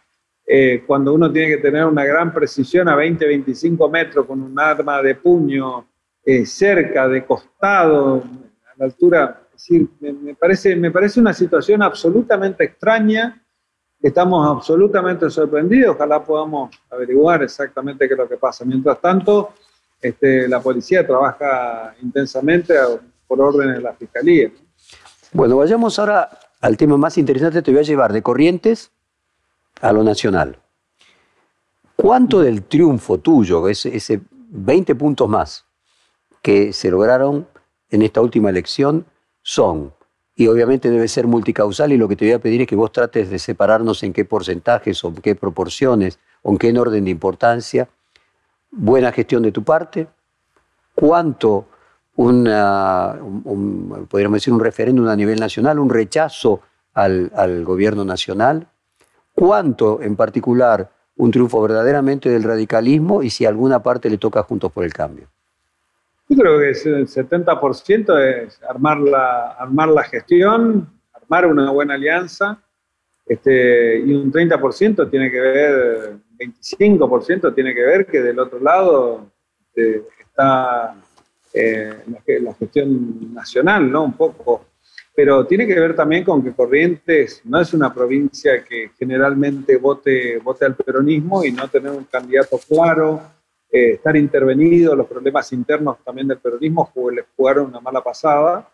eh, 0.45 0.82
cuando 0.87 1.14
uno 1.14 1.30
tiene 1.30 1.57
que 1.57 1.62
tener 1.62 1.84
una 1.84 2.05
gran 2.05 2.32
precisión 2.32 2.89
a 2.89 2.97
20, 2.97 3.26
25 3.26 3.89
metros 3.89 4.26
con 4.26 4.43
un 4.43 4.59
arma 4.59 5.01
de 5.03 5.14
puño 5.14 5.87
eh, 6.24 6.45
cerca, 6.45 7.07
de 7.09 7.24
costado, 7.24 8.16
a 8.16 8.74
la 8.76 8.84
altura, 8.87 9.47
decir, 9.53 9.89
me, 10.01 10.34
parece, 10.34 10.74
me 10.76 10.91
parece 10.91 11.20
una 11.20 11.32
situación 11.32 11.82
absolutamente 11.82 12.64
extraña. 12.64 13.43
Estamos 14.01 14.47
absolutamente 14.57 15.30
sorprendidos, 15.30 15.95
ojalá 15.95 16.22
podamos 16.22 16.70
averiguar 16.91 17.43
exactamente 17.43 18.07
qué 18.07 18.14
es 18.14 18.18
lo 18.18 18.28
que 18.28 18.37
pasa. 18.37 18.64
Mientras 18.64 19.01
tanto, 19.01 19.55
este, 20.01 20.49
la 20.49 20.61
policía 20.61 21.07
trabaja 21.07 21.94
intensamente 22.03 22.74
por 23.26 23.40
orden 23.40 23.74
de 23.74 23.80
la 23.80 23.94
fiscalía. 23.94 24.51
Bueno, 25.32 25.57
vayamos 25.57 25.99
ahora 25.99 26.30
al 26.61 26.76
tema 26.76 26.97
más 26.97 27.18
interesante. 27.18 27.62
Te 27.62 27.70
voy 27.70 27.80
a 27.80 27.84
llevar 27.84 28.12
de 28.12 28.22
Corrientes 28.22 28.90
a 29.80 29.92
lo 29.92 30.03
nacional. 30.03 30.59
¿Cuánto 31.97 32.40
del 32.40 32.62
triunfo 32.62 33.18
tuyo, 33.18 33.68
ese, 33.68 33.97
ese 33.97 34.20
20 34.30 34.94
puntos 34.94 35.28
más 35.28 35.64
que 36.42 36.72
se 36.72 36.90
lograron 36.90 37.49
en 37.90 38.03
esta 38.03 38.20
última 38.20 38.51
elección, 38.51 39.07
son 39.42 39.92
y 40.38 40.49
obviamente 40.49 40.90
debe 40.90 41.09
ser 41.09 41.26
multicausal 41.26 41.92
y 41.92 41.97
lo 41.97 42.09
que 42.09 42.16
te 42.16 42.26
voy 42.26 42.34
a 42.34 42.38
pedir 42.38 42.61
es 42.61 42.66
que 42.66 42.76
vos 42.76 42.92
trates 42.92 43.30
de 43.30 43.38
separarnos 43.38 44.03
en 44.03 44.12
qué 44.12 44.26
porcentajes 44.26 45.03
o 45.03 45.09
en 45.09 45.14
qué 45.16 45.34
proporciones 45.34 46.18
o 46.42 46.53
en 46.53 46.59
qué 46.59 46.78
orden 46.78 47.05
de 47.05 47.11
importancia 47.11 47.88
buena 48.70 49.12
gestión 49.12 49.42
de 49.42 49.52
tu 49.52 49.62
parte, 49.62 50.08
cuánto 50.94 51.66
una, 52.16 53.18
podríamos 54.08 54.36
decir 54.36 54.52
un 54.52 54.60
referéndum 54.60 55.06
a 55.08 55.16
nivel 55.16 55.38
nacional, 55.38 55.78
un 55.78 55.90
rechazo 55.90 56.62
al, 56.94 57.64
gobierno 57.64 58.04
nacional, 58.04 58.66
cuánto 59.34 60.00
en 60.02 60.16
particular 60.16 60.90
un 61.16 61.30
triunfo 61.30 61.60
verdaderamente 61.62 62.28
del 62.28 62.42
radicalismo 62.42 63.22
y 63.22 63.30
si 63.30 63.44
alguna 63.44 63.82
parte 63.82 64.10
le 64.10 64.18
toca 64.18 64.42
Juntos 64.42 64.72
por 64.72 64.84
el 64.84 64.92
Cambio. 64.92 65.28
Yo 66.28 66.36
creo 66.36 66.58
que 66.58 66.70
el 66.70 67.06
70% 67.06 68.18
es 68.18 68.60
armar 68.62 68.98
la, 68.98 69.52
armar 69.52 69.88
la 69.88 70.02
gestión, 70.02 70.88
armar 71.12 71.46
una 71.46 71.70
buena 71.70 71.94
alianza, 71.94 72.58
este, 73.26 73.98
y 74.00 74.14
un 74.14 74.32
30% 74.32 75.10
tiene 75.10 75.30
que 75.30 75.40
ver 75.40 76.16
25% 76.37 77.55
tiene 77.55 77.74
que 77.74 77.82
ver 77.82 78.07
que 78.07 78.20
del 78.20 78.39
otro 78.39 78.61
lado 78.61 79.30
este, 79.59 80.05
está 80.20 80.97
eh, 81.53 81.95
la, 82.43 82.55
gestión 82.55 83.32
nacional, 83.32 83.91
¿no? 83.91 84.05
Un 84.05 84.12
poco. 84.12 84.66
Pero 85.14 85.47
tiene 85.47 85.66
que 85.66 85.78
ver 85.78 85.97
también 85.97 86.24
con 86.24 86.43
que 86.43 86.53
Corrientes 86.53 87.41
no 87.45 87.61
es 87.61 87.72
una 87.72 87.93
provincia 87.93 88.62
que 88.62 88.91
generalmente 88.99 89.76
vote, 89.78 90.39
vote 90.39 90.66
al 90.66 90.74
peronismo 90.74 91.43
y 91.43 91.53
no 91.53 91.68
tener 91.68 91.91
un 91.91 92.05
candidato 92.05 92.59
claro, 92.68 93.22
eh, 93.70 93.93
estar 93.93 94.14
intervenido, 94.16 94.95
los 94.95 95.07
problemas 95.07 95.51
internos 95.53 95.97
también 96.05 96.28
del 96.28 96.39
peronismo 96.39 96.93
jugaron 97.34 97.66
una 97.66 97.80
mala 97.80 98.03
pasada 98.03 98.68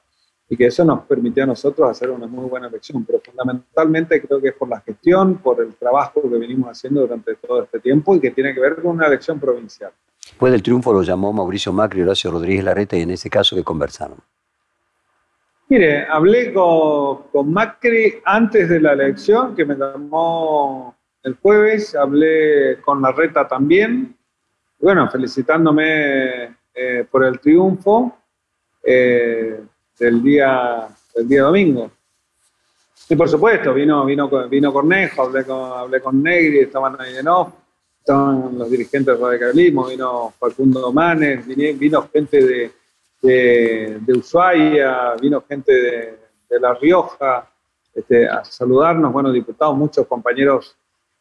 y 0.52 0.56
que 0.58 0.66
eso 0.66 0.84
nos 0.84 1.04
permitió 1.04 1.44
a 1.44 1.46
nosotros 1.46 1.88
hacer 1.88 2.10
una 2.10 2.26
muy 2.26 2.44
buena 2.44 2.66
elección. 2.66 3.02
Pero 3.06 3.22
fundamentalmente 3.24 4.20
creo 4.20 4.38
que 4.38 4.48
es 4.48 4.54
por 4.54 4.68
la 4.68 4.82
gestión, 4.82 5.36
por 5.38 5.62
el 5.62 5.74
trabajo 5.76 6.20
que 6.20 6.36
venimos 6.36 6.68
haciendo 6.68 7.00
durante 7.00 7.36
todo 7.36 7.62
este 7.62 7.80
tiempo 7.80 8.14
y 8.14 8.20
que 8.20 8.32
tiene 8.32 8.52
que 8.52 8.60
ver 8.60 8.74
con 8.74 8.90
una 8.90 9.06
elección 9.06 9.40
provincial. 9.40 9.92
Después 10.22 10.52
del 10.52 10.62
triunfo 10.62 10.92
lo 10.92 11.02
llamó 11.02 11.32
Mauricio 11.32 11.72
Macri 11.72 12.02
Horacio 12.02 12.30
Rodríguez 12.30 12.64
Larreta 12.64 12.98
y 12.98 13.00
en 13.00 13.12
ese 13.12 13.30
caso 13.30 13.56
que 13.56 13.64
conversaron. 13.64 14.18
Mire, 15.70 16.06
hablé 16.06 16.52
con, 16.52 17.22
con, 17.32 17.50
Macri 17.50 18.16
antes 18.22 18.68
de 18.68 18.78
la 18.78 18.92
elección, 18.92 19.56
que 19.56 19.64
me 19.64 19.74
llamó 19.74 20.94
el 21.22 21.34
jueves, 21.40 21.94
hablé 21.94 22.78
con 22.82 23.00
Larreta 23.00 23.48
también, 23.48 24.14
bueno, 24.78 25.08
felicitándome 25.10 26.56
eh, 26.74 27.06
por 27.10 27.24
el 27.24 27.40
triunfo. 27.40 28.18
Eh, 28.84 29.58
del 29.98 30.22
día, 30.22 30.88
día 31.24 31.42
domingo. 31.42 31.90
Y 33.08 33.16
por 33.16 33.28
supuesto, 33.28 33.74
vino, 33.74 34.04
vino, 34.04 34.28
vino 34.48 34.72
Cornejo, 34.72 35.22
hablé 35.22 35.44
con, 35.44 35.72
hablé 35.72 36.00
con 36.00 36.22
Negri, 36.22 36.60
estaban 36.60 36.98
ahí 37.00 37.16
en 37.16 37.28
off, 37.28 37.52
estaban 37.98 38.56
los 38.56 38.70
dirigentes 38.70 39.14
del 39.14 39.20
radicalismo, 39.20 39.86
vino 39.86 40.32
Facundo 40.38 40.92
Manes, 40.92 41.46
vino, 41.46 42.08
gente 42.12 42.70
de, 43.20 43.98
de, 44.00 44.12
Ushuaia, 44.12 45.14
vino 45.20 45.44
gente 45.46 45.72
de, 45.72 46.60
La 46.60 46.74
Rioja, 46.74 47.48
este, 47.94 48.28
a 48.28 48.44
saludarnos, 48.44 49.12
bueno, 49.12 49.30
diputados, 49.30 49.76
muchos 49.76 50.06
compañeros 50.06 50.76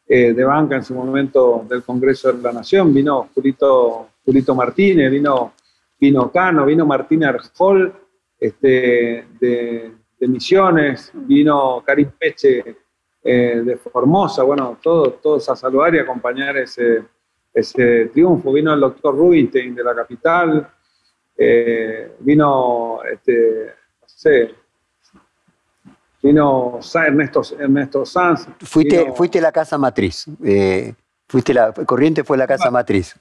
eh, 0.07 0.33
de 0.33 0.43
banca 0.43 0.75
en 0.75 0.83
su 0.83 0.93
momento 0.93 1.65
del 1.67 1.83
Congreso 1.83 2.31
de 2.31 2.41
la 2.41 2.51
Nación, 2.51 2.93
vino 2.93 3.29
Julito, 3.33 4.09
Julito 4.25 4.55
Martínez, 4.55 5.11
vino, 5.11 5.53
vino 5.99 6.31
Cano, 6.31 6.65
vino 6.65 6.85
Martín 6.85 7.23
Arjol, 7.23 7.93
este, 8.41 9.27
de, 9.39 9.93
Misiones, 10.21 11.11
vino 11.13 11.81
Karim 11.83 12.11
Peche 12.17 12.75
eh, 13.23 13.61
de 13.65 13.77
Formosa, 13.77 14.43
bueno, 14.43 14.77
todos 14.81 15.19
todo 15.19 15.37
a 15.37 15.55
saludar 15.55 15.95
y 15.95 15.99
acompañar 15.99 16.57
ese, 16.57 17.03
ese 17.51 18.05
triunfo. 18.13 18.53
Vino 18.53 18.71
el 18.71 18.79
doctor 18.81 19.15
Rubinstein 19.15 19.73
de 19.73 19.83
la 19.83 19.95
capital, 19.95 20.69
eh, 21.35 22.15
vino, 22.19 22.99
este, 23.11 23.73
no 23.99 24.07
sé, 24.07 24.55
vino 26.21 26.79
Ernesto, 26.93 27.41
Ernesto 27.57 28.05
Sanz. 28.05 28.47
Fuiste, 28.59 29.11
fuiste 29.13 29.39
a 29.39 29.43
la 29.43 29.51
casa 29.51 29.77
matriz. 29.79 30.25
Eh, 30.43 30.93
Fuiste 31.31 31.53
la, 31.53 31.71
Corriente 31.71 32.25
fue 32.25 32.35
la 32.37 32.45
casa 32.45 32.69
matriz. 32.69 33.15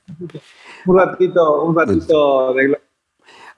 Un 0.85 0.99
ratito, 0.99 1.62
un 1.62 1.77
ratito 1.77 2.53
de 2.55 2.77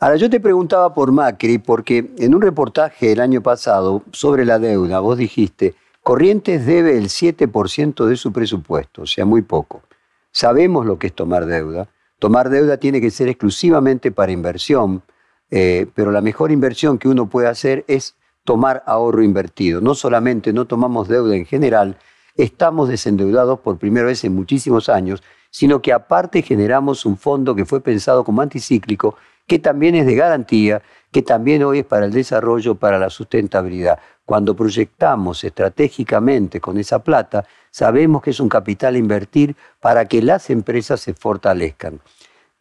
Ahora, 0.02 0.16
yo 0.16 0.28
te 0.28 0.40
preguntaba 0.40 0.92
por 0.94 1.12
Macri, 1.12 1.58
porque 1.58 2.10
en 2.18 2.34
un 2.34 2.42
reportaje 2.42 3.12
el 3.12 3.20
año 3.20 3.40
pasado 3.40 4.02
sobre 4.10 4.44
la 4.44 4.58
deuda, 4.58 4.98
vos 4.98 5.16
dijiste, 5.16 5.76
Corrientes 6.02 6.66
debe 6.66 6.98
el 6.98 7.04
7% 7.04 8.06
de 8.06 8.16
su 8.16 8.32
presupuesto, 8.32 9.02
o 9.02 9.06
sea, 9.06 9.24
muy 9.24 9.42
poco. 9.42 9.84
Sabemos 10.32 10.86
lo 10.86 10.98
que 10.98 11.06
es 11.06 11.12
tomar 11.12 11.46
deuda. 11.46 11.86
Tomar 12.18 12.50
deuda 12.50 12.78
tiene 12.78 13.00
que 13.00 13.12
ser 13.12 13.28
exclusivamente 13.28 14.10
para 14.10 14.32
inversión, 14.32 15.04
eh, 15.52 15.86
pero 15.94 16.10
la 16.10 16.20
mejor 16.20 16.50
inversión 16.50 16.98
que 16.98 17.06
uno 17.06 17.28
puede 17.28 17.46
hacer 17.46 17.84
es 17.86 18.16
tomar 18.42 18.82
ahorro 18.86 19.22
invertido. 19.22 19.80
No 19.80 19.94
solamente 19.94 20.52
no 20.52 20.64
tomamos 20.64 21.06
deuda 21.06 21.36
en 21.36 21.46
general, 21.46 21.96
estamos 22.34 22.88
desendeudados 22.88 23.60
por 23.60 23.78
primera 23.78 24.06
vez 24.06 24.24
en 24.24 24.34
muchísimos 24.34 24.88
años, 24.88 25.22
sino 25.52 25.80
que 25.80 25.92
aparte 25.92 26.42
generamos 26.42 27.06
un 27.06 27.16
fondo 27.16 27.54
que 27.54 27.66
fue 27.66 27.80
pensado 27.80 28.24
como 28.24 28.42
anticíclico 28.42 29.14
que 29.52 29.58
también 29.58 29.94
es 29.96 30.06
de 30.06 30.14
garantía, 30.14 30.80
que 31.10 31.20
también 31.20 31.62
hoy 31.62 31.80
es 31.80 31.84
para 31.84 32.06
el 32.06 32.10
desarrollo, 32.10 32.74
para 32.74 32.98
la 32.98 33.10
sustentabilidad. 33.10 33.98
Cuando 34.24 34.56
proyectamos 34.56 35.44
estratégicamente 35.44 36.58
con 36.58 36.78
esa 36.78 37.00
plata, 37.00 37.44
sabemos 37.70 38.22
que 38.22 38.30
es 38.30 38.40
un 38.40 38.48
capital 38.48 38.94
a 38.94 38.98
invertir 38.98 39.54
para 39.78 40.06
que 40.06 40.22
las 40.22 40.48
empresas 40.48 41.02
se 41.02 41.12
fortalezcan. 41.12 42.00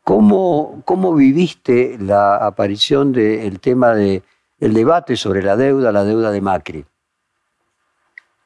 ¿Cómo, 0.03 0.81
cómo 0.83 1.15
viviste 1.15 1.95
la 1.97 2.35
aparición 2.35 3.13
del 3.13 3.61
tema 3.61 3.95
del 3.95 4.21
debate 4.59 5.15
sobre 5.15 5.41
la 5.41 5.55
deuda, 5.55 5.93
la 5.93 6.03
deuda 6.03 6.29
de 6.29 6.41
Macri? 6.41 6.85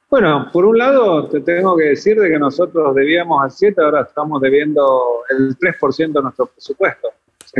Bueno, 0.07 0.51
por 0.53 0.65
un 0.65 0.77
lado 0.77 1.27
te 1.29 1.39
tengo 1.39 1.75
que 1.75 1.85
decir 1.85 2.21
de 2.21 2.29
que 2.29 2.37
nosotros 2.37 2.93
debíamos 2.93 3.41
al 3.41 3.49
7, 3.49 3.81
ahora 3.81 4.01
estamos 4.01 4.39
debiendo 4.39 5.23
el 5.31 5.57
3% 5.57 6.13
de 6.13 6.21
nuestro 6.21 6.45
presupuesto 6.45 7.09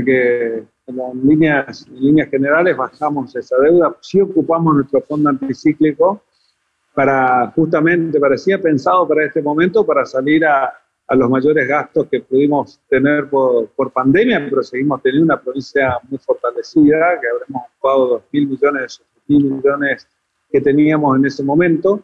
que 0.03 0.63
en 0.87 1.27
líneas, 1.27 1.87
líneas 1.89 2.29
generales 2.29 2.77
bajamos 2.77 3.35
esa 3.35 3.57
deuda, 3.57 3.95
sí 4.01 4.21
ocupamos 4.21 4.75
nuestro 4.75 5.01
fondo 5.01 5.29
anticíclico 5.29 6.21
para 6.93 7.51
justamente, 7.51 8.19
parecía 8.19 8.61
pensado 8.61 9.07
para 9.07 9.25
este 9.25 9.41
momento, 9.41 9.85
para 9.85 10.05
salir 10.05 10.45
a, 10.45 10.73
a 11.07 11.15
los 11.15 11.29
mayores 11.29 11.67
gastos 11.67 12.07
que 12.07 12.21
pudimos 12.21 12.79
tener 12.87 13.29
por, 13.29 13.67
por, 13.69 13.91
pandemia, 13.91 14.47
pero 14.49 14.63
seguimos 14.63 15.01
teniendo 15.01 15.33
una 15.33 15.41
provincia 15.41 15.99
muy 16.09 16.17
fortalecida, 16.19 17.19
que 17.19 17.27
habremos 17.27 17.63
ocupado 17.69 18.07
2 18.07 18.23
mil 18.31 18.47
millones 18.47 18.81
de 18.81 18.85
esos 18.85 19.05
mil 19.27 19.43
millones 19.45 20.07
que 20.51 20.61
teníamos 20.61 21.17
en 21.17 21.25
ese 21.25 21.43
momento, 21.43 22.01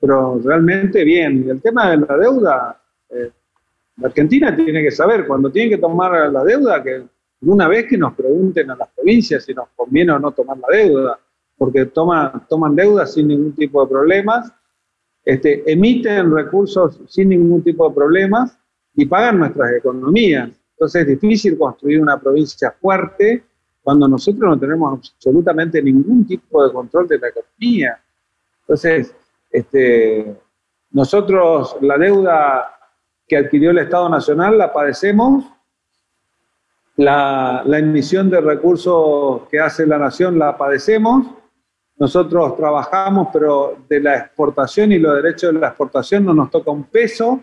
pero 0.00 0.40
realmente 0.42 1.04
bien. 1.04 1.44
Y 1.46 1.50
el 1.50 1.62
tema 1.62 1.90
de 1.90 1.98
la 1.98 2.16
deuda, 2.16 2.82
eh, 3.10 3.30
la 3.98 4.08
Argentina 4.08 4.54
tiene 4.56 4.82
que 4.82 4.90
saber, 4.90 5.26
cuando 5.26 5.50
tiene 5.50 5.70
que 5.70 5.78
tomar 5.78 6.32
la 6.32 6.42
deuda, 6.42 6.82
que 6.82 7.04
una 7.46 7.68
vez 7.68 7.86
que 7.88 7.98
nos 7.98 8.14
pregunten 8.14 8.70
a 8.70 8.76
las 8.76 8.88
provincias 8.90 9.44
si 9.44 9.54
nos 9.54 9.68
conviene 9.74 10.12
o 10.12 10.18
no 10.18 10.32
tomar 10.32 10.58
la 10.58 10.76
deuda, 10.76 11.18
porque 11.56 11.86
toman, 11.86 12.46
toman 12.48 12.74
deuda 12.74 13.06
sin 13.06 13.28
ningún 13.28 13.54
tipo 13.54 13.82
de 13.84 13.90
problemas, 13.90 14.52
este, 15.24 15.70
emiten 15.70 16.34
recursos 16.34 17.00
sin 17.08 17.30
ningún 17.30 17.62
tipo 17.62 17.88
de 17.88 17.94
problemas 17.94 18.58
y 18.94 19.06
pagan 19.06 19.38
nuestras 19.38 19.72
economías. 19.72 20.50
Entonces 20.72 21.02
es 21.02 21.08
difícil 21.20 21.56
construir 21.56 22.00
una 22.02 22.20
provincia 22.20 22.74
fuerte 22.80 23.44
cuando 23.82 24.08
nosotros 24.08 24.50
no 24.50 24.58
tenemos 24.58 24.98
absolutamente 24.98 25.82
ningún 25.82 26.26
tipo 26.26 26.66
de 26.66 26.72
control 26.72 27.06
de 27.06 27.18
la 27.18 27.28
economía. 27.28 28.00
Entonces, 28.60 29.14
este, 29.50 30.34
nosotros 30.90 31.76
la 31.80 31.98
deuda 31.98 32.74
que 33.26 33.36
adquirió 33.36 33.70
el 33.70 33.78
Estado 33.78 34.08
Nacional 34.08 34.58
la 34.58 34.72
padecemos 34.72 35.44
la, 36.96 37.62
emisión 37.66 38.30
de 38.30 38.40
recursos 38.40 39.42
que 39.50 39.58
hace 39.58 39.86
la 39.86 39.98
nación 39.98 40.38
la 40.38 40.56
padecemos. 40.56 41.26
Nosotros 41.96 42.56
trabajamos, 42.56 43.28
pero 43.32 43.78
de 43.88 44.00
la 44.00 44.16
exportación 44.16 44.92
y 44.92 44.98
los 44.98 45.14
derechos 45.16 45.54
de 45.54 45.60
la 45.60 45.68
exportación 45.68 46.24
no 46.24 46.34
nos 46.34 46.50
toca 46.50 46.70
un 46.70 46.84
peso. 46.84 47.40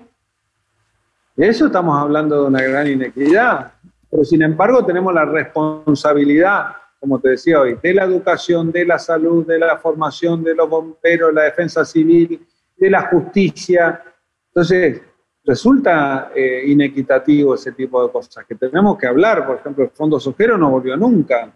Eso 1.36 1.68
estamos 1.68 1.97
hablando 1.97 2.41
de 2.41 2.47
una 2.47 2.62
gran 2.62 2.88
inequidad. 2.88 3.74
Pero 4.10 4.24
sin 4.26 4.41
embargo 4.41 4.86
tenemos 4.86 5.14
la 5.14 5.24
responsabilidad, 5.24 6.76
como 6.99 7.20
te 7.20 7.30
decía 7.30 7.62
hoy, 7.62 7.78
de 7.82 7.93
la 7.93 8.04
educación, 8.04 8.72
de 8.72 8.86
la 8.86 8.99
salud, 8.99 9.45
de 9.45 9.58
la 9.58 9.78
formación 9.78 10.43
de 10.43 10.54
los 10.54 10.70
bomberos, 10.70 11.34
la 11.34 11.43
defensa 11.43 11.86
civil, 11.86 12.45
de 12.76 12.89
la 12.89 13.04
justicia. 13.04 14.04
Entonces, 14.47 15.02
resulta 15.44 16.32
eh, 16.36 16.64
inequitativo 16.68 17.56
ese 17.56 17.72
tipo 17.72 18.06
de 18.06 18.12
cosas, 18.12 18.46
que 18.46 18.56
tenemos 18.56 18.98
que 18.98 19.08
hablar, 19.08 19.46
por 19.46 19.58
ejemplo, 19.58 19.84
el 19.84 19.89
Fondo 19.89 20.20
Sojero 20.20 20.58
no 20.58 20.70
volvió 20.70 20.96
nunca. 20.96 21.52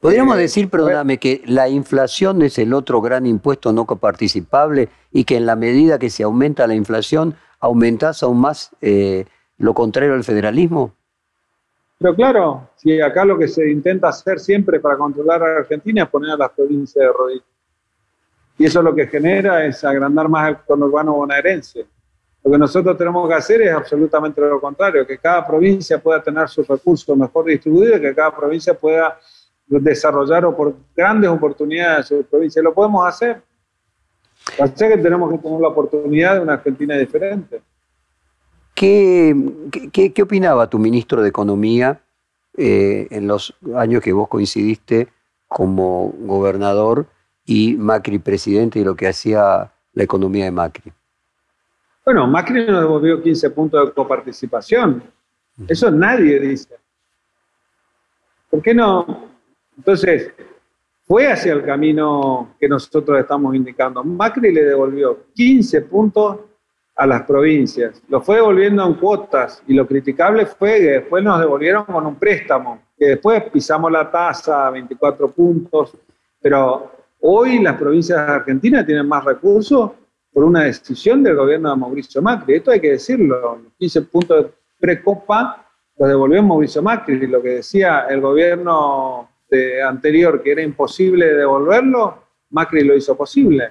Podríamos 0.00 0.36
eh, 0.36 0.40
decir, 0.40 0.70
perdóname, 0.70 1.18
que 1.18 1.42
la 1.46 1.68
inflación 1.68 2.42
es 2.42 2.58
el 2.58 2.72
otro 2.72 3.00
gran 3.00 3.26
impuesto 3.26 3.72
no 3.72 3.84
coparticipable 3.84 4.88
y 5.12 5.24
que 5.24 5.36
en 5.36 5.46
la 5.46 5.56
medida 5.56 5.98
que 5.98 6.10
se 6.10 6.22
aumenta 6.22 6.66
la 6.66 6.74
inflación, 6.74 7.34
aumentas 7.58 8.22
aún 8.22 8.40
más 8.40 8.70
eh, 8.80 9.26
lo 9.58 9.74
contrario 9.74 10.14
al 10.14 10.24
federalismo. 10.24 10.94
Pero 11.98 12.14
claro, 12.14 12.70
si 12.76 12.98
acá 12.98 13.26
lo 13.26 13.38
que 13.38 13.46
se 13.46 13.70
intenta 13.70 14.08
hacer 14.08 14.40
siempre 14.40 14.80
para 14.80 14.96
controlar 14.96 15.42
a 15.42 15.58
Argentina 15.58 16.04
es 16.04 16.08
poner 16.08 16.30
a 16.30 16.36
las 16.36 16.50
provincias 16.50 17.04
de 17.04 17.12
rodillas. 17.12 17.44
Y 18.56 18.64
eso 18.64 18.80
lo 18.82 18.94
que 18.94 19.06
genera 19.06 19.66
es 19.66 19.84
agrandar 19.84 20.28
más 20.28 20.48
el 20.48 20.56
conurbano 20.58 21.12
bonaerense. 21.12 21.86
Lo 22.42 22.50
que 22.50 22.58
nosotros 22.58 22.96
tenemos 22.96 23.28
que 23.28 23.34
hacer 23.34 23.62
es 23.62 23.72
absolutamente 23.72 24.40
lo 24.40 24.60
contrario, 24.60 25.06
que 25.06 25.18
cada 25.18 25.46
provincia 25.46 25.98
pueda 26.00 26.22
tener 26.22 26.48
sus 26.48 26.66
recursos 26.66 27.16
mejor 27.16 27.44
distribuidos, 27.44 28.00
que 28.00 28.14
cada 28.14 28.34
provincia 28.34 28.72
pueda 28.72 29.18
desarrollar 29.66 30.44
grandes 30.96 31.30
oportunidades 31.30 32.10
en 32.10 32.18
su 32.18 32.24
provincia. 32.24 32.62
Lo 32.62 32.72
podemos 32.72 33.06
hacer. 33.06 33.42
Así 34.58 34.88
que 34.88 34.96
tenemos 34.96 35.30
que 35.30 35.38
tener 35.38 35.60
la 35.60 35.68
oportunidad 35.68 36.34
de 36.36 36.40
una 36.40 36.54
Argentina 36.54 36.96
diferente. 36.96 37.60
¿Qué, 38.74 39.36
qué, 39.92 40.22
opinaba 40.22 40.70
tu 40.70 40.78
ministro 40.78 41.22
de 41.22 41.28
Economía 41.28 42.00
eh, 42.56 43.06
en 43.10 43.26
los 43.26 43.54
años 43.76 44.02
que 44.02 44.14
vos 44.14 44.28
coincidiste 44.28 45.08
como 45.46 46.14
gobernador 46.20 47.06
y 47.44 47.74
Macri 47.76 48.18
presidente 48.18 48.78
y 48.78 48.84
lo 48.84 48.96
que 48.96 49.08
hacía 49.08 49.72
la 49.92 50.02
economía 50.02 50.46
de 50.46 50.50
Macri? 50.50 50.92
Bueno, 52.04 52.26
Macri 52.26 52.64
nos 52.66 52.80
devolvió 52.80 53.22
15 53.22 53.50
puntos 53.50 53.86
de 53.86 53.92
coparticipación. 53.92 55.02
Eso 55.68 55.90
nadie 55.90 56.40
dice. 56.40 56.76
¿Por 58.48 58.62
qué 58.62 58.74
no? 58.74 59.28
Entonces, 59.76 60.32
fue 61.06 61.30
hacia 61.30 61.52
el 61.52 61.64
camino 61.64 62.54
que 62.58 62.68
nosotros 62.68 63.18
estamos 63.18 63.54
indicando. 63.54 64.02
Macri 64.02 64.52
le 64.52 64.64
devolvió 64.64 65.26
15 65.34 65.82
puntos 65.82 66.38
a 66.96 67.06
las 67.06 67.22
provincias. 67.22 68.02
Lo 68.08 68.20
fue 68.20 68.36
devolviendo 68.36 68.86
en 68.86 68.94
cuotas 68.94 69.62
y 69.66 69.74
lo 69.74 69.86
criticable 69.86 70.46
fue 70.46 70.78
que 70.78 70.90
después 70.92 71.22
nos 71.22 71.38
devolvieron 71.38 71.84
con 71.84 72.06
un 72.06 72.16
préstamo, 72.16 72.80
que 72.98 73.06
después 73.06 73.42
pisamos 73.50 73.92
la 73.92 74.10
tasa 74.10 74.66
a 74.66 74.70
24 74.70 75.28
puntos, 75.28 75.96
pero 76.40 76.92
hoy 77.20 77.58
las 77.58 77.76
provincias 77.78 78.18
argentinas 78.18 78.86
tienen 78.86 79.06
más 79.06 79.24
recursos 79.24 79.92
por 80.40 80.46
una 80.46 80.64
decisión 80.64 81.22
del 81.22 81.36
gobierno 81.36 81.68
de 81.68 81.76
Mauricio 81.76 82.22
Macri. 82.22 82.54
Esto 82.54 82.70
hay 82.70 82.80
que 82.80 82.92
decirlo. 82.92 83.58
Los 83.62 83.72
15 83.78 84.02
puntos 84.02 84.42
de 84.42 84.50
precopa 84.78 85.66
los 85.98 86.08
devolvió 86.08 86.42
Mauricio 86.42 86.82
Macri. 86.82 87.26
Lo 87.26 87.42
que 87.42 87.56
decía 87.56 88.06
el 88.08 88.22
gobierno 88.22 89.28
anterior 89.86 90.42
que 90.42 90.52
era 90.52 90.62
imposible 90.62 91.34
devolverlo, 91.34 92.22
Macri 92.52 92.84
lo 92.84 92.96
hizo 92.96 93.14
posible. 93.18 93.70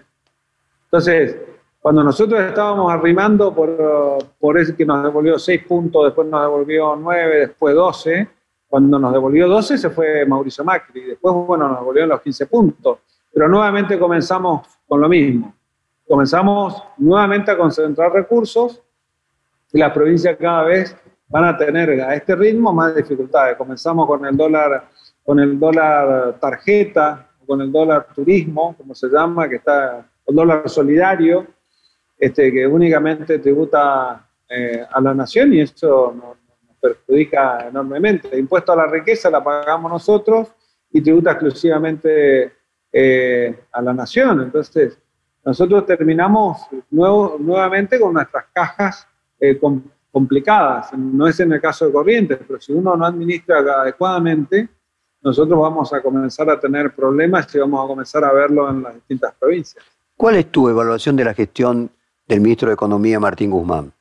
Entonces, 0.84 1.38
cuando 1.82 2.04
nosotros 2.04 2.40
estábamos 2.40 2.94
arrimando 2.94 3.52
por, 3.52 4.20
por 4.40 4.60
ese 4.60 4.76
que 4.76 4.86
nos 4.86 5.02
devolvió 5.02 5.40
6 5.40 5.64
puntos, 5.64 6.06
después 6.06 6.28
nos 6.28 6.42
devolvió 6.42 6.96
9, 6.96 7.36
después 7.48 7.74
12, 7.74 8.30
cuando 8.68 9.00
nos 9.00 9.12
devolvió 9.12 9.48
12 9.48 9.76
se 9.76 9.90
fue 9.90 10.24
Mauricio 10.24 10.64
Macri, 10.64 11.02
después, 11.02 11.34
bueno, 11.34 11.68
nos 11.68 11.80
devolvieron 11.80 12.10
los 12.10 12.22
15 12.22 12.46
puntos. 12.46 13.00
Pero 13.34 13.48
nuevamente 13.48 13.98
comenzamos 13.98 14.68
con 14.88 15.02
lo 15.02 15.10
mismo 15.10 15.56
comenzamos 16.10 16.84
nuevamente 16.98 17.52
a 17.52 17.58
concentrar 17.58 18.12
recursos 18.12 18.82
y 19.72 19.78
las 19.78 19.94
provincias 19.94 20.36
cada 20.38 20.64
vez 20.64 20.98
van 21.28 21.46
a 21.46 21.56
tener 21.56 22.02
a 22.02 22.16
este 22.16 22.36
ritmo 22.36 22.74
más 22.74 22.96
dificultades. 22.96 23.56
Comenzamos 23.56 24.08
con 24.08 24.26
el 24.26 24.36
dólar, 24.36 24.90
con 25.24 25.40
el 25.40 25.60
dólar 25.60 26.40
tarjeta, 26.40 27.30
con 27.46 27.62
el 27.62 27.72
dólar 27.72 28.08
turismo, 28.16 28.76
como 28.76 28.96
se 28.96 29.08
llama, 29.08 29.48
que 29.48 29.58
está 29.58 30.04
el 30.26 30.36
dólar 30.36 30.68
solidario, 30.68 31.46
este, 32.18 32.52
que 32.52 32.66
únicamente 32.66 33.38
tributa 33.38 34.28
eh, 34.50 34.84
a 34.92 35.00
la 35.00 35.14
nación 35.14 35.54
y 35.54 35.62
eso 35.62 36.12
nos, 36.16 36.38
perjudica 36.82 37.68
enormemente. 37.68 38.30
El 38.32 38.40
impuesto 38.40 38.72
a 38.72 38.78
la 38.78 38.88
riqueza 38.88 39.30
la 39.30 39.44
pagamos 39.44 39.92
nosotros 39.92 40.48
y 40.92 41.02
tributa 41.02 41.32
exclusivamente 41.32 42.54
eh, 42.92 43.60
a 43.74 43.82
la 43.82 43.94
nación. 43.94 44.42
Entonces, 44.42 44.98
nosotros 45.44 45.86
terminamos 45.86 46.68
nuevo, 46.92 47.38
nuevamente 47.40 48.00
con 48.00 48.14
nuestras 48.14 48.46
cajas 48.54 49.08
eh, 49.40 49.60
complicadas. 50.12 50.94
No 50.94 51.28
es 51.28 51.40
en 51.40 51.54
el 51.54 51.62
caso 51.62 51.86
de 51.86 51.92
Corrientes, 51.92 52.40
pero 52.46 52.60
si 52.60 52.74
uno 52.74 52.96
no 52.96 53.06
administra 53.06 53.60
adecuadamente, 53.60 54.68
nosotros 55.22 55.60
vamos 55.60 55.94
a 55.94 56.02
comenzar 56.02 56.50
a 56.50 56.60
tener 56.60 56.94
problemas 56.94 57.54
y 57.54 57.60
vamos 57.60 57.84
a 57.84 57.88
comenzar 57.88 58.24
a 58.24 58.32
verlo 58.32 58.70
en 58.70 58.84
las 58.84 58.96
distintas 58.96 59.34
provincias. 59.40 59.84
¿Cuál 60.16 60.36
es 60.36 60.52
tu 60.52 60.70
evaluación 60.70 61.16
de 61.16 61.26
la 61.26 61.34
gestión 61.34 61.90
del 62.28 62.42
ministro 62.42 62.68
de 62.68 62.74
Economía, 62.74 63.20
Martín 63.20 63.52
Guzmán? 63.52 63.92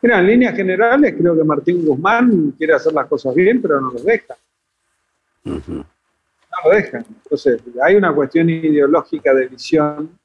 Mira, 0.00 0.18
en 0.18 0.26
líneas 0.26 0.56
generales 0.56 1.14
creo 1.16 1.36
que 1.36 1.44
Martín 1.44 1.84
Guzmán 1.86 2.54
quiere 2.58 2.74
hacer 2.74 2.92
las 2.92 3.06
cosas 3.06 3.34
bien, 3.34 3.62
pero 3.62 3.80
no 3.80 3.92
lo 3.92 4.00
deja. 4.00 4.34
No 6.52 6.70
lo 6.70 6.76
deja. 6.76 6.98
Entonces, 6.98 7.60
hay 7.82 7.96
una 7.96 8.14
cuestión 8.14 8.48
ideológica 8.50 9.34
de 9.34 9.48
visión 9.48 10.18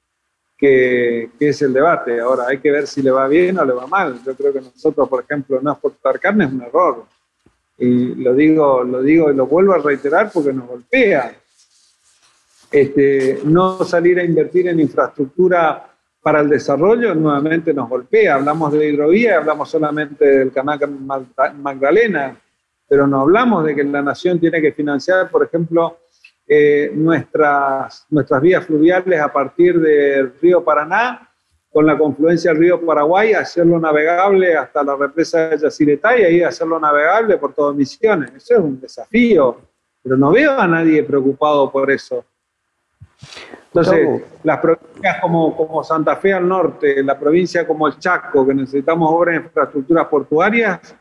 que, 0.57 1.29
es 1.39 1.61
el 1.61 1.73
debate. 1.73 2.19
Ahora, 2.19 2.45
hay 2.47 2.57
que 2.57 2.71
ver 2.71 2.87
si 2.87 3.01
le 3.01 3.11
va 3.11 3.27
bien 3.27 3.57
o 3.59 3.65
le 3.65 3.73
va 3.73 3.87
mal. 3.87 4.19
Yo 4.25 4.35
creo 4.35 4.51
que 4.51 4.61
nosotros, 4.61 5.07
por 5.07 5.23
ejemplo, 5.23 5.59
no 5.61 5.71
exportar 5.71 6.19
carne 6.19 6.45
es 6.45 6.51
un 6.51 6.61
error. 6.61 7.05
Y 7.77 8.15
lo 8.15 8.33
digo, 8.33 8.83
lo 8.83 9.01
digo 9.01 9.31
y 9.31 9.35
lo 9.35 9.45
vuelvo 9.45 9.73
a 9.73 9.77
reiterar 9.77 10.31
porque 10.33 10.51
nos 10.51 10.67
golpea. 10.67 11.35
Este, 12.69 13.39
no 13.45 13.83
salir 13.85 14.19
a 14.19 14.23
invertir 14.23 14.67
en 14.67 14.79
infraestructura 14.79 15.87
para 16.21 16.41
el 16.41 16.49
desarrollo 16.49 17.15
nuevamente 17.15 17.73
nos 17.73 17.87
golpea. 17.87 18.35
Hablamos 18.35 18.73
de 18.73 18.89
hidrovía, 18.89 19.37
hablamos 19.37 19.69
solamente 19.69 20.25
del 20.25 20.51
canal 20.51 20.77
Magdalena, 21.55 22.35
pero 22.85 23.07
no 23.07 23.21
hablamos 23.21 23.63
de 23.63 23.73
que 23.73 23.83
la 23.85 24.01
nación 24.01 24.37
tiene 24.37 24.61
que 24.61 24.73
financiar, 24.73 25.29
por 25.29 25.45
ejemplo, 25.45 25.99
eh, 26.47 26.91
nuestras, 26.93 28.05
nuestras 28.09 28.41
vías 28.41 28.65
fluviales 28.65 29.19
a 29.19 29.31
partir 29.31 29.79
del 29.79 30.33
río 30.39 30.63
Paraná, 30.63 31.29
con 31.69 31.85
la 31.85 31.97
confluencia 31.97 32.51
del 32.51 32.61
río 32.61 32.85
Paraguay, 32.85 33.33
hacerlo 33.33 33.79
navegable 33.79 34.55
hasta 34.55 34.83
la 34.83 34.95
represa 34.95 35.49
de 35.49 35.57
Yacyretá 35.57 36.17
y 36.17 36.23
ahí 36.23 36.41
hacerlo 36.41 36.79
navegable 36.79 37.37
por 37.37 37.53
todas 37.53 37.75
Misiones. 37.75 38.31
Eso 38.33 38.53
es 38.55 38.59
un 38.59 38.79
desafío, 38.79 39.59
pero 40.01 40.15
no 40.15 40.31
veo 40.31 40.57
a 40.57 40.65
nadie 40.67 41.03
preocupado 41.03 41.69
por 41.69 41.91
eso. 41.91 42.23
Entonces, 43.65 44.23
las 44.43 44.59
provincias 44.59 45.19
como, 45.21 45.55
como 45.55 45.83
Santa 45.83 46.15
Fe 46.15 46.33
al 46.33 46.47
norte, 46.47 47.03
la 47.03 47.19
provincia 47.19 47.67
como 47.67 47.87
el 47.87 47.99
Chaco, 47.99 48.47
que 48.47 48.55
necesitamos 48.55 49.11
obras 49.11 49.35
de 49.35 49.45
infraestructuras 49.45 50.07
portuarias, 50.07 50.95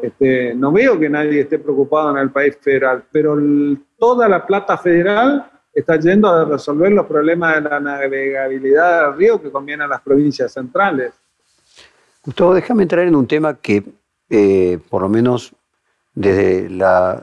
este, 0.00 0.54
no 0.54 0.72
veo 0.72 0.98
que 0.98 1.08
nadie 1.08 1.40
esté 1.40 1.58
preocupado 1.58 2.10
en 2.10 2.18
el 2.18 2.30
país 2.30 2.56
federal, 2.60 3.04
pero 3.10 3.36
toda 3.98 4.28
la 4.28 4.46
plata 4.46 4.78
federal 4.78 5.50
está 5.72 5.98
yendo 5.98 6.28
a 6.28 6.44
resolver 6.44 6.92
los 6.92 7.06
problemas 7.06 7.56
de 7.56 7.68
la 7.68 7.80
navegabilidad 7.80 9.06
del 9.06 9.16
río 9.16 9.42
que 9.42 9.50
conviene 9.50 9.84
a 9.84 9.88
las 9.88 10.00
provincias 10.00 10.52
centrales. 10.52 11.14
Gustavo, 12.24 12.54
déjame 12.54 12.84
entrar 12.84 13.06
en 13.06 13.16
un 13.16 13.26
tema 13.26 13.56
que, 13.56 13.82
eh, 14.30 14.78
por 14.88 15.02
lo 15.02 15.08
menos 15.08 15.54
desde 16.14 16.68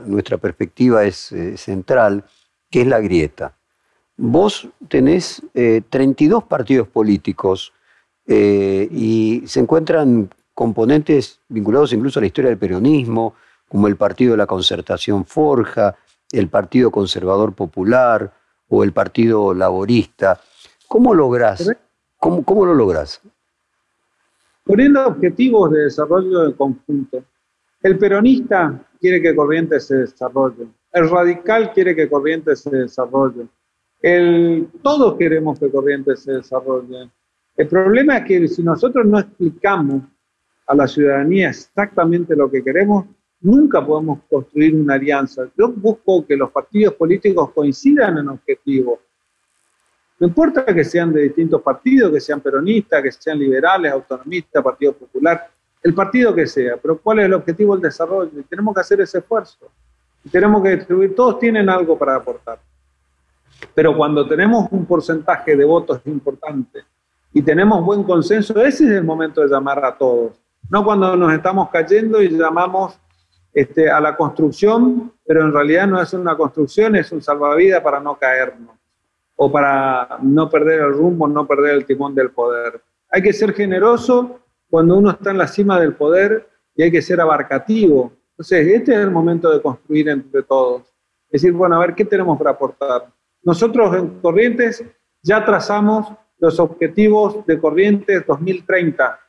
nuestra 0.06 0.38
perspectiva, 0.38 1.04
es 1.04 1.32
eh, 1.32 1.58
central, 1.58 2.26
que 2.70 2.82
es 2.82 2.88
la 2.88 3.00
grieta. 3.00 3.56
Vos 4.18 4.68
tenés 4.90 5.42
32 5.54 6.44
eh, 6.44 6.46
partidos 6.50 6.88
políticos 6.88 7.72
eh, 8.28 8.88
y 8.92 9.44
se 9.48 9.60
encuentran 9.60 10.30
componentes 10.60 11.39
vinculados 11.47 11.93
incluso 11.93 12.20
a 12.20 12.22
la 12.22 12.28
historia 12.28 12.49
del 12.49 12.60
peronismo, 12.60 13.34
como 13.70 13.88
el 13.88 13.95
Partido 13.95 14.32
de 14.32 14.39
la 14.39 14.45
Concertación 14.45 15.24
Forja, 15.24 15.95
el 16.34 16.49
Partido 16.49 16.91
Conservador 16.91 17.53
Popular 17.53 18.30
o 18.68 18.84
el 18.84 18.91
Partido 18.91 19.53
Laborista. 19.53 20.38
¿Cómo 20.86 21.14
lográs? 21.14 21.72
¿Cómo, 22.18 22.43
cómo 22.43 22.66
lo 22.66 22.74
lográs? 22.74 23.22
Poniendo 24.66 25.07
objetivos 25.07 25.72
de 25.72 25.84
desarrollo 25.84 26.43
en 26.47 26.51
conjunto. 26.51 27.24
El 27.82 27.97
peronista 27.97 28.86
quiere 28.99 29.22
que 29.22 29.34
Corrientes 29.34 29.88
se 29.88 29.95
desarrolle. 29.95 30.68
El 30.91 31.10
radical 31.10 31.72
quiere 31.72 31.95
que 31.95 32.10
Corrientes 32.10 32.60
se 32.60 32.70
desarrolle. 32.70 33.47
El, 34.01 34.68
todos 34.84 35.18
queremos 35.18 35.57
que 35.57 35.72
Corrientes 35.72 36.20
se 36.20 36.34
desarrolle. 36.34 37.10
El 37.55 37.68
problema 37.70 38.18
es 38.18 38.26
que 38.26 38.47
si 38.49 38.62
nosotros 38.62 39.05
no 39.05 39.20
explicamos 39.20 40.01
a 40.70 40.76
la 40.76 40.88
ciudadanía 40.88 41.50
exactamente 41.50 42.36
lo 42.36 42.50
que 42.50 42.64
queremos, 42.64 43.06
nunca 43.42 43.84
podemos 43.84 44.20
construir 44.30 44.76
una 44.76 44.94
alianza. 44.94 45.50
Yo 45.58 45.70
busco 45.70 46.24
que 46.28 46.38
los 46.38 46.52
partidos 46.52 46.94
políticos 46.94 47.52
coincidan 47.56 48.20
en 48.20 48.30
objetivos. 48.30 49.00
No 50.20 50.28
importa 50.28 50.64
que 50.64 50.84
sean 50.84 51.12
de 51.12 51.24
distintos 51.24 51.64
partidos, 51.64 52.14
que 52.14 52.20
sean 52.20 52.40
peronistas, 52.40 53.02
que 53.02 53.12
sean 53.12 53.40
liberales, 53.40 53.92
autonomistas, 53.92 54.64
Partido 54.64 54.94
Popular, 54.94 55.50
el 55.82 55.94
partido 55.96 56.36
que 56.36 56.46
sea, 56.46 56.78
pero 56.78 57.00
¿cuál 57.00 57.20
es 57.20 57.26
el 57.26 57.34
objetivo 57.34 57.74
del 57.74 57.82
desarrollo? 57.82 58.40
Y 58.40 58.44
tenemos 58.44 58.76
que 58.76 58.82
hacer 58.82 59.02
ese 59.02 59.18
esfuerzo. 59.18 59.72
Y 60.24 60.30
tenemos 60.30 60.62
que 60.62 60.76
distribuir, 60.76 61.16
todos 61.16 61.40
tienen 61.40 61.68
algo 61.68 61.98
para 61.98 62.16
aportar. 62.16 62.60
Pero 63.74 63.98
cuando 63.98 64.28
tenemos 64.28 64.68
un 64.72 64.86
porcentaje 64.86 65.56
de 65.56 65.66
votos 65.66 66.00
importante 66.06 66.84
y 67.34 67.42
tenemos 67.42 67.84
buen 67.84 68.04
consenso, 68.04 68.54
ese 68.62 68.84
es 68.84 68.92
el 68.92 69.04
momento 69.04 69.42
de 69.42 69.48
llamar 69.48 69.84
a 69.84 69.98
todos. 69.98 70.34
No 70.70 70.84
cuando 70.84 71.16
nos 71.16 71.34
estamos 71.34 71.70
cayendo 71.70 72.22
y 72.22 72.30
llamamos 72.30 73.00
este, 73.54 73.90
a 73.90 74.00
la 74.00 74.16
construcción, 74.16 75.12
pero 75.26 75.42
en 75.42 75.52
realidad 75.52 75.88
no 75.88 76.02
es 76.02 76.14
una 76.14 76.38
construcción, 76.38 76.96
es 76.96 77.12
un 77.12 77.22
salvavidas 77.22 77.82
para 77.82 78.00
no 78.00 78.16
caernos 78.18 78.78
o 79.36 79.52
para 79.52 80.20
no 80.22 80.50
perder 80.50 80.82
el 80.82 80.94
rumbo, 80.94 81.28
no 81.28 81.48
perder 81.48 81.76
el 81.76 81.86
timón 81.86 82.14
del 82.14 82.32
poder. 82.32 82.82
Hay 83.10 83.24
que 83.24 83.34
ser 83.34 83.54
generoso 83.54 84.42
cuando 84.70 84.98
uno 84.98 85.12
está 85.12 85.32
en 85.32 85.38
la 85.38 85.48
cima 85.48 85.80
del 85.80 85.96
poder 85.96 86.48
y 86.76 86.84
hay 86.84 86.92
que 86.92 87.02
ser 87.02 87.20
abarcativo. 87.20 88.14
Entonces, 88.32 88.68
este 88.68 88.94
es 88.94 89.00
el 89.00 89.12
momento 89.12 89.50
de 89.50 89.62
construir 89.62 90.10
entre 90.10 90.44
todos. 90.44 90.84
Es 91.32 91.42
decir, 91.42 91.54
bueno, 91.54 91.78
a 91.78 91.80
ver, 91.80 91.96
¿qué 91.96 92.06
tenemos 92.06 92.38
para 92.38 92.52
aportar? 92.52 93.08
Nosotros 93.42 93.96
en 93.96 94.20
Corrientes 94.20 94.84
ya 95.22 95.44
trazamos 95.44 96.12
los 96.38 96.60
objetivos 96.60 97.46
de 97.46 97.60
Corrientes 97.60 98.26
2030. 98.28 99.20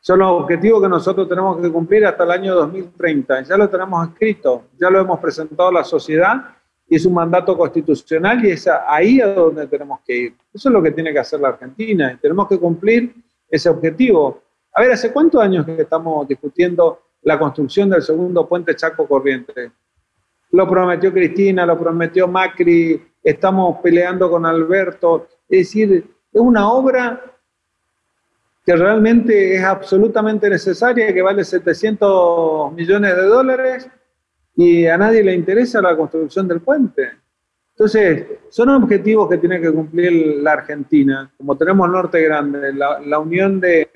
Son 0.00 0.18
los 0.18 0.30
objetivos 0.32 0.82
que 0.82 0.88
nosotros 0.88 1.28
tenemos 1.28 1.60
que 1.60 1.70
cumplir 1.70 2.06
hasta 2.06 2.24
el 2.24 2.30
año 2.30 2.54
2030. 2.54 3.42
Ya 3.42 3.56
lo 3.58 3.68
tenemos 3.68 4.08
escrito, 4.08 4.64
ya 4.78 4.88
lo 4.88 4.98
hemos 4.98 5.20
presentado 5.20 5.68
a 5.68 5.72
la 5.72 5.84
sociedad 5.84 6.56
y 6.88 6.96
es 6.96 7.04
un 7.04 7.12
mandato 7.12 7.56
constitucional 7.56 8.42
y 8.44 8.50
es 8.50 8.66
ahí 8.86 9.20
a 9.20 9.34
donde 9.34 9.66
tenemos 9.66 10.00
que 10.06 10.16
ir. 10.16 10.36
Eso 10.54 10.70
es 10.70 10.72
lo 10.72 10.82
que 10.82 10.92
tiene 10.92 11.12
que 11.12 11.18
hacer 11.18 11.38
la 11.38 11.48
Argentina 11.48 12.12
y 12.14 12.16
tenemos 12.16 12.48
que 12.48 12.58
cumplir 12.58 13.14
ese 13.48 13.68
objetivo. 13.68 14.42
A 14.72 14.80
ver, 14.80 14.92
¿hace 14.92 15.12
cuántos 15.12 15.42
años 15.42 15.66
que 15.66 15.82
estamos 15.82 16.26
discutiendo 16.26 17.00
la 17.22 17.38
construcción 17.38 17.90
del 17.90 18.00
segundo 18.00 18.48
puente 18.48 18.74
Chaco 18.74 19.06
Corriente? 19.06 19.70
Lo 20.52 20.66
prometió 20.66 21.12
Cristina, 21.12 21.66
lo 21.66 21.78
prometió 21.78 22.26
Macri, 22.26 23.00
estamos 23.22 23.76
peleando 23.82 24.30
con 24.30 24.46
Alberto. 24.46 25.28
Es 25.46 25.68
decir, 25.68 26.10
es 26.32 26.40
una 26.40 26.72
obra 26.72 27.22
que 28.64 28.76
realmente 28.76 29.54
es 29.54 29.64
absolutamente 29.64 30.48
necesaria, 30.50 31.12
que 31.12 31.22
vale 31.22 31.44
700 31.44 32.72
millones 32.72 33.16
de 33.16 33.22
dólares 33.22 33.88
y 34.56 34.86
a 34.86 34.98
nadie 34.98 35.22
le 35.22 35.34
interesa 35.34 35.80
la 35.80 35.96
construcción 35.96 36.46
del 36.46 36.60
puente. 36.60 37.10
Entonces, 37.70 38.26
son 38.50 38.68
objetivos 38.68 39.28
que 39.30 39.38
tiene 39.38 39.60
que 39.60 39.72
cumplir 39.72 40.36
la 40.42 40.52
Argentina. 40.52 41.32
Como 41.36 41.56
tenemos 41.56 41.88
Norte 41.88 42.20
Grande, 42.20 42.74
la, 42.74 43.18
unión 43.18 43.58
de, 43.58 43.88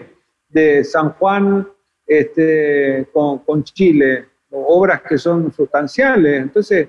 San 0.85 1.11
Juan 1.11 1.69
este, 2.07 3.09
con, 3.12 3.41
con 3.41 3.62
Chile, 3.62 4.29
obras 4.51 5.03
que 5.03 5.19
son 5.19 5.53
sustanciales. 5.53 6.41
Entonces, 6.41 6.89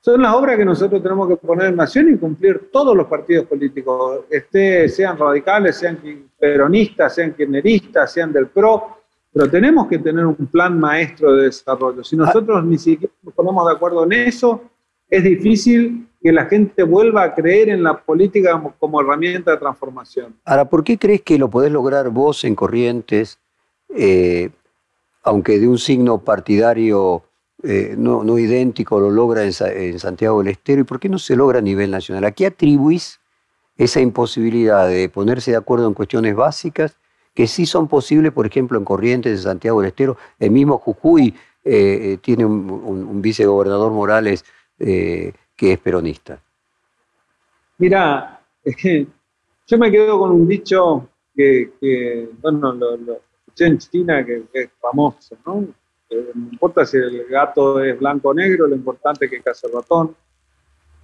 son 0.00 0.22
las 0.22 0.34
obras 0.34 0.56
que 0.56 0.64
nosotros 0.64 1.02
tenemos 1.02 1.28
que 1.28 1.36
poner 1.36 1.68
en 1.68 1.76
nación 1.76 2.12
y 2.12 2.16
cumplir 2.16 2.70
todos 2.72 2.96
los 2.96 3.06
partidos 3.06 3.46
políticos, 3.46 4.20
este, 4.30 4.88
sean 4.88 5.18
radicales, 5.18 5.76
sean 5.76 5.98
peronistas, 6.38 7.14
sean 7.14 7.34
kirchneristas, 7.34 8.12
sean 8.12 8.32
del 8.32 8.46
PRO, 8.46 8.98
pero 9.32 9.50
tenemos 9.50 9.88
que 9.88 9.98
tener 9.98 10.24
un 10.24 10.36
plan 10.46 10.78
maestro 10.78 11.34
de 11.34 11.44
desarrollo. 11.44 12.02
Si 12.04 12.16
nosotros 12.16 12.64
ni 12.64 12.78
siquiera 12.78 13.12
nos 13.22 13.34
ponemos 13.34 13.66
de 13.66 13.72
acuerdo 13.72 14.04
en 14.04 14.12
eso, 14.12 14.62
es 15.10 15.24
difícil 15.24 16.08
que 16.20 16.32
la 16.32 16.46
gente 16.46 16.82
vuelva 16.82 17.22
a 17.22 17.34
creer 17.34 17.68
en 17.68 17.82
la 17.82 17.98
política 18.00 18.60
como, 18.78 19.00
herramienta 19.00 19.52
de 19.52 19.56
transformación. 19.56 20.34
Ahora, 20.44 20.64
¿por 20.64 20.84
qué 20.84 20.98
crees 20.98 21.22
que 21.22 21.38
lo 21.38 21.48
podés 21.48 21.72
lograr 21.72 22.10
vos 22.10 22.44
en 22.44 22.54
Corrientes, 22.54 23.38
eh, 23.94 24.50
aunque 25.22 25.58
de 25.58 25.68
un 25.68 25.78
signo 25.78 26.18
partidario 26.18 27.22
eh, 27.64 27.96
no, 27.98 28.38
idéntico 28.38 29.00
lo 29.00 29.10
logra 29.10 29.42
en, 29.42 29.52
Santiago 29.98 30.38
del 30.38 30.48
Estero 30.48 30.82
y 30.82 30.84
por 30.84 31.00
qué 31.00 31.08
no 31.08 31.18
se 31.18 31.34
logra 31.34 31.58
a 31.58 31.62
nivel 31.62 31.90
nacional. 31.90 32.24
¿A 32.24 32.30
qué 32.30 32.46
atribuís 32.46 33.20
esa 33.76 34.00
imposibilidad 34.00 34.88
de 34.88 35.08
ponerse 35.08 35.50
de 35.50 35.56
acuerdo 35.56 35.88
en 35.88 35.94
cuestiones 35.94 36.36
básicas 36.36 36.96
que 37.34 37.46
sí 37.46 37.66
son 37.66 37.88
posibles, 37.88 38.32
por 38.32 38.46
ejemplo, 38.46 38.78
en 38.78 38.84
Corrientes 38.84 39.32
de 39.32 39.42
Santiago 39.42 39.80
del 39.80 39.88
Estero? 39.88 40.16
El 40.38 40.52
mismo 40.52 40.78
Jujuy 40.78 41.34
eh, 41.64 42.12
eh, 42.12 42.18
tiene 42.22 42.44
un, 42.44 43.20
vicegobernador 43.20 43.92
Morales 43.92 44.44
que 44.78 45.32
es 45.58 45.78
peronista. 45.78 46.40
Mira, 47.78 48.40
yo 49.66 49.78
me 49.78 49.90
quedo 49.90 50.18
con 50.20 50.30
un 50.30 50.46
dicho 50.46 51.08
que, 51.34 52.30
bueno, 52.40 52.72
lo, 52.72 53.20
escuché 53.40 53.66
en 53.66 53.78
China, 53.78 54.24
que, 54.24 54.44
es 54.52 54.70
famoso, 54.80 55.36
¿no? 55.44 55.66
Eh, 56.10 56.30
no 56.34 56.48
importa 56.52 56.86
si 56.86 56.96
el 56.96 57.26
gato 57.26 57.82
es 57.82 57.98
blanco 57.98 58.30
o 58.30 58.34
negro, 58.34 58.66
lo 58.66 58.74
importante 58.74 59.26
es 59.26 59.30
que 59.30 59.42
case 59.42 59.66
el 59.66 59.72
ratón. 59.72 60.16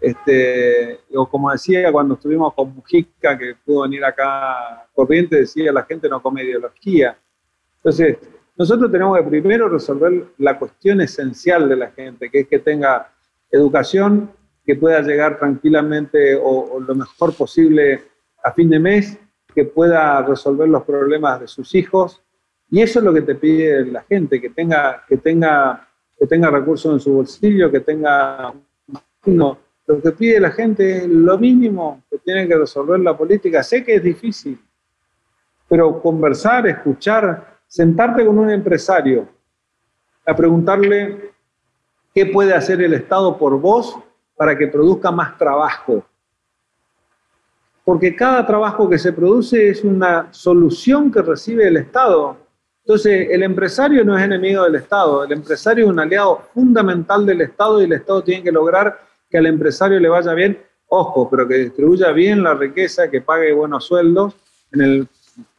Este, 0.01 1.01
o 1.15 1.29
como 1.29 1.51
decía 1.51 1.91
cuando 1.91 2.15
estuvimos 2.15 2.53
con 2.55 2.75
Mujica, 2.75 3.39
que 3.39 3.55
pudo 3.65 3.83
venir 3.83 4.05
acá 4.05 4.87
corriente, 4.93 5.37
decía 5.37 5.73
la 5.73 5.85
gente 5.85 6.09
no 6.09 6.21
come 6.21 6.45
ideología. 6.45 7.17
Entonces, 7.77 8.19
nosotros 8.57 8.91
tenemos 8.91 9.17
que 9.19 9.25
primero 9.25 9.69
resolver 9.69 10.27
la 10.39 10.59
cuestión 10.59 11.01
esencial 11.01 11.69
de 11.69 11.77
la 11.77 11.91
gente, 11.91 12.31
que 12.31 12.41
es 12.41 12.49
que 12.49 12.59
tenga 12.59 13.11
educación, 13.51 14.31
que 14.65 14.77
pueda 14.77 15.01
llegar 15.03 15.39
tranquilamente 15.39 16.39
o, 16.41 16.81
lo 16.81 16.95
mejor 16.95 17.35
posible 17.35 18.03
a 18.43 18.53
fin 18.53 18.71
de 18.71 18.79
mes, 18.79 19.19
que 19.55 19.65
pueda 19.65 20.23
resolver 20.23 20.69
los 20.69 20.85
problemas 20.85 21.41
de 21.41 21.49
sus 21.49 21.75
hijos. 21.75 22.23
Y 22.71 22.83
eso 22.83 22.99
es 22.99 23.05
lo 23.05 23.12
que 23.12 23.23
te 23.23 23.35
pide 23.35 23.87
la 23.87 24.03
gente, 24.03 24.41
que 24.41 24.51
tenga, 24.51 25.05
que 25.09 25.17
tenga, 25.19 25.89
que 26.19 26.27
tenga 26.27 26.51
recursos 26.51 26.93
en 26.93 27.01
su 27.01 27.12
bolsillo, 27.12 27.71
que 27.71 27.81
tenga... 27.81 28.53
No, 29.27 29.59
lo 29.87 30.01
que 30.01 30.12
pide 30.12 30.41
la 30.41 30.51
gente 30.51 30.99
es 30.99 31.09
lo 31.09 31.39
mínimo 31.39 32.03
que 32.11 32.19
tiene 32.19 32.49
que 32.49 32.57
resolver 32.57 33.01
la 33.01 33.17
política. 33.17 33.62
Sé 33.62 33.85
que 33.85 33.97
es 33.97 34.03
difícil, 34.03 34.59
pero 35.69 36.01
conversar, 36.01 36.67
escuchar, 36.67 37.59
sentarte 37.67 38.25
con 38.25 38.39
un 38.39 38.51
empresario 38.51 39.29
a 40.27 40.35
preguntarle 40.35 41.33
qué 42.15 42.27
puede 42.27 42.55
hacer 42.55 42.81
el 42.81 42.95
Estado 42.95 43.37
por 43.37 43.61
vos 43.61 43.99
para 44.37 44.57
que 44.57 44.69
produzca 44.69 45.11
más 45.11 45.37
trabajo. 45.37 46.05
Porque 47.85 48.17
cada 48.17 48.47
trabajo 48.47 48.89
que 48.89 48.99
se 48.99 49.12
produce 49.12 49.69
es 49.69 49.85
una 49.85 50.33
solución 50.33 51.12
que 51.12 51.21
recibe 51.21 51.69
el 51.69 51.77
Estado. 51.77 52.39
Entonces, 52.87 53.28
el 53.30 53.43
empresario 53.43 54.05
no 54.05 54.16
es 54.16 54.22
enemigo 54.22 54.62
del 54.64 54.74
Estado, 54.74 55.24
el 55.24 55.32
empresario 55.32 55.87
es 55.87 55.91
un 55.91 55.99
aliado 55.99 56.43
fundamental 56.53 57.24
del 57.24 57.41
Estado 57.41 57.80
y 57.80 57.85
el 57.85 57.95
Estado 57.95 58.22
tiene 58.22 58.43
que 58.43 58.53
lograr 58.53 59.01
que 59.30 59.39
al 59.39 59.47
empresario 59.47 59.99
le 59.99 60.09
vaya 60.11 60.35
bien, 60.35 60.59
ojo, 60.89 61.30
pero 61.30 61.49
que 61.49 61.55
distribuya 61.55 62.12
bien 62.12 62.43
la 62.43 62.53
riqueza, 62.53 63.11
que 63.11 63.22
pague 63.22 63.55
buenos 63.55 63.87
sueldos, 63.87 64.35
en 64.70 64.82
el, 64.82 65.09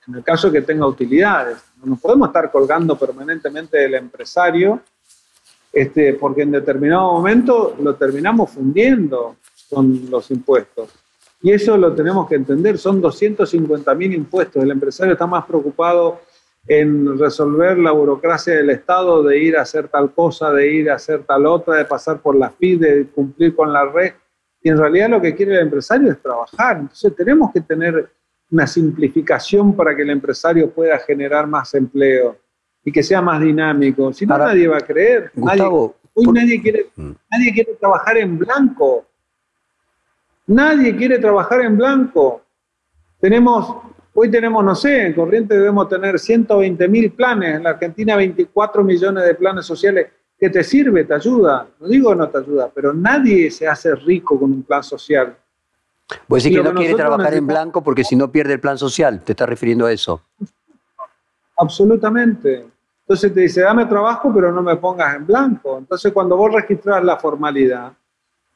en 0.07 0.15
el 0.15 0.23
caso 0.23 0.51
que 0.51 0.61
tenga 0.61 0.85
utilidades. 0.85 1.57
No 1.83 1.95
podemos 1.95 2.27
estar 2.27 2.51
colgando 2.51 2.95
permanentemente 2.95 3.79
del 3.79 3.95
empresario, 3.95 4.81
este, 5.73 6.13
porque 6.13 6.43
en 6.43 6.51
determinado 6.51 7.11
momento 7.11 7.75
lo 7.81 7.95
terminamos 7.95 8.51
fundiendo 8.51 9.37
con 9.67 10.11
los 10.11 10.29
impuestos. 10.29 10.91
Y 11.41 11.51
eso 11.51 11.75
lo 11.75 11.91
tenemos 11.95 12.29
que 12.29 12.35
entender, 12.35 12.77
son 12.77 13.01
250 13.01 13.95
mil 13.95 14.13
impuestos. 14.13 14.61
El 14.61 14.69
empresario 14.69 15.13
está 15.13 15.25
más 15.25 15.43
preocupado 15.45 16.21
en 16.67 17.17
resolver 17.19 17.77
la 17.77 17.91
burocracia 17.91 18.55
del 18.55 18.71
Estado, 18.71 19.23
de 19.23 19.37
ir 19.37 19.57
a 19.57 19.61
hacer 19.61 19.87
tal 19.87 20.13
cosa, 20.13 20.51
de 20.51 20.71
ir 20.71 20.89
a 20.89 20.95
hacer 20.95 21.23
tal 21.23 21.45
otra, 21.45 21.75
de 21.75 21.85
pasar 21.85 22.19
por 22.19 22.35
la 22.35 22.49
FID, 22.49 22.79
de 22.79 23.07
cumplir 23.07 23.55
con 23.55 23.71
la 23.71 23.85
red. 23.85 24.13
Y 24.61 24.69
en 24.69 24.77
realidad 24.77 25.09
lo 25.09 25.21
que 25.21 25.35
quiere 25.35 25.53
el 25.55 25.61
empresario 25.61 26.11
es 26.11 26.19
trabajar. 26.19 26.77
Entonces 26.77 27.15
tenemos 27.15 27.51
que 27.53 27.61
tener 27.61 28.09
una 28.49 28.65
simplificación 28.65 29.75
para 29.75 29.95
que 29.95 30.01
el 30.01 30.09
empresario 30.09 30.71
pueda 30.71 30.97
generar 30.99 31.47
más 31.47 31.73
empleo 31.75 32.37
y 32.83 32.91
que 32.91 33.03
sea 33.03 33.21
más 33.21 33.41
dinámico. 33.41 34.11
Si 34.13 34.25
no, 34.25 34.37
nadie 34.37 34.67
va 34.67 34.77
a 34.77 34.81
creer. 34.81 35.31
hoy 35.35 36.27
nadie, 36.31 36.61
quiere, 36.61 36.87
mm. 36.95 37.11
nadie 37.31 37.53
quiere 37.53 37.73
trabajar 37.75 38.17
en 38.17 38.39
blanco. 38.39 39.05
Nadie 40.47 40.95
quiere 40.95 41.17
trabajar 41.17 41.61
en 41.61 41.77
blanco. 41.77 42.43
Tenemos, 43.19 43.77
hoy 44.15 44.31
tenemos, 44.31 44.63
no 44.63 44.75
sé, 44.75 45.07
en 45.07 45.13
Corriente 45.13 45.55
debemos 45.55 45.87
tener 45.89 46.17
120 46.17 46.87
mil 46.87 47.11
planes, 47.11 47.55
en 47.55 47.63
la 47.63 47.71
Argentina 47.71 48.15
24 48.15 48.83
millones 48.83 49.25
de 49.25 49.35
planes 49.35 49.65
sociales. 49.65 50.07
que 50.37 50.49
te 50.49 50.63
sirve? 50.63 51.05
¿Te 51.05 51.13
ayuda? 51.13 51.67
No 51.79 51.87
digo 51.87 52.13
no 52.13 52.27
te 52.27 52.39
ayuda, 52.39 52.69
pero 52.73 52.93
nadie 52.93 53.49
se 53.51 53.67
hace 53.67 53.95
rico 53.95 54.39
con 54.39 54.51
un 54.51 54.63
plan 54.63 54.83
social. 54.83 55.35
Pues 56.27 56.43
sí 56.43 56.51
que 56.51 56.61
no 56.61 56.73
quiere 56.73 56.93
trabajar 56.93 57.33
en 57.33 57.47
blanco 57.47 57.81
porque 57.83 58.03
si 58.03 58.15
no 58.15 58.31
pierde 58.31 58.53
el 58.53 58.59
plan 58.59 58.77
social, 58.77 59.21
¿te 59.21 59.31
estás 59.31 59.47
refiriendo 59.47 59.85
a 59.85 59.91
eso? 59.91 60.21
Absolutamente. 61.57 62.65
Entonces 63.01 63.33
te 63.33 63.41
dice, 63.41 63.61
dame 63.61 63.85
trabajo, 63.85 64.31
pero 64.33 64.51
no 64.51 64.61
me 64.61 64.75
pongas 64.75 65.15
en 65.15 65.25
blanco. 65.25 65.77
Entonces 65.77 66.11
cuando 66.11 66.35
vos 66.35 66.53
registras 66.53 67.03
la 67.03 67.17
formalidad, 67.17 67.93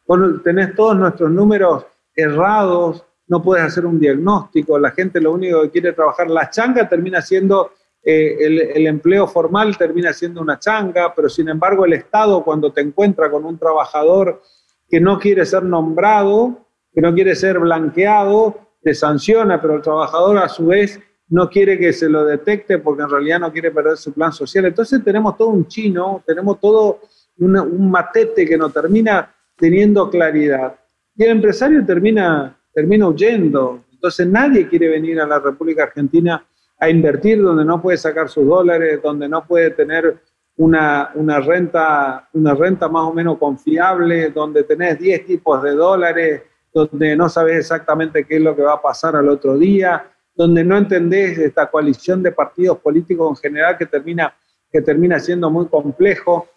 vos 0.06 0.44
tenés 0.44 0.76
todos 0.76 0.98
nuestros 0.98 1.32
números 1.32 1.86
errados, 2.16 3.06
no 3.30 3.42
puedes 3.42 3.64
hacer 3.64 3.86
un 3.86 4.00
diagnóstico, 4.00 4.78
la 4.78 4.92
gente 4.92 5.22
lo 5.22 5.32
único 5.32 5.62
que 5.62 5.70
quiere 5.70 5.94
trabajar, 5.94 6.30
la 6.30 6.50
changa 6.50 6.90
termina 6.90 7.22
siendo, 7.22 7.72
eh, 8.04 8.38
el, 8.76 8.88
empleo 8.88 9.28
formal 9.28 9.78
termina 9.78 10.12
siendo 10.12 10.42
una 10.42 10.60
changa, 10.60 11.14
pero 11.16 11.30
sin 11.30 11.48
embargo 11.48 11.86
el 11.86 11.94
Estado 11.94 12.44
cuando 12.44 12.74
te 12.74 12.82
encuentra 12.82 13.30
con 13.30 13.46
un 13.46 13.58
trabajador 13.58 14.42
que 14.90 15.00
no 15.00 15.20
quiere 15.20 15.46
ser 15.46 15.64
nombrado, 15.64 16.66
que 16.92 17.02
no 17.02 17.14
quiere 17.14 17.36
ser 17.36 17.60
blanqueado, 17.60 18.60
te 18.82 18.96
sanciona, 18.96 19.62
pero 19.62 19.76
el 19.76 19.82
trabajador 19.82 20.40
a 20.40 20.50
su 20.50 20.66
vez 20.66 21.00
no 21.30 21.50
quiere 21.50 21.78
que 21.78 21.94
se 21.94 22.10
lo 22.10 22.26
detecte 22.26 22.80
porque 22.80 23.04
en 23.04 23.10
realidad 23.10 23.40
no 23.40 23.52
quiere 23.52 23.72
perder 23.72 23.98
su 23.98 24.12
plan 24.12 24.34
social. 24.34 24.66
Entonces 24.66 25.04
tenemos 25.04 25.38
todo 25.38 25.50
un 25.50 25.68
chino, 25.68 26.24
tenemos 26.26 26.60
todo 26.60 27.02
un 27.38 27.92
matete 27.92 28.46
que 28.46 28.58
no 28.58 28.70
termina 28.70 29.32
teniendo 29.56 30.10
claridad. 30.10 30.76
Y 31.16 31.24
el 31.24 31.32
empresario 31.32 31.86
termina, 31.86 32.59
termina 32.80 33.10
huyendo. 33.10 33.84
Entonces 33.92 34.26
nadie 34.26 34.66
quiere 34.70 34.88
venir 34.88 35.20
a 35.20 35.28
la 35.28 35.40
República 35.40 35.84
Argentina 35.84 36.46
a 36.80 36.90
invertir 36.90 37.42
donde 37.42 37.66
no 37.66 37.82
puede 37.82 37.98
sacar 37.98 38.30
sus 38.30 38.48
dólares, 38.48 39.02
donde 39.04 39.28
no 39.28 39.46
puede 39.46 39.72
tener 39.72 40.18
una, 40.56 41.12
una, 41.16 41.42
renta, 41.42 42.30
una 42.32 42.56
renta 42.56 42.88
más 42.88 43.04
o 43.04 43.14
menos 43.14 43.38
confiable, 43.38 44.30
donde 44.30 44.64
tenés 44.64 44.98
10 44.98 45.26
tipos 45.26 45.62
de 45.62 45.72
dólares, 45.72 46.44
donde 46.74 47.18
no 47.18 47.28
sabes 47.28 47.58
exactamente 47.58 48.24
qué 48.24 48.38
es 48.38 48.42
lo 48.42 48.56
que 48.56 48.62
va 48.62 48.76
a 48.76 48.82
pasar 48.82 49.18
al 49.18 49.28
otro 49.28 49.58
día, 49.58 50.10
donde 50.34 50.64
no 50.64 50.78
entendés 50.78 51.38
esta 51.38 51.70
coalición 51.70 52.24
de 52.24 52.32
partidos 52.32 52.78
políticos 52.78 53.30
en 53.32 53.42
general 53.42 53.78
que 53.78 53.88
termina, 53.88 54.34
que 54.72 54.82
termina 54.82 55.20
siendo 55.20 55.50
muy 55.50 55.68
complejo. 55.68 56.48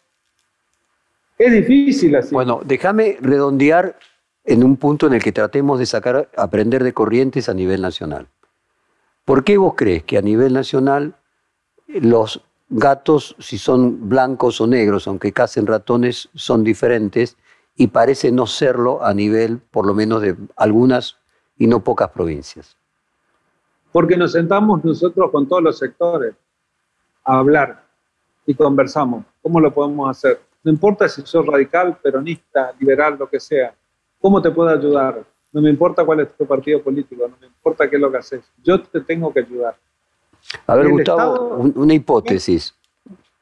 Es 1.36 1.52
difícil 1.52 2.14
así. 2.14 2.32
Bueno, 2.32 2.60
déjame 2.64 3.18
redondear 3.20 3.96
en 4.44 4.64
un 4.64 4.76
punto 4.76 5.06
en 5.06 5.14
el 5.14 5.22
que 5.22 5.32
tratemos 5.32 5.78
de 5.78 5.86
sacar, 5.86 6.28
aprender 6.36 6.82
de 6.82 6.92
corrientes 6.92 7.48
a 7.48 7.54
nivel 7.54 7.80
nacional. 7.80 8.28
¿Por 9.24 9.44
qué 9.44 9.56
vos 9.56 9.74
crees 9.76 10.02
que 10.02 10.18
a 10.18 10.22
nivel 10.22 10.52
nacional 10.52 11.14
los 11.86 12.42
gatos, 12.68 13.36
si 13.38 13.58
son 13.58 14.08
blancos 14.08 14.60
o 14.60 14.66
negros, 14.66 15.06
aunque 15.06 15.32
casen 15.32 15.66
ratones, 15.66 16.28
son 16.34 16.64
diferentes 16.64 17.36
y 17.76 17.88
parece 17.88 18.32
no 18.32 18.46
serlo 18.46 19.04
a 19.04 19.14
nivel, 19.14 19.58
por 19.58 19.86
lo 19.86 19.94
menos, 19.94 20.22
de 20.22 20.36
algunas 20.56 21.18
y 21.56 21.66
no 21.66 21.84
pocas 21.84 22.10
provincias? 22.10 22.76
Porque 23.92 24.16
nos 24.16 24.32
sentamos 24.32 24.82
nosotros 24.84 25.30
con 25.30 25.46
todos 25.46 25.62
los 25.62 25.78
sectores 25.78 26.34
a 27.24 27.38
hablar 27.38 27.84
y 28.46 28.54
conversamos. 28.54 29.24
¿Cómo 29.42 29.60
lo 29.60 29.72
podemos 29.72 30.10
hacer? 30.10 30.40
No 30.64 30.72
importa 30.72 31.08
si 31.08 31.22
sos 31.22 31.46
radical, 31.46 31.98
peronista, 32.02 32.72
liberal, 32.78 33.16
lo 33.18 33.28
que 33.28 33.38
sea. 33.38 33.74
¿Cómo 34.22 34.40
te 34.40 34.52
puedo 34.52 34.70
ayudar? 34.70 35.24
No 35.52 35.60
me 35.60 35.68
importa 35.68 36.04
cuál 36.04 36.20
es 36.20 36.32
tu 36.34 36.46
partido 36.46 36.80
político, 36.80 37.26
no 37.28 37.36
me 37.40 37.48
importa 37.48 37.90
qué 37.90 37.96
es 37.96 38.02
lo 38.02 38.10
que 38.10 38.18
haces. 38.18 38.44
Yo 38.62 38.80
te 38.80 39.00
tengo 39.00 39.32
que 39.32 39.40
ayudar. 39.40 39.76
A 40.66 40.76
ver, 40.76 40.88
Gustavo, 40.88 41.56
una 41.74 41.92
hipótesis. 41.92 42.72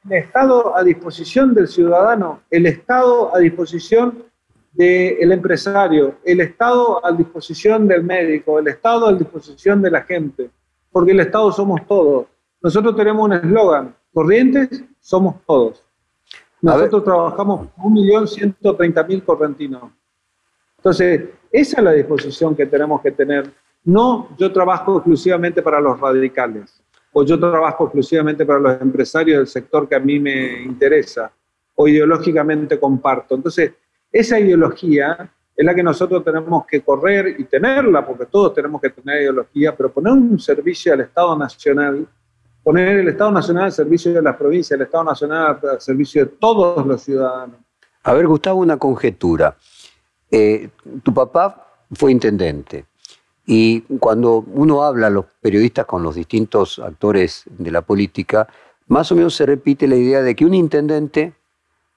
El 0.09 0.17
Estado 0.17 0.75
a 0.75 0.83
disposición 0.83 1.55
del 1.55 1.69
ciudadano, 1.69 2.41
el 2.51 2.65
Estado 2.65 3.35
a 3.35 3.39
disposición 3.39 4.25
del 4.73 5.31
empresario, 5.31 6.15
el 6.25 6.41
Estado 6.41 7.05
a 7.05 7.13
disposición 7.13 7.87
del 7.87 8.03
médico, 8.03 8.59
el 8.59 8.69
Estado 8.69 9.07
a 9.07 9.13
disposición 9.13 9.83
de 9.83 9.91
la 9.91 10.03
gente, 10.03 10.51
porque 10.91 11.13
el 11.13 11.21
Estado 11.21 11.53
somos 11.53 11.87
todos. 11.87 12.27
Nosotros 12.63 12.97
tenemos 12.97 13.23
un 13.23 13.35
eslogan, 13.35 13.95
Corrientes 14.15 14.83
somos 14.99 15.37
todos. 15.47 15.83
Nosotros 16.63 17.05
trabajamos 17.05 17.69
1.130.000 17.77 19.25
correntinos. 19.25 19.83
Entonces, 20.81 21.29
esa 21.53 21.77
es 21.77 21.85
la 21.85 21.93
disposición 21.93 22.57
que 22.57 22.65
tenemos 22.65 23.03
que 23.03 23.11
tener. 23.11 23.51
No 23.85 24.31
yo 24.39 24.51
trabajo 24.51 24.97
exclusivamente 24.97 25.61
para 25.61 25.79
los 25.79 26.01
radicales, 26.01 26.83
o 27.13 27.23
yo 27.23 27.39
trabajo 27.39 27.85
exclusivamente 27.85 28.47
para 28.47 28.59
los 28.59 28.81
empresarios 28.81 29.39
del 29.39 29.47
sector 29.47 29.87
que 29.87 29.95
a 29.95 30.01
mí 30.01 30.19
me 30.19 30.63
interesa, 30.63 31.31
o 31.75 31.87
ideológicamente 31.87 32.81
comparto. 32.81 33.35
Entonces, 33.35 33.73
esa 34.11 34.41
ideología 34.41 35.31
es 35.55 35.67
la 35.67 35.75
que 35.75 35.83
nosotros 35.83 36.25
tenemos 36.25 36.65
que 36.65 36.81
correr 36.81 37.39
y 37.39 37.45
tenerla, 37.45 38.07
porque 38.07 38.25
todos 38.25 38.55
tenemos 38.55 38.81
que 38.81 38.89
tener 38.89 39.21
ideología, 39.21 39.77
pero 39.77 39.93
poner 39.93 40.15
un 40.15 40.39
servicio 40.39 40.95
al 40.95 41.03
Estado 41.03 41.37
Nacional, 41.37 42.07
poner 42.63 43.01
el 43.01 43.09
Estado 43.09 43.33
Nacional 43.33 43.65
al 43.65 43.73
servicio 43.73 44.15
de 44.15 44.23
las 44.23 44.35
provincias, 44.35 44.79
el 44.79 44.87
Estado 44.87 45.05
Nacional 45.05 45.59
al 45.63 45.81
servicio 45.83 46.25
de 46.25 46.31
todos 46.41 46.87
los 46.87 47.03
ciudadanos. 47.03 47.57
A 48.03 48.15
ver, 48.15 48.27
Gustavo, 48.27 48.61
una 48.61 48.79
conjetura. 48.79 49.55
Eh, 50.31 50.71
tu 51.03 51.13
papá 51.13 51.67
fue 51.93 52.13
intendente 52.13 52.87
Y 53.47 53.81
cuando 53.99 54.45
uno 54.53 54.85
habla, 54.85 55.11
los 55.11 55.25
periodistas, 55.41 55.87
con 55.87 56.03
los 56.03 56.15
distintos 56.15 56.79
actores 56.79 57.45
de 57.47 57.71
la 57.71 57.83
política, 57.83 58.47
más 58.87 59.11
o 59.11 59.17
menos 59.17 59.35
se 59.35 59.47
repite 59.47 59.89
la 59.89 59.97
idea 59.97 60.23
de 60.23 60.37
que 60.37 60.45
un 60.45 60.55
intendente 60.55 61.35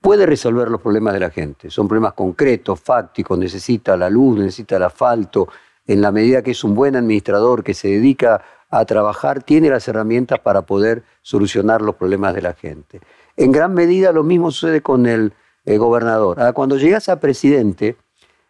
puede 0.01 0.25
resolver 0.25 0.69
los 0.69 0.81
problemas 0.81 1.13
de 1.13 1.19
la 1.21 1.29
gente. 1.29 1.69
Son 1.69 1.87
problemas 1.87 2.13
concretos, 2.13 2.79
fácticos, 2.79 3.37
necesita 3.37 3.95
la 3.95 4.09
luz, 4.09 4.37
necesita 4.37 4.75
el 4.77 4.83
asfalto. 4.83 5.47
En 5.87 6.01
la 6.01 6.11
medida 6.11 6.41
que 6.41 6.51
es 6.51 6.63
un 6.63 6.75
buen 6.75 6.95
administrador 6.95 7.63
que 7.63 7.73
se 7.73 7.87
dedica 7.87 8.43
a 8.69 8.85
trabajar, 8.85 9.43
tiene 9.43 9.69
las 9.69 9.87
herramientas 9.87 10.39
para 10.39 10.63
poder 10.63 11.03
solucionar 11.21 11.81
los 11.81 11.95
problemas 11.95 12.33
de 12.33 12.41
la 12.41 12.53
gente. 12.53 12.99
En 13.37 13.51
gran 13.51 13.73
medida 13.73 14.11
lo 14.11 14.23
mismo 14.23 14.51
sucede 14.51 14.81
con 14.81 15.05
el, 15.05 15.33
gobernador. 15.65 16.41
Ahora, 16.41 16.51
cuando 16.51 16.77
llegas 16.77 17.07
a 17.07 17.21
presidente, 17.21 17.95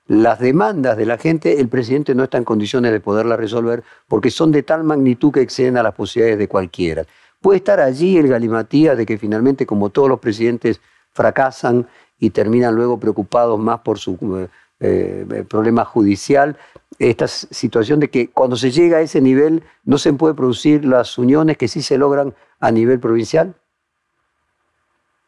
las 0.08 0.40
demandas 0.40 0.98
de 0.98 1.06
la 1.06 1.18
gente, 1.18 1.62
el 1.62 1.70
presidente 1.70 2.14
no 2.14 2.24
está 2.24 2.38
en 2.38 2.44
condiciones 2.44 2.92
de 2.92 3.00
poderlas 3.00 3.40
resolver 3.40 3.84
porque 4.08 4.32
son 4.32 4.52
de 4.52 4.64
tal 4.64 4.84
magnitud 4.84 5.32
que 5.32 5.42
exceden 5.42 5.78
a 5.78 5.84
las 5.84 5.94
posibilidades 5.94 6.40
de 6.40 6.48
cualquiera. 6.48 7.06
Puede 7.40 7.58
estar 7.58 7.80
allí 7.80 8.18
el 8.18 8.28
galimatía 8.28 8.96
de 8.96 9.06
que 9.06 9.18
finalmente, 9.18 9.66
como 9.66 9.90
todos 9.90 10.10
los 10.10 10.20
presidentes, 10.20 10.82
fracasan 11.12 11.88
y 12.20 12.30
terminan 12.32 12.76
luego 12.76 13.00
preocupados 13.00 13.60
más 13.60 13.80
por 13.80 14.00
su 14.00 14.18
eh, 14.40 14.48
eh, 14.80 15.46
problema 15.50 15.86
judicial. 15.86 16.58
Esta 17.00 17.28
situación 17.28 18.00
de 18.00 18.10
que 18.10 18.30
cuando 18.30 18.56
se 18.56 18.72
llega 18.72 18.98
a 18.98 19.02
ese 19.02 19.22
nivel 19.22 19.64
no 19.84 19.98
se 19.98 20.14
puede 20.14 20.34
producir 20.34 20.86
las 20.86 21.18
uniones 21.18 21.58
que 21.58 21.68
sí 21.68 21.82
se 21.82 21.98
logran 21.98 22.34
a 22.60 22.72
nivel 22.72 23.00
provincial. 23.00 23.54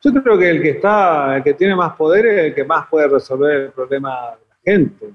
Yo 0.01 0.13
creo 0.13 0.37
que 0.37 0.49
el 0.49 0.61
que 0.61 0.69
está, 0.71 1.37
el 1.37 1.43
que 1.43 1.53
tiene 1.53 1.75
más 1.75 1.95
poder 1.95 2.27
es 2.27 2.45
el 2.45 2.55
que 2.55 2.63
más 2.63 2.87
puede 2.87 3.07
resolver 3.07 3.55
el 3.55 3.71
problema 3.71 4.35
gente. 4.65 5.13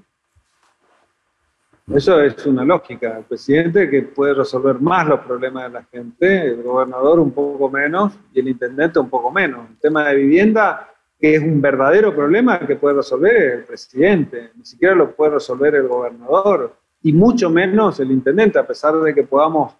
Eso 1.93 2.21
es 2.21 2.45
una 2.45 2.63
lógica. 2.63 3.17
El 3.17 3.25
presidente 3.25 3.89
que 3.89 4.03
puede 4.03 4.33
resolver 4.33 4.79
más 4.79 5.05
los 5.07 5.19
problemas 5.19 5.63
de 5.65 5.69
la 5.71 5.83
gente, 5.83 6.45
el 6.47 6.63
gobernador 6.63 7.19
un 7.19 7.31
poco 7.31 7.69
menos 7.69 8.13
y 8.33 8.39
el 8.39 8.47
intendente 8.47 8.97
un 8.99 9.09
poco 9.09 9.29
menos. 9.29 9.69
El 9.69 9.77
tema 9.77 10.07
de 10.07 10.15
vivienda, 10.15 10.89
que 11.19 11.35
es 11.35 11.43
un 11.43 11.59
verdadero 11.59 12.15
problema 12.15 12.59
que 12.59 12.77
puede 12.77 12.95
resolver 12.95 13.35
el 13.35 13.63
presidente, 13.65 14.51
ni 14.55 14.65
siquiera 14.65 14.95
lo 14.95 15.13
puede 15.13 15.31
resolver 15.31 15.75
el 15.75 15.87
gobernador 15.87 16.73
y 17.03 17.11
mucho 17.11 17.49
menos 17.49 17.99
el 17.99 18.11
intendente, 18.11 18.57
a 18.57 18.65
pesar 18.65 18.95
de 19.01 19.13
que 19.13 19.23
podamos 19.23 19.73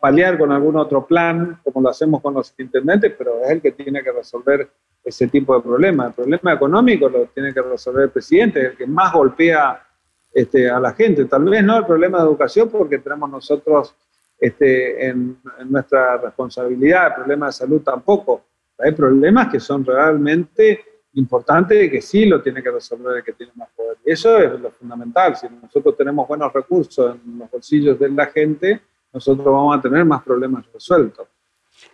paliar 0.00 0.36
con 0.36 0.52
algún 0.52 0.76
otro 0.76 1.06
plan, 1.06 1.58
como 1.64 1.80
lo 1.80 1.88
hacemos 1.88 2.20
con 2.20 2.34
los 2.34 2.52
intendentes, 2.58 3.14
pero 3.16 3.42
es 3.42 3.50
el 3.50 3.62
que 3.62 3.72
tiene 3.72 4.02
que 4.02 4.12
resolver 4.12 4.68
ese 5.04 5.28
tipo 5.28 5.54
de 5.54 5.62
problemas. 5.62 6.08
El 6.08 6.14
problema 6.14 6.52
económico 6.54 7.08
lo 7.08 7.26
tiene 7.26 7.52
que 7.52 7.60
resolver 7.60 8.04
el 8.04 8.10
presidente, 8.10 8.66
el 8.66 8.76
que 8.76 8.86
más 8.86 9.12
golpea 9.12 9.86
este, 10.32 10.68
a 10.70 10.80
la 10.80 10.92
gente. 10.94 11.26
Tal 11.26 11.44
vez 11.44 11.62
no 11.62 11.78
el 11.78 11.86
problema 11.86 12.18
de 12.18 12.24
educación, 12.24 12.68
porque 12.70 12.98
tenemos 12.98 13.30
nosotros 13.30 13.94
este, 14.38 15.06
en, 15.06 15.38
nuestra 15.66 16.16
responsabilidad, 16.16 17.08
el 17.08 17.14
problema 17.14 17.46
de 17.46 17.52
salud 17.52 17.82
tampoco. 17.82 18.42
Hay 18.78 18.92
problemas 18.92 19.48
que 19.48 19.60
son 19.60 19.84
realmente 19.84 20.84
importantes 21.12 21.84
y 21.84 21.90
que 21.90 22.02
sí 22.02 22.24
lo 22.26 22.42
tiene 22.42 22.62
que 22.62 22.70
resolver 22.70 23.18
el 23.18 23.22
que 23.22 23.34
tiene 23.34 23.52
más 23.54 23.68
poder. 23.76 23.98
Y 24.04 24.10
eso 24.10 24.36
es 24.38 24.58
lo 24.58 24.70
fundamental. 24.72 25.36
Si 25.36 25.46
nosotros 25.48 25.96
tenemos 25.96 26.26
buenos 26.26 26.52
recursos 26.52 27.14
en 27.14 27.38
los 27.38 27.50
bolsillos 27.50 27.98
de 27.98 28.08
la 28.08 28.26
gente, 28.26 28.80
nosotros 29.12 29.46
vamos 29.46 29.78
a 29.78 29.80
tener 29.80 30.04
más 30.04 30.22
problemas 30.24 30.64
resueltos. 30.72 31.28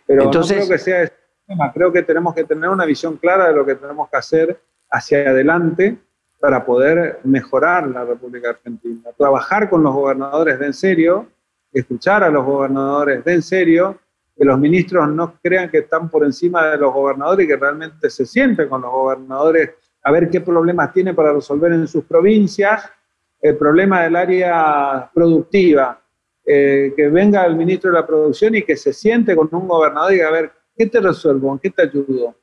Pero 0.06 0.22
Entonces, 0.22 0.56
no 0.56 0.64
creo 0.64 0.76
que 0.76 0.82
sea 0.82 1.12
Creo 1.74 1.92
que 1.92 2.02
tenemos 2.02 2.34
que 2.34 2.44
tener 2.44 2.70
una 2.70 2.84
visión 2.84 3.16
clara 3.16 3.48
de 3.48 3.54
lo 3.54 3.66
que 3.66 3.74
tenemos 3.74 4.08
que 4.08 4.16
hacer 4.16 4.60
hacia 4.90 5.30
adelante 5.30 5.96
para 6.38 6.64
poder 6.64 7.20
mejorar 7.24 7.88
la 7.88 8.04
República 8.04 8.50
Argentina. 8.50 9.10
Trabajar 9.16 9.68
con 9.68 9.82
los 9.82 9.92
gobernadores 9.92 10.58
de 10.58 10.66
en 10.66 10.74
serio, 10.74 11.26
escuchar 11.72 12.24
a 12.24 12.30
los 12.30 12.44
gobernadores 12.44 13.24
de 13.24 13.34
en 13.34 13.42
serio, 13.42 13.98
que 14.36 14.44
los 14.44 14.58
ministros 14.58 15.08
no 15.08 15.34
crean 15.42 15.70
que 15.70 15.78
están 15.78 16.08
por 16.08 16.24
encima 16.24 16.66
de 16.68 16.78
los 16.78 16.94
gobernadores 16.94 17.44
y 17.44 17.48
que 17.48 17.56
realmente 17.56 18.08
se 18.08 18.24
sienten 18.24 18.68
con 18.68 18.80
los 18.80 18.90
gobernadores 18.90 19.70
a 20.02 20.12
ver 20.12 20.30
qué 20.30 20.40
problemas 20.40 20.92
tienen 20.94 21.14
para 21.14 21.32
resolver 21.32 21.72
en 21.72 21.86
sus 21.86 22.04
provincias, 22.04 22.90
el 23.42 23.56
problema 23.56 24.02
del 24.02 24.16
área 24.16 25.10
productiva, 25.12 26.00
eh, 26.46 26.94
que 26.96 27.08
venga 27.08 27.44
el 27.44 27.54
ministro 27.54 27.90
de 27.90 28.00
la 28.00 28.06
producción 28.06 28.54
y 28.54 28.62
que 28.62 28.76
se 28.76 28.94
siente 28.94 29.36
con 29.36 29.48
un 29.52 29.68
gobernador 29.68 30.14
y 30.14 30.20
a 30.20 30.30
ver, 30.30 30.52
¿qué 30.80 30.86
te 30.86 30.98
resuelvo? 30.98 31.52
¿En 31.52 31.58
qué 31.58 31.68
te 31.68 31.82
ayudo? 31.82 32.34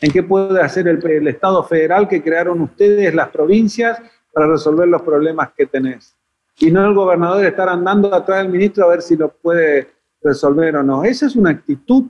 en 0.00 0.12
qué 0.12 0.22
puede 0.22 0.60
hacer 0.60 0.86
el, 0.86 1.26
Estado 1.26 1.64
federal 1.64 2.06
que 2.06 2.22
crearon 2.22 2.60
ustedes, 2.60 3.14
las 3.14 3.30
provincias, 3.30 3.98
para 4.30 4.46
resolver 4.46 4.86
los 4.86 5.00
problemas 5.00 5.52
que 5.56 5.64
tenés. 5.64 6.14
Y 6.58 6.70
no 6.70 6.84
el 6.86 6.94
gobernador 6.94 7.44
estar 7.46 7.68
andando 7.68 8.14
atrás 8.14 8.42
del 8.42 8.52
ministro 8.52 8.84
a 8.84 8.90
ver 8.90 9.02
si 9.02 9.16
lo 9.16 9.30
puede 9.30 9.88
resolver 10.22 10.76
o 10.76 10.82
no. 10.82 11.02
Esa 11.02 11.26
es 11.26 11.34
una 11.34 11.50
actitud 11.50 12.04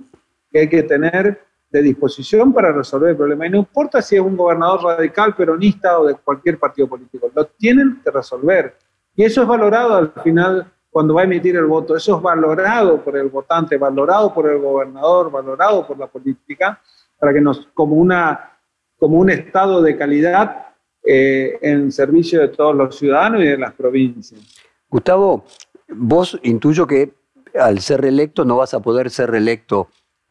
que 0.50 0.58
hay 0.58 0.68
que 0.68 0.82
tener 0.82 1.40
de 1.70 1.82
disposición 1.82 2.52
para 2.52 2.72
resolver 2.72 3.10
el 3.10 3.16
problema. 3.16 3.46
Y 3.46 3.50
no 3.50 3.58
importa 3.58 4.02
si 4.02 4.16
es 4.16 4.20
un 4.20 4.36
gobernador 4.36 4.82
radical, 4.82 5.34
peronista 5.36 6.00
o 6.00 6.06
de 6.06 6.14
cualquier 6.16 6.58
partido 6.58 6.88
político, 6.88 7.30
lo 7.32 7.46
tienen 7.46 8.02
que 8.02 8.10
resolver. 8.10 8.76
Y 9.14 9.22
eso 9.22 9.42
es 9.42 9.48
valorado 9.48 9.94
al 9.94 10.12
final 10.24 10.70
cuando 10.90 11.14
va 11.14 11.22
a 11.22 11.24
emitir 11.24 11.56
el 11.56 11.66
voto. 11.66 11.96
Eso 11.96 12.16
es 12.16 12.22
valorado 12.22 13.02
por 13.02 13.16
el 13.16 13.28
votante, 13.28 13.76
valorado 13.76 14.32
por 14.32 14.48
el 14.48 14.58
gobernador, 14.58 15.30
valorado 15.30 15.86
por 15.86 15.98
la 15.98 16.06
política 16.06 16.80
para 17.18 17.32
que 17.32 17.40
nos, 17.40 17.68
como, 17.74 17.96
una, 17.96 18.58
como 18.96 19.18
un 19.18 19.30
estado 19.30 19.82
de 19.82 19.96
calidad 19.96 20.68
eh, 21.04 21.58
en 21.62 21.90
servicio 21.90 22.40
de 22.40 22.48
todos 22.48 22.74
los 22.74 22.96
ciudadanos 22.96 23.42
y 23.42 23.46
de 23.46 23.58
las 23.58 23.72
provincias. 23.74 24.40
Gustavo, 24.88 25.44
vos 25.88 26.38
intuyo 26.42 26.86
que 26.86 27.14
al 27.58 27.80
ser 27.80 28.00
reelecto 28.00 28.44
no 28.44 28.56
vas 28.56 28.74
a 28.74 28.80
poder 28.80 29.10
ser 29.10 29.30
reelecto 29.30 29.88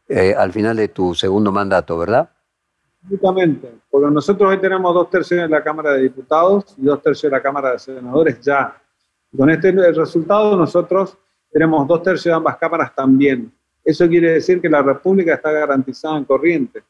eh, 0.08 0.34
al 0.36 0.52
final 0.52 0.76
de 0.76 0.88
tu 0.88 1.14
segundo 1.14 1.52
mandato, 1.52 1.98
¿verdad? 1.98 2.30
Absolutamente, 3.02 3.72
porque 3.90 4.10
nosotros 4.10 4.50
hoy 4.50 4.58
tenemos 4.58 4.92
dos 4.94 5.10
tercios 5.10 5.40
en 5.40 5.50
la 5.50 5.62
Cámara 5.62 5.92
de 5.92 6.02
Diputados 6.02 6.74
y 6.76 6.82
dos 6.82 7.02
tercios 7.02 7.24
en 7.24 7.30
la 7.30 7.42
Cámara 7.42 7.72
de 7.72 7.78
Senadores 7.78 8.40
ya. 8.40 8.80
Con 9.36 9.50
este 9.50 9.72
resultado 9.72 10.56
nosotros 10.56 11.16
tenemos 11.50 11.86
dos 11.86 12.02
tercios 12.02 12.32
de 12.32 12.36
ambas 12.36 12.56
cámaras 12.56 12.94
también. 12.94 13.52
Eso 13.84 14.08
quiere 14.08 14.32
decir 14.32 14.60
que 14.60 14.68
la 14.68 14.82
República 14.82 15.34
está 15.34 15.50
garantizada 15.50 16.18
en 16.18 16.24
Corrientes. 16.24 16.84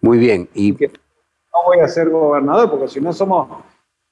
Muy 0.00 0.18
bien. 0.18 0.48
Y 0.54 0.72
no 0.72 1.58
voy 1.66 1.80
a 1.80 1.88
ser 1.88 2.10
gobernador, 2.10 2.70
porque 2.70 2.88
si 2.88 3.00
no 3.00 3.12
somos, 3.12 3.48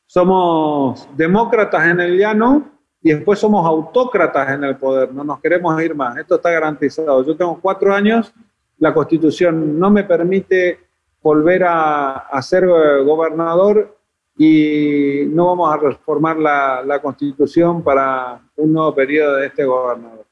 somos 0.07 1.09
demócratas 1.17 1.87
en 1.87 2.01
el 2.01 2.19
llano 2.19 2.71
y 3.03 3.13
después 3.13 3.39
somos 3.39 3.67
autócratas 3.67 4.51
en 4.51 4.65
el 4.65 4.77
poder. 4.77 5.13
No 5.13 5.25
nos 5.25 5.41
queremos 5.41 5.81
ir 5.83 5.95
más. 5.95 6.17
Esto 6.17 6.37
está 6.37 6.51
garantizado. 6.51 7.25
Yo 7.25 7.37
tengo 7.37 7.59
cuatro 7.61 7.95
años. 7.95 8.33
La 8.79 8.95
Constitución 8.95 9.79
no 9.79 9.91
me 9.91 10.05
permite 10.05 10.81
volver 11.23 11.65
a, 11.65 12.13
a 12.13 12.43
ser 12.43 12.67
gobernador 12.67 13.97
y 14.37 15.25
no 15.27 15.47
vamos 15.47 15.73
a 15.73 15.77
reformar 15.77 16.39
la, 16.39 16.83
la 16.85 17.01
Constitución 17.01 17.83
para 17.83 18.41
un 18.57 18.73
nuevo 18.73 18.95
periodo 18.95 19.37
de 19.37 19.47
este 19.47 19.65
gobernador. 19.65 20.25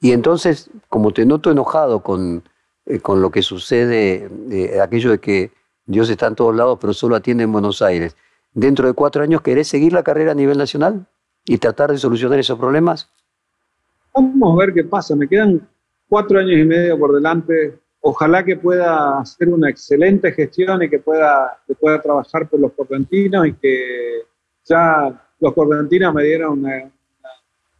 Y 0.00 0.12
entonces, 0.12 0.70
como 0.88 1.12
te 1.12 1.26
noto 1.26 1.50
enojado 1.50 2.00
con, 2.00 2.42
eh, 2.86 3.00
con 3.00 3.20
lo 3.20 3.30
que 3.30 3.42
sucede, 3.42 4.30
eh, 4.50 4.80
aquello 4.80 5.10
de 5.10 5.18
que 5.18 5.50
Dios 5.86 6.08
está 6.08 6.26
en 6.26 6.34
todos 6.34 6.54
lados, 6.54 6.78
pero 6.80 6.94
solo 6.94 7.16
atiende 7.16 7.44
en 7.44 7.52
Buenos 7.52 7.82
Aires, 7.82 8.16
dentro 8.54 8.86
de 8.86 8.94
cuatro 8.94 9.22
años, 9.22 9.42
¿querés 9.42 9.68
seguir 9.68 9.92
la 9.92 10.02
carrera 10.02 10.32
a 10.32 10.34
nivel 10.34 10.56
nacional 10.56 11.06
y 11.44 11.58
tratar 11.58 11.90
de 11.90 11.98
solucionar 11.98 12.38
esos 12.38 12.58
problemas? 12.58 13.10
Vamos 14.14 14.54
a 14.54 14.56
ver 14.64 14.74
qué 14.74 14.84
pasa. 14.84 15.14
Me 15.14 15.28
quedan 15.28 15.68
cuatro 16.08 16.38
años 16.38 16.58
y 16.58 16.64
medio 16.64 16.98
por 16.98 17.14
delante. 17.14 17.78
Ojalá 18.02 18.44
que 18.44 18.56
pueda 18.56 19.20
hacer 19.20 19.48
una 19.48 19.68
excelente 19.68 20.32
gestión 20.32 20.82
y 20.82 20.88
que 20.88 20.98
pueda, 20.98 21.58
que 21.66 21.74
pueda 21.74 22.00
trabajar 22.00 22.48
por 22.48 22.60
los 22.60 22.72
correntinos 22.72 23.46
y 23.46 23.52
que 23.54 24.22
ya 24.64 25.28
los 25.38 25.52
correntinos 25.52 26.14
me 26.14 26.24
dieron 26.24 26.60
una, 26.60 26.90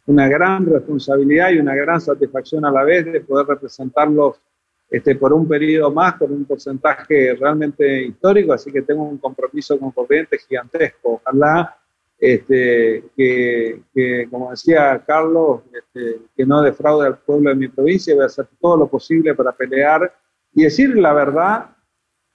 una 0.05 0.27
gran 0.27 0.65
responsabilidad 0.65 1.51
y 1.51 1.59
una 1.59 1.75
gran 1.75 1.99
satisfacción 1.99 2.65
a 2.65 2.71
la 2.71 2.83
vez 2.83 3.05
de 3.05 3.21
poder 3.21 3.47
representarlos 3.47 4.39
este, 4.91 5.15
por 5.15 5.31
un 5.31 5.47
periodo 5.47 5.89
más, 5.89 6.15
con 6.15 6.31
un 6.33 6.43
porcentaje 6.43 7.33
realmente 7.35 8.03
histórico, 8.03 8.51
así 8.51 8.71
que 8.71 8.81
tengo 8.81 9.03
un 9.03 9.17
compromiso 9.17 9.79
con 9.79 9.91
Corrientes 9.91 10.45
gigantesco. 10.45 11.21
Ojalá 11.23 11.80
este, 12.21 13.03
que, 13.17 14.27
como 14.29 14.51
decía 14.51 15.03
Carlos, 15.07 15.61
este, 15.73 16.19
que 16.37 16.45
no 16.45 16.61
defraude 16.61 17.07
al 17.07 17.17
pueblo 17.17 17.49
de 17.49 17.55
mi 17.55 17.67
provincia, 17.67 18.13
voy 18.13 18.23
a 18.23 18.27
hacer 18.27 18.47
todo 18.61 18.77
lo 18.77 18.87
posible 18.87 19.33
para 19.33 19.51
pelear 19.51 20.13
y 20.53 20.63
decir 20.63 20.95
la 20.95 21.13
verdad, 21.13 21.75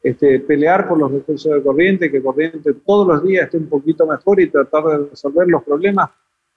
este, 0.02 0.40
pelear 0.40 0.88
por 0.88 0.98
los 0.98 1.12
recursos 1.12 1.52
de 1.52 1.62
Corrientes, 1.62 2.10
que 2.10 2.20
Corrientes 2.20 2.74
todos 2.84 3.06
los 3.06 3.22
días 3.22 3.44
esté 3.44 3.58
un 3.58 3.68
poquito 3.68 4.04
mejor 4.06 4.40
y 4.40 4.48
tratar 4.48 4.84
de 4.84 4.98
resolver 5.10 5.46
los 5.46 5.62
problemas 5.62 6.10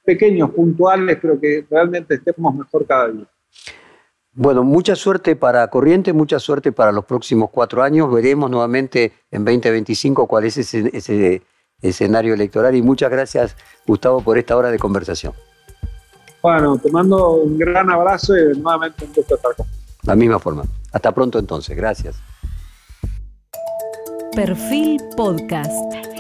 pequeños, 0.04 0.50
puntuales, 0.50 1.20
pero 1.22 1.40
que 1.40 1.64
realmente 1.70 2.16
estemos 2.16 2.56
mejor 2.56 2.88
cada 2.88 3.10
día. 3.10 3.28
Bueno, 4.34 4.64
mucha 4.64 4.96
suerte 4.96 5.36
para 5.36 5.68
Corriente, 5.68 6.14
mucha 6.14 6.40
suerte 6.40 6.72
para 6.72 6.92
los 6.92 7.06
próximos 7.06 7.52
cuatro 7.52 7.84
años. 7.84 8.12
Veremos 8.12 8.50
nuevamente 8.50 9.14
en 9.30 9.46
2025 9.46 10.26
cuál 10.26 10.46
es 10.46 10.58
ese, 10.58 11.42
escenario 11.82 12.34
electoral 12.34 12.76
y 12.76 12.82
muchas 12.82 13.10
gracias, 13.10 13.56
Gustavo, 13.86 14.22
por 14.22 14.38
esta 14.38 14.56
hora 14.58 14.72
de 14.72 14.80
conversación. 14.80 15.34
Bueno, 16.42 16.78
te 16.78 16.90
mando 16.92 17.34
un 17.34 17.58
gran 17.58 17.90
abrazo 17.90 18.38
y 18.38 18.58
nuevamente 18.58 19.06
un 19.06 19.14
gusto 19.14 19.36
estar 19.36 19.56
con 19.56 19.66
La 20.04 20.16
misma 20.16 20.40
forma. 20.40 20.64
Hasta 20.92 21.12
pronto 21.14 21.40
entonces, 21.40 21.76
gracias. 21.76 22.16
Perfil 24.34 25.02
Podcast. 25.18 26.19